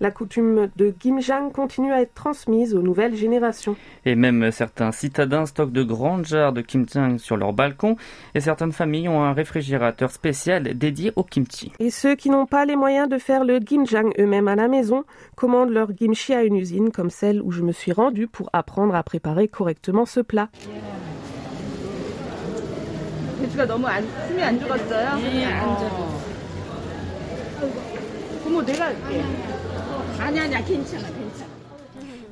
La 0.03 0.11
coutume 0.11 0.71
de 0.77 0.95
Gimjang 0.99 1.51
continue 1.53 1.93
à 1.93 2.01
être 2.01 2.15
transmise 2.15 2.75
aux 2.75 2.81
nouvelles 2.81 3.15
générations. 3.15 3.77
Et 4.07 4.15
même 4.15 4.51
certains 4.51 4.93
citadins 4.93 5.45
stockent 5.45 5.73
de 5.73 5.83
grandes 5.83 6.25
jarres 6.25 6.55
de 6.55 6.63
kimchi 6.63 7.19
sur 7.19 7.37
leur 7.37 7.53
balcon 7.53 7.97
et 8.35 8.41
certaines 8.41 8.73
familles 8.73 9.11
ont 9.11 9.23
un 9.23 9.35
réfrigérateur 9.35 10.11
spécial 10.11 10.63
dédié 10.79 11.13
au 11.17 11.23
kimchi. 11.23 11.73
Et 11.81 11.91
ceux 11.91 12.15
qui 12.15 12.31
n'ont 12.31 12.47
pas 12.47 12.65
les 12.65 12.77
moyens 12.77 13.11
de 13.11 13.19
faire 13.19 13.45
le 13.45 13.59
Gimjang 13.59 14.11
eux-mêmes 14.19 14.49
à 14.49 14.57
la 14.57 14.69
maison 14.69 15.05
commandent 15.37 15.71
leur 15.71 15.95
kimchi 15.95 16.33
à 16.33 16.45
une 16.45 16.57
usine 16.57 16.93
comme 16.93 17.11
celle 17.11 17.43
où 17.43 17.51
je 17.51 17.61
me 17.61 17.73
suis 17.73 17.93
rendue 17.93 18.27
pour 18.27 18.49
apprendre 18.55 18.95
à 18.95 19.03
préparer 19.03 19.49
correctement 19.49 20.07
ce 20.07 20.21
plat. 20.21 20.49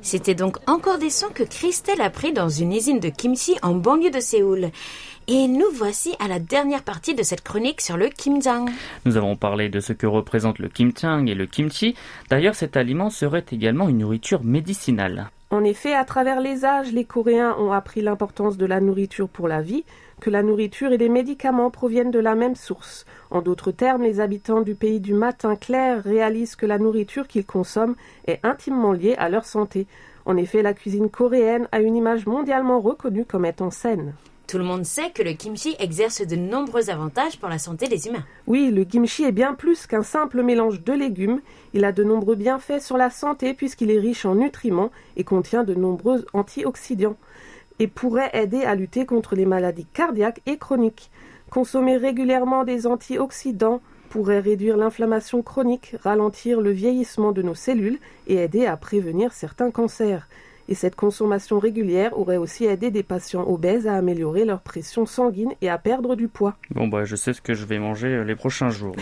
C'était 0.01 0.35
donc 0.35 0.57
encore 0.67 0.97
des 0.97 1.09
sons 1.09 1.29
que 1.33 1.43
Christelle 1.43 2.01
a 2.01 2.09
pris 2.09 2.31
dans 2.31 2.49
une 2.49 2.73
usine 2.73 2.99
de 2.99 3.09
kimchi 3.09 3.57
en 3.61 3.75
banlieue 3.75 4.11
de 4.11 4.19
Séoul. 4.19 4.69
Et 5.27 5.47
nous 5.47 5.69
voici 5.73 6.15
à 6.19 6.27
la 6.27 6.39
dernière 6.39 6.81
partie 6.81 7.13
de 7.13 7.21
cette 7.21 7.43
chronique 7.43 7.81
sur 7.81 7.97
le 7.97 8.07
kimjang. 8.07 8.69
Nous 9.05 9.17
avons 9.17 9.35
parlé 9.35 9.69
de 9.69 9.79
ce 9.79 9.93
que 9.93 10.07
représente 10.07 10.57
le 10.57 10.69
kimchang 10.69 11.27
et 11.27 11.35
le 11.35 11.45
kimchi. 11.45 11.95
D'ailleurs, 12.29 12.55
cet 12.55 12.77
aliment 12.77 13.09
serait 13.09 13.45
également 13.51 13.89
une 13.89 13.99
nourriture 13.99 14.43
médicinale. 14.43 15.29
En 15.51 15.63
effet, 15.63 15.93
à 15.93 16.05
travers 16.05 16.41
les 16.41 16.65
âges, 16.65 16.91
les 16.91 17.05
Coréens 17.05 17.55
ont 17.59 17.71
appris 17.71 18.01
l'importance 18.01 18.57
de 18.57 18.65
la 18.65 18.79
nourriture 18.79 19.27
pour 19.27 19.47
la 19.47 19.61
vie, 19.61 19.83
que 20.19 20.29
la 20.29 20.43
nourriture 20.43 20.91
et 20.91 20.97
les 20.97 21.09
médicaments 21.09 21.71
proviennent 21.71 22.11
de 22.11 22.19
la 22.19 22.35
même 22.35 22.55
source. 22.55 23.05
En 23.31 23.41
d'autres 23.41 23.71
termes, 23.71 24.03
les 24.03 24.19
habitants 24.19 24.61
du 24.61 24.75
pays 24.75 24.99
du 24.99 25.13
matin 25.13 25.55
clair 25.55 26.03
réalisent 26.03 26.55
que 26.55 26.65
la 26.65 26.77
nourriture 26.77 27.27
qu'ils 27.27 27.45
consomment 27.45 27.95
est 28.27 28.39
intimement 28.43 28.91
liée 28.91 29.15
à 29.17 29.29
leur 29.29 29.45
santé. 29.45 29.87
En 30.25 30.37
effet, 30.37 30.61
la 30.61 30.73
cuisine 30.73 31.09
coréenne 31.09 31.67
a 31.71 31.79
une 31.79 31.95
image 31.95 32.27
mondialement 32.27 32.79
reconnue 32.79 33.25
comme 33.25 33.45
étant 33.45 33.71
saine. 33.71 34.13
Tout 34.49 34.57
le 34.57 34.63
monde 34.63 34.83
sait 34.83 35.11
que 35.11 35.21
le 35.21 35.33
kimchi 35.33 35.75
exerce 35.77 36.25
de 36.25 36.35
nombreux 36.35 36.89
avantages 36.89 37.37
pour 37.37 37.49
la 37.49 37.59
santé 37.59 37.87
des 37.87 38.07
humains. 38.07 38.25
Oui, 38.47 38.71
le 38.71 38.83
kimchi 38.83 39.23
est 39.23 39.31
bien 39.31 39.53
plus 39.53 39.85
qu'un 39.85 40.01
simple 40.01 40.41
mélange 40.41 40.83
de 40.83 40.91
légumes. 40.91 41.39
Il 41.73 41.85
a 41.85 41.91
de 41.91 42.03
nombreux 42.03 42.35
bienfaits 42.35 42.81
sur 42.81 42.97
la 42.97 43.11
santé 43.11 43.53
puisqu'il 43.53 43.91
est 43.91 43.99
riche 43.99 44.25
en 44.25 44.33
nutriments 44.33 44.89
et 45.17 45.23
contient 45.23 45.63
de 45.63 45.75
nombreux 45.75 46.25
antioxydants 46.33 47.15
et 47.79 47.87
pourrait 47.87 48.29
aider 48.33 48.63
à 48.63 48.75
lutter 48.75 49.05
contre 49.05 49.35
les 49.35 49.45
maladies 49.45 49.87
cardiaques 49.93 50.41
et 50.45 50.57
chroniques. 50.57 51.09
Consommer 51.49 51.97
régulièrement 51.97 52.63
des 52.63 52.85
antioxydants 52.85 53.81
pourrait 54.09 54.39
réduire 54.39 54.77
l'inflammation 54.77 55.41
chronique, 55.41 55.95
ralentir 56.03 56.61
le 56.61 56.71
vieillissement 56.71 57.31
de 57.31 57.41
nos 57.41 57.55
cellules 57.55 57.99
et 58.27 58.35
aider 58.35 58.65
à 58.65 58.75
prévenir 58.75 59.33
certains 59.33 59.71
cancers. 59.71 60.27
Et 60.69 60.75
cette 60.75 60.95
consommation 60.95 61.57
régulière 61.57 62.15
aurait 62.15 62.37
aussi 62.37 62.65
aidé 62.65 62.91
des 62.91 63.01
patients 63.01 63.43
obèses 63.47 63.87
à 63.87 63.95
améliorer 63.95 64.45
leur 64.45 64.61
pression 64.61 65.07
sanguine 65.07 65.51
et 65.61 65.69
à 65.69 65.79
perdre 65.79 66.15
du 66.15 66.27
poids. 66.27 66.55
Bon 66.69 66.87
bah 66.87 67.05
je 67.05 67.15
sais 67.15 67.33
ce 67.33 67.41
que 67.41 67.55
je 67.55 67.65
vais 67.65 67.79
manger 67.79 68.09
euh, 68.09 68.23
les 68.23 68.35
prochains 68.35 68.69
jours. 68.69 68.95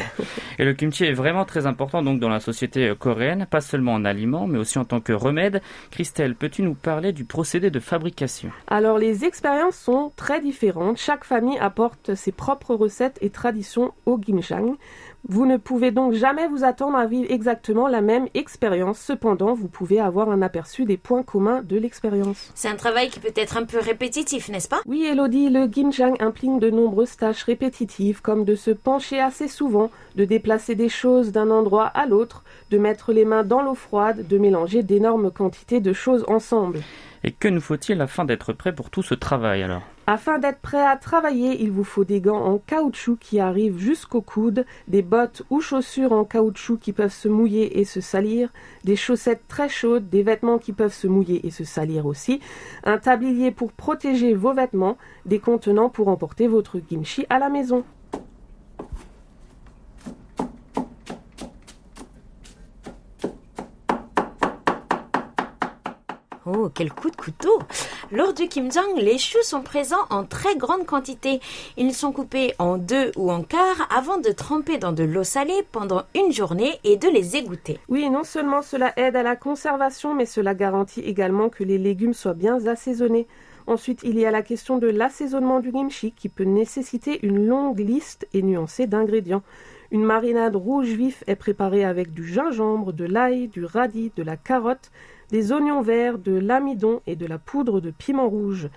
et 0.59 0.63
le 0.63 0.73
kimchi 0.73 1.03
est 1.03 1.11
vraiment 1.11 1.43
très 1.43 1.65
important 1.65 2.01
donc 2.01 2.21
dans 2.21 2.29
la 2.29 2.39
société 2.39 2.87
euh, 2.87 2.95
coréenne, 2.95 3.45
pas 3.51 3.59
seulement 3.59 3.95
en 3.95 4.05
aliment 4.05 4.47
mais 4.47 4.57
aussi 4.57 4.79
en 4.79 4.85
tant 4.85 5.01
que 5.01 5.11
remède. 5.11 5.61
Christelle, 5.91 6.35
peux-tu 6.35 6.61
nous 6.61 6.73
parler 6.73 7.11
du 7.11 7.25
procédé 7.25 7.69
de 7.69 7.81
fabrication? 7.81 8.49
Alors 8.67 8.97
les 8.97 9.25
expériences 9.25 9.75
sont 9.75 10.13
très 10.15 10.39
différentes. 10.39 10.97
Chaque 10.97 11.25
famille 11.25 11.57
apporte 11.59 12.15
ses 12.15 12.31
propres 12.31 12.75
recettes 12.75 13.17
et 13.19 13.29
traditions 13.29 13.93
au 14.05 14.17
gimjang. 14.17 14.77
Vous 15.29 15.45
ne 15.45 15.57
pouvez 15.57 15.91
donc 15.91 16.13
jamais 16.13 16.47
vous 16.47 16.63
attendre 16.63 16.97
à 16.97 17.05
vivre 17.05 17.29
exactement 17.29 17.87
la 17.87 18.01
même 18.01 18.27
expérience. 18.33 18.99
Cependant, 18.99 19.53
vous 19.53 19.67
pouvez 19.67 19.99
avoir 19.99 20.29
un 20.29 20.41
aperçu 20.41 20.85
des 20.85 20.95
points 20.95 21.23
communs 21.23 21.61
de 21.63 21.77
l'expérience. 21.77 22.51
C'est 22.55 22.69
un 22.69 22.75
travail 22.75 23.09
qui 23.09 23.19
peut 23.19 23.33
être 23.35 23.57
un 23.57 23.65
peu 23.65 23.79
répétitif, 23.79 24.47
n'est-ce 24.47 24.69
pas? 24.69 24.79
Oui, 24.85 25.05
Elodie, 25.05 25.49
le 25.49 25.67
Ginjang 25.69 26.15
implique 26.19 26.59
de 26.59 26.69
nombreuses 26.69 27.17
tâches 27.17 27.43
répétitives, 27.43 28.21
comme 28.21 28.45
de 28.45 28.55
se 28.55 28.71
pencher 28.71 29.19
assez 29.19 29.49
souvent, 29.49 29.91
de 30.15 30.23
déplacer 30.23 30.75
des 30.75 30.89
choses 30.89 31.31
d'un 31.31 31.51
endroit 31.51 31.87
à 31.87 32.05
l'autre, 32.05 32.43
de 32.71 32.77
mettre 32.77 33.11
les 33.11 33.25
mains 33.25 33.43
dans 33.43 33.61
l'eau 33.61 33.75
froide, 33.75 34.27
de 34.27 34.37
mélanger 34.37 34.81
d'énormes 34.81 35.31
quantités 35.31 35.81
de 35.81 35.93
choses 35.93 36.23
ensemble. 36.27 36.79
Et 37.23 37.31
que 37.31 37.47
nous 37.47 37.61
faut-il 37.61 37.99
afin 38.01 38.25
d'être 38.25 38.53
prêt 38.53 38.73
pour 38.73 38.89
tout 38.89 39.03
ce 39.03 39.13
travail 39.13 39.63
alors 39.63 39.81
Afin 40.05 40.39
d'être 40.39 40.59
prêt 40.59 40.85
à 40.85 40.95
travailler, 40.95 41.61
il 41.61 41.71
vous 41.71 41.83
faut 41.83 42.03
des 42.03 42.21
gants 42.21 42.43
en 42.43 42.59
caoutchouc 42.59 43.17
qui 43.19 43.39
arrivent 43.39 43.77
jusqu'au 43.77 44.21
coude, 44.21 44.65
des 44.87 45.01
bottes 45.01 45.43
ou 45.49 45.59
chaussures 45.59 46.13
en 46.13 46.23
caoutchouc 46.23 46.77
qui 46.77 46.93
peuvent 46.93 47.13
se 47.13 47.27
mouiller 47.27 47.79
et 47.79 47.85
se 47.85 48.01
salir, 48.01 48.49
des 48.83 48.95
chaussettes 48.95 49.47
très 49.47 49.69
chaudes, 49.69 50.09
des 50.09 50.23
vêtements 50.23 50.59
qui 50.59 50.73
peuvent 50.73 50.93
se 50.93 51.07
mouiller 51.07 51.45
et 51.45 51.51
se 51.51 51.63
salir 51.63 52.05
aussi, 52.05 52.39
un 52.83 52.97
tablier 52.97 53.51
pour 53.51 53.71
protéger 53.73 54.33
vos 54.33 54.53
vêtements, 54.53 54.97
des 55.25 55.39
contenants 55.39 55.89
pour 55.89 56.07
emporter 56.07 56.47
votre 56.47 56.79
kimchi 56.79 57.25
à 57.29 57.39
la 57.39 57.49
maison. 57.49 57.83
Oh, 66.49 66.69
quel 66.73 66.93
coup 66.93 67.09
de 67.09 67.15
couteau 67.17 67.59
Lors 68.09 68.33
du 68.33 68.47
kimjang, 68.47 68.95
les 68.95 69.17
choux 69.17 69.41
sont 69.43 69.61
présents 69.61 70.05
en 70.09 70.23
très 70.23 70.55
grande 70.55 70.85
quantité. 70.85 71.41
Ils 71.75 71.93
sont 71.93 72.13
coupés 72.13 72.53
en 72.57 72.77
deux 72.77 73.11
ou 73.17 73.31
en 73.31 73.43
quart 73.43 73.85
avant 73.93 74.17
de 74.17 74.29
tremper 74.29 74.77
dans 74.77 74.93
de 74.93 75.03
l'eau 75.03 75.25
salée 75.25 75.65
pendant 75.73 76.03
une 76.15 76.31
journée 76.31 76.79
et 76.85 76.95
de 76.95 77.09
les 77.09 77.35
égoutter. 77.35 77.79
Oui, 77.89 78.09
non 78.09 78.23
seulement 78.23 78.61
cela 78.61 78.93
aide 78.95 79.17
à 79.17 79.23
la 79.23 79.35
conservation, 79.35 80.13
mais 80.13 80.25
cela 80.25 80.53
garantit 80.53 81.01
également 81.01 81.49
que 81.49 81.65
les 81.65 81.77
légumes 81.77 82.13
soient 82.13 82.33
bien 82.33 82.65
assaisonnés. 82.65 83.27
Ensuite, 83.65 83.99
il 84.03 84.17
y 84.17 84.25
a 84.25 84.31
la 84.31 84.41
question 84.41 84.77
de 84.77 84.87
l'assaisonnement 84.87 85.59
du 85.59 85.73
kimchi 85.73 86.13
qui 86.13 86.29
peut 86.29 86.45
nécessiter 86.45 87.19
une 87.25 87.45
longue 87.45 87.79
liste 87.79 88.25
et 88.33 88.41
nuancée 88.41 88.87
d'ingrédients. 88.87 89.43
Une 89.91 90.05
marinade 90.05 90.55
rouge 90.55 90.87
vif 90.87 91.25
est 91.27 91.35
préparée 91.35 91.83
avec 91.83 92.13
du 92.13 92.25
gingembre, 92.25 92.93
de 92.93 93.03
l'ail, 93.03 93.49
du 93.49 93.65
radis, 93.65 94.13
de 94.15 94.23
la 94.23 94.37
carotte, 94.37 94.91
des 95.31 95.51
oignons 95.51 95.81
verts, 95.81 96.17
de 96.17 96.33
l'amidon 96.37 97.01
et 97.07 97.15
de 97.15 97.25
la 97.25 97.37
poudre 97.37 97.81
de 97.81 97.91
piment 97.91 98.29
rouge. 98.29 98.69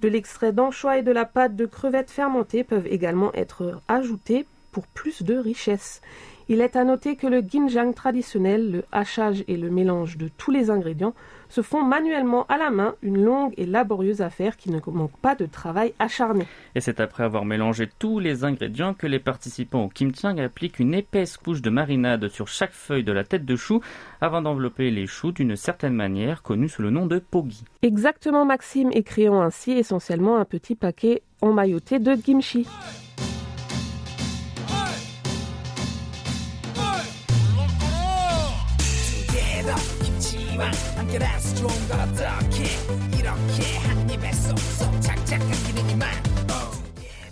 De 0.00 0.08
l'extrait 0.08 0.52
d'anchois 0.52 0.98
et 0.98 1.02
de 1.02 1.12
la 1.12 1.24
pâte 1.24 1.56
de 1.56 1.66
crevettes 1.66 2.10
fermentées 2.10 2.64
peuvent 2.64 2.86
également 2.86 3.32
être 3.32 3.80
ajoutés 3.88 4.46
pour 4.72 4.86
plus 4.86 5.22
de 5.22 5.36
richesse. 5.36 6.02
Il 6.48 6.60
est 6.60 6.76
à 6.76 6.84
noter 6.84 7.16
que 7.16 7.26
le 7.26 7.40
ginjang 7.40 7.94
traditionnel, 7.94 8.70
le 8.70 8.84
hachage 8.92 9.44
et 9.48 9.56
le 9.56 9.70
mélange 9.70 10.18
de 10.18 10.28
tous 10.28 10.50
les 10.50 10.68
ingrédients 10.68 11.14
se 11.54 11.62
font 11.62 11.84
manuellement 11.84 12.46
à 12.48 12.58
la 12.58 12.70
main, 12.70 12.96
une 13.00 13.22
longue 13.22 13.54
et 13.56 13.64
laborieuse 13.64 14.22
affaire 14.22 14.56
qui 14.56 14.72
ne 14.72 14.80
manque 14.86 15.16
pas 15.18 15.36
de 15.36 15.46
travail 15.46 15.94
acharné. 16.00 16.46
Et 16.74 16.80
c'est 16.80 16.98
après 16.98 17.22
avoir 17.22 17.44
mélangé 17.44 17.88
tous 18.00 18.18
les 18.18 18.42
ingrédients 18.42 18.92
que 18.92 19.06
les 19.06 19.20
participants 19.20 19.84
au 19.84 19.88
kimchiang 19.88 20.38
appliquent 20.38 20.80
une 20.80 20.94
épaisse 20.94 21.36
couche 21.36 21.62
de 21.62 21.70
marinade 21.70 22.28
sur 22.28 22.48
chaque 22.48 22.72
feuille 22.72 23.04
de 23.04 23.12
la 23.12 23.22
tête 23.22 23.44
de 23.44 23.54
chou 23.54 23.80
avant 24.20 24.42
d'envelopper 24.42 24.90
les 24.90 25.06
choux 25.06 25.30
d'une 25.30 25.54
certaine 25.54 25.94
manière 25.94 26.42
connue 26.42 26.68
sous 26.68 26.82
le 26.82 26.90
nom 26.90 27.06
de 27.06 27.20
pogi. 27.20 27.62
Exactement 27.82 28.44
Maxime, 28.44 28.90
et 28.92 29.04
créant 29.04 29.40
ainsi 29.40 29.72
essentiellement 29.72 30.38
un 30.38 30.44
petit 30.44 30.74
paquet 30.74 31.22
emmailloté 31.40 32.00
de 32.00 32.16
kimchi. 32.16 32.66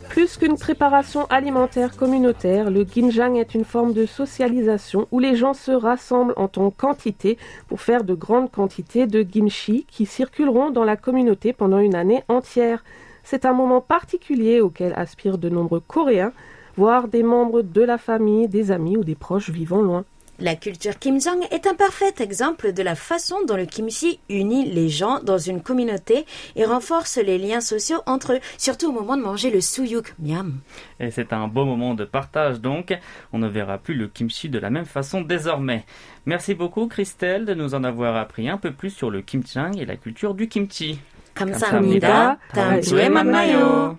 Plus 0.09 0.37
qu'une 0.37 0.57
préparation 0.57 1.27
alimentaire 1.27 1.97
communautaire, 1.97 2.71
le 2.71 2.85
ginjang 2.85 3.37
est 3.37 3.55
une 3.55 3.65
forme 3.65 3.93
de 3.93 4.07
socialisation 4.07 5.07
où 5.11 5.21
les 5.21 5.37
gens 5.37 5.55
se 5.55 5.71
rassemblent 5.73 6.35
en 6.37 6.49
tant 6.49 6.71
quantité 6.71 7.39
pour 7.69 7.81
faire 7.81 8.05
de 8.05 8.15
grandes 8.15 8.51
quantités 8.51 9.07
de 9.07 9.23
kimchi 9.23 9.87
qui 9.91 10.07
circuleront 10.07 10.71
dans 10.71 10.85
la 10.85 10.97
communauté 10.97 11.53
pendant 11.53 11.79
une 11.79 11.95
année 11.95 12.25
entière. 12.29 12.85
C'est 13.25 13.45
un 13.45 13.53
moment 13.53 13.81
particulier 13.81 14.61
auquel 14.61 14.93
aspirent 14.97 15.39
de 15.39 15.49
nombreux 15.49 15.81
Coréens, 15.81 16.33
voire 16.77 17.09
des 17.09 17.23
membres 17.23 17.63
de 17.63 17.83
la 17.83 17.99
famille, 17.99 18.49
des 18.49 18.71
amis 18.71 18.97
ou 18.97 19.05
des 19.05 19.15
proches 19.15 19.51
vivant 19.51 19.81
loin. 19.81 20.05
La 20.42 20.56
culture 20.56 21.00
kimjang 21.00 21.48
est 21.50 21.66
un 21.66 21.74
parfait 21.74 22.14
exemple 22.20 22.72
de 22.72 22.84
la 22.84 22.94
façon 22.94 23.38
dont 23.48 23.56
le 23.58 23.66
kimchi 23.66 24.20
unit 24.30 24.70
les 24.70 24.88
gens 24.88 25.20
dans 25.24 25.40
une 25.40 25.64
communauté 25.64 26.28
et 26.56 26.64
renforce 26.64 27.18
les 27.18 27.40
liens 27.40 27.60
sociaux 27.60 28.04
entre 28.06 28.34
eux, 28.34 28.40
surtout 28.60 28.90
au 28.90 28.92
moment 28.92 29.18
de 29.18 29.24
manger 29.24 29.50
le 29.50 29.62
suyuk. 29.62 30.14
Miam. 30.20 30.60
Et 31.00 31.10
c'est 31.10 31.34
un 31.34 31.48
beau 31.48 31.66
moment 31.66 31.96
de 31.96 32.06
partage 32.06 32.62
donc. 32.62 32.96
On 33.34 33.40
ne 33.40 33.48
verra 33.48 33.80
plus 33.80 33.96
le 33.96 34.08
kimchi 34.08 34.48
de 34.48 34.60
la 34.60 34.70
même 34.70 34.86
façon 34.86 35.22
désormais. 35.22 35.86
Merci 36.28 36.54
beaucoup 36.54 36.86
Christelle 36.86 37.46
de 37.46 37.56
nous 37.56 37.74
en 37.74 37.84
avoir 37.84 38.16
appris 38.16 38.48
un 38.48 38.58
peu 38.58 38.72
plus 38.72 38.92
sur 38.92 39.10
le 39.10 39.24
kimchiang 39.24 39.76
et 39.76 39.86
la 39.86 39.96
culture 39.96 40.36
du 40.36 40.48
kimchi. 40.48 41.00
감사합니다. 41.38 42.38
다음 42.50 42.82
주에 42.82 43.10
만나요. 43.10 43.98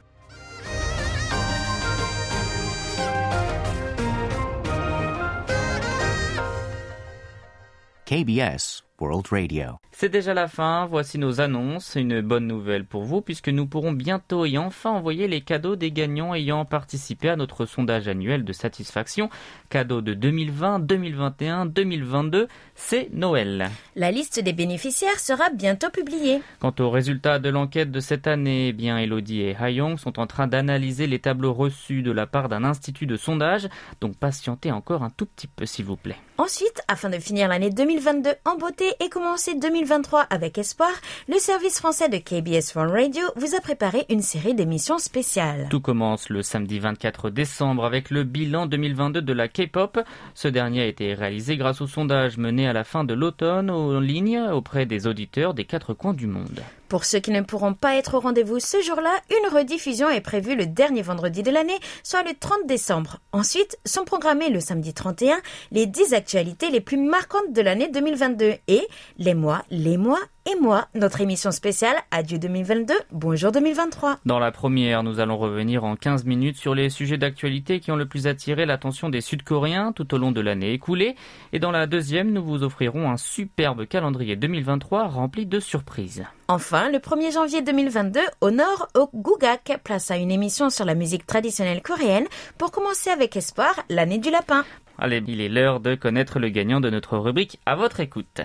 KBS 8.06 8.82
World 9.04 9.28
Radio. 9.30 9.80
C'est 9.92 10.10
déjà 10.10 10.34
la 10.34 10.48
fin, 10.48 10.86
voici 10.86 11.18
nos 11.20 11.42
annonces. 11.42 11.96
Une 11.96 12.22
bonne 12.22 12.48
nouvelle 12.48 12.86
pour 12.86 13.04
vous 13.04 13.22
puisque 13.22 13.50
nous 13.50 13.68
pourrons 13.68 13.92
bientôt 13.92 14.46
et 14.46 14.58
enfin 14.58 14.92
envoyer 14.92 15.28
les 15.28 15.42
cadeaux 15.42 15.76
des 15.76 15.92
gagnants 15.92 16.34
ayant 16.34 16.66
participé 16.66 17.30
à 17.30 17.36
notre 17.36 17.66
sondage 17.66 18.08
annuel 18.08 18.44
de 18.44 18.54
satisfaction. 18.54 19.30
Cadeaux 19.70 20.02
de 20.02 20.14
2020, 20.14 20.80
2021, 20.80 21.66
2022, 21.66 22.48
c'est 22.76 23.10
Noël. 23.12 23.70
La 23.96 24.10
liste 24.12 24.40
des 24.40 24.54
bénéficiaires 24.54 25.20
sera 25.20 25.50
bientôt 25.50 25.90
publiée. 25.90 26.42
Quant 26.60 26.74
aux 26.80 26.90
résultats 26.90 27.40
de 27.40 27.50
l'enquête 27.50 27.92
de 27.92 28.00
cette 28.00 28.26
année, 28.26 28.70
eh 28.70 28.74
bien 28.74 28.98
Elodie 28.98 29.42
et 29.42 29.56
Hayong 29.56 29.98
sont 29.98 30.18
en 30.18 30.28
train 30.28 30.48
d'analyser 30.48 31.08
les 31.08 31.20
tableaux 31.20 31.54
reçus 31.54 32.02
de 32.02 32.12
la 32.12 32.26
part 32.26 32.50
d'un 32.50 32.64
institut 32.64 33.06
de 33.06 33.18
sondage, 33.18 33.68
donc 34.02 34.16
patientez 34.16 34.72
encore 34.72 35.04
un 35.04 35.10
tout 35.10 35.26
petit 35.26 35.48
peu 35.48 35.66
s'il 35.66 35.86
vous 35.86 35.98
plaît. 35.98 36.18
Ensuite, 36.38 36.82
afin 36.88 37.10
de 37.12 37.20
finir 37.20 37.48
l'année 37.48 37.70
2022 37.70 38.32
en 38.46 38.58
beauté 38.58 38.86
et 39.00 39.10
commencer 39.10 39.56
2023 39.56 40.22
avec 40.22 40.58
espoir, 40.58 40.92
le 41.28 41.38
service 41.38 41.80
français 41.80 42.10
de 42.10 42.18
KBS 42.18 42.76
One 42.76 42.92
Radio 42.92 43.24
vous 43.36 43.56
a 43.56 43.62
préparé 43.62 44.06
une 44.10 44.22
série 44.22 44.54
d'émissions 44.54 44.98
spéciales. 44.98 45.68
Tout 45.70 45.82
commence 45.82 46.30
le 46.30 46.42
samedi 46.42 46.80
24 46.80 47.30
décembre 47.30 47.86
avec 47.86 48.10
le 48.10 48.24
bilan 48.24 48.66
2022 48.66 49.22
de 49.22 49.34
la 49.34 49.48
K-pop. 49.48 50.00
Ce 50.34 50.48
dernier 50.48 50.82
a 50.82 50.88
été 50.88 51.14
réalisé 51.14 51.58
grâce 51.58 51.82
au 51.82 51.88
sondage 51.88 52.38
mené 52.38 52.68
à 52.68 52.74
la 52.74 52.84
fin 52.84 53.04
de 53.04 53.14
l'automne 53.14 53.70
en 53.70 54.00
ligne 54.00 54.40
auprès 54.40 54.86
des 54.86 55.08
auditeurs 55.08 55.54
des 55.54 55.66
quatre 55.66 55.94
coins 55.94 56.14
du 56.14 56.28
monde. 56.28 56.62
Pour 56.94 57.06
ceux 57.06 57.18
qui 57.18 57.32
ne 57.32 57.42
pourront 57.42 57.74
pas 57.74 57.96
être 57.96 58.14
au 58.14 58.20
rendez-vous 58.20 58.60
ce 58.60 58.80
jour-là, 58.80 59.20
une 59.32 59.58
rediffusion 59.58 60.12
est 60.12 60.22
prévue 60.22 60.56
le 60.56 60.68
dernier 60.68 61.02
vendredi 61.02 61.42
de 61.42 61.50
l'année, 61.50 61.80
soit 62.04 62.22
le 62.22 62.36
30 62.40 62.68
décembre. 62.68 63.18
Ensuite, 63.32 63.80
sont 63.84 64.06
programmés 64.06 64.52
le 64.52 64.60
samedi 64.60 64.94
31 64.94 65.42
les 65.72 65.88
10 65.88 66.14
actualités 66.14 66.70
les 66.70 66.82
plus 66.82 66.98
marquantes 66.98 67.52
de 67.52 67.62
l'année 67.64 67.90
2022 67.90 68.54
et 68.68 68.88
les 69.18 69.34
mois, 69.34 69.64
les 69.72 69.98
mois 69.98 70.20
et 70.46 70.60
moi, 70.60 70.88
notre 70.94 71.22
émission 71.22 71.52
spéciale 71.52 71.96
Adieu 72.12 72.38
2022, 72.38 72.94
Bonjour 73.12 73.52
2023. 73.52 74.20
Dans 74.26 74.40
la 74.40 74.52
première, 74.52 75.02
nous 75.02 75.20
allons 75.20 75.38
revenir 75.38 75.86
en 75.86 75.96
15 75.96 76.26
minutes 76.26 76.58
sur 76.58 76.76
les 76.76 76.90
sujets 76.90 77.18
d'actualité 77.18 77.80
qui 77.80 77.92
ont 77.92 77.96
le 77.96 78.06
plus 78.06 78.28
attiré 78.28 78.66
l'attention 78.66 79.10
des 79.10 79.22
Sud-Coréens 79.22 79.94
tout 79.94 80.14
au 80.14 80.18
long 80.18 80.32
de 80.32 80.42
l'année 80.42 80.74
écoulée. 80.74 81.16
Et 81.54 81.60
dans 81.60 81.72
la 81.72 81.88
deuxième, 81.88 82.32
nous 82.32 82.44
vous 82.44 82.64
offrirons 82.64 83.10
un 83.10 83.18
superbe 83.18 83.86
calendrier 83.86 84.36
2023 84.36 85.08
rempli 85.08 85.46
de 85.46 85.60
surprises. 85.60 86.26
Enfin, 86.50 86.90
le 86.90 86.98
1er 86.98 87.34
janvier 87.34 87.62
2022, 87.62 88.20
au 88.42 88.52
nord, 88.52 88.90
au 88.96 89.10
Gugak, 89.14 89.80
place 89.84 90.12
à 90.12 90.18
une 90.18 90.32
émission 90.32 90.70
sur 90.70 90.84
la 90.84 90.96
musique 90.96 91.26
traditionnelle 91.26 91.82
coréenne 91.82 92.28
pour 92.58 92.72
commencer 92.72 93.10
avec 93.10 93.38
espoir 93.38 93.74
l'année 93.90 94.18
du 94.18 94.30
lapin. 94.30 94.66
Allez, 94.98 95.24
il 95.26 95.40
est 95.42 95.50
l'heure 95.50 95.80
de 95.80 95.96
connaître 95.96 96.40
le 96.40 96.50
gagnant 96.50 96.82
de 96.82 96.90
notre 96.90 97.18
rubrique 97.18 97.60
à 97.66 97.76
votre 97.76 98.02
écoute. 98.02 98.42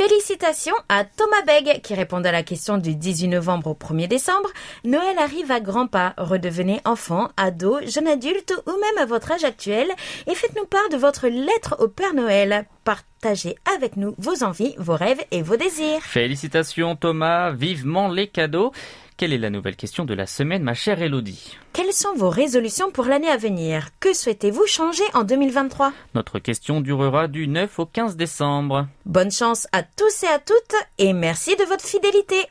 Félicitations 0.00 0.76
à 0.88 1.04
Thomas 1.04 1.42
Beg 1.46 1.82
qui 1.82 1.92
répond 1.92 2.24
à 2.24 2.32
la 2.32 2.42
question 2.42 2.78
du 2.78 2.94
18 2.94 3.28
novembre 3.28 3.66
au 3.66 3.74
1er 3.74 4.08
décembre. 4.08 4.48
Noël 4.82 5.18
arrive 5.18 5.50
à 5.50 5.60
grands 5.60 5.88
pas. 5.88 6.14
Redevenez 6.16 6.80
enfant, 6.86 7.28
ado, 7.36 7.80
jeune 7.86 8.08
adulte 8.08 8.54
ou 8.66 8.70
même 8.70 8.98
à 8.98 9.04
votre 9.04 9.30
âge 9.30 9.44
actuel 9.44 9.88
et 10.26 10.34
faites-nous 10.34 10.64
part 10.64 10.88
de 10.90 10.96
votre 10.96 11.28
lettre 11.28 11.76
au 11.80 11.88
Père 11.88 12.14
Noël. 12.14 12.64
Partagez 12.82 13.56
avec 13.76 13.98
nous 13.98 14.14
vos 14.16 14.42
envies, 14.42 14.74
vos 14.78 14.96
rêves 14.96 15.22
et 15.32 15.42
vos 15.42 15.58
désirs. 15.58 16.00
Félicitations 16.00 16.96
Thomas, 16.96 17.50
vivement 17.50 18.08
les 18.08 18.28
cadeaux. 18.28 18.72
Quelle 19.20 19.34
est 19.34 19.38
la 19.38 19.50
nouvelle 19.50 19.76
question 19.76 20.06
de 20.06 20.14
la 20.14 20.24
semaine, 20.24 20.62
ma 20.62 20.72
chère 20.72 21.02
Elodie 21.02 21.58
Quelles 21.74 21.92
sont 21.92 22.14
vos 22.14 22.30
résolutions 22.30 22.90
pour 22.90 23.04
l'année 23.04 23.28
à 23.28 23.36
venir? 23.36 23.90
Que 24.00 24.14
souhaitez-vous 24.14 24.64
changer 24.66 25.02
en 25.12 25.24
2023 25.24 25.92
Notre 26.14 26.38
question 26.38 26.80
durera 26.80 27.28
du 27.28 27.46
9 27.46 27.80
au 27.80 27.84
15 27.84 28.16
décembre. 28.16 28.86
Bonne 29.04 29.30
chance 29.30 29.68
à 29.72 29.82
tous 29.82 30.22
et 30.22 30.26
à 30.26 30.38
toutes 30.38 30.74
et 30.96 31.12
merci 31.12 31.54
de 31.54 31.64
votre 31.64 31.84
fidélité. 31.84 32.46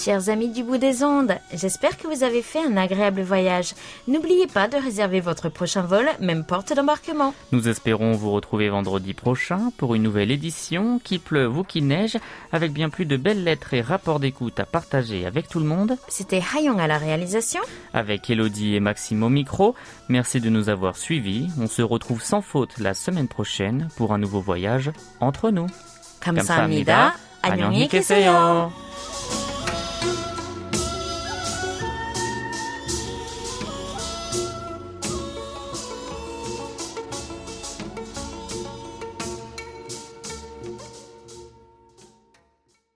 Chers 0.00 0.28
amis 0.28 0.48
du 0.48 0.64
bout 0.64 0.78
des 0.78 1.04
ondes, 1.04 1.36
j'espère 1.54 1.96
que 1.96 2.08
vous 2.08 2.24
avez 2.24 2.42
fait 2.42 2.58
un 2.58 2.76
agréable 2.76 3.22
voyage. 3.22 3.74
N'oubliez 4.08 4.46
pas 4.46 4.66
de 4.66 4.76
réserver 4.76 5.20
votre 5.20 5.48
prochain 5.48 5.82
vol, 5.82 6.08
même 6.20 6.44
porte 6.44 6.72
d'embarquement. 6.74 7.34
Nous 7.52 7.68
espérons 7.68 8.12
vous 8.12 8.32
retrouver 8.32 8.68
vendredi 8.68 9.14
prochain 9.14 9.70
pour 9.76 9.94
une 9.94 10.02
nouvelle 10.02 10.30
édition, 10.32 10.98
qu'il 11.02 11.20
pleuve 11.20 11.58
ou 11.58 11.62
qu'il 11.62 11.86
neige, 11.86 12.18
avec 12.52 12.72
bien 12.72 12.90
plus 12.90 13.06
de 13.06 13.16
belles 13.16 13.44
lettres 13.44 13.74
et 13.74 13.80
rapports 13.80 14.18
d'écoute 14.18 14.58
à 14.58 14.64
partager 14.64 15.24
avec 15.24 15.48
tout 15.48 15.60
le 15.60 15.66
monde. 15.66 15.96
C'était 16.08 16.42
Hayong 16.54 16.80
à 16.80 16.88
la 16.88 16.98
réalisation. 16.98 17.60
Avec 17.94 18.28
Elodie 18.28 18.74
et 18.74 18.80
Maxime 18.80 19.22
au 19.22 19.28
micro, 19.28 19.76
merci 20.08 20.40
de 20.40 20.50
nous 20.50 20.68
avoir 20.68 20.96
suivis. 20.96 21.48
On 21.60 21.68
se 21.68 21.82
retrouve 21.82 22.22
sans 22.22 22.42
faute 22.42 22.78
la 22.78 22.94
semaine 22.94 23.28
prochaine 23.28 23.88
pour 23.96 24.12
un 24.12 24.18
nouveau 24.18 24.40
voyage 24.40 24.90
entre 25.20 25.50
nous. 25.50 25.68
감사합니다. 26.20 27.14
안녕히 27.42 27.86
계세요. 27.86 28.72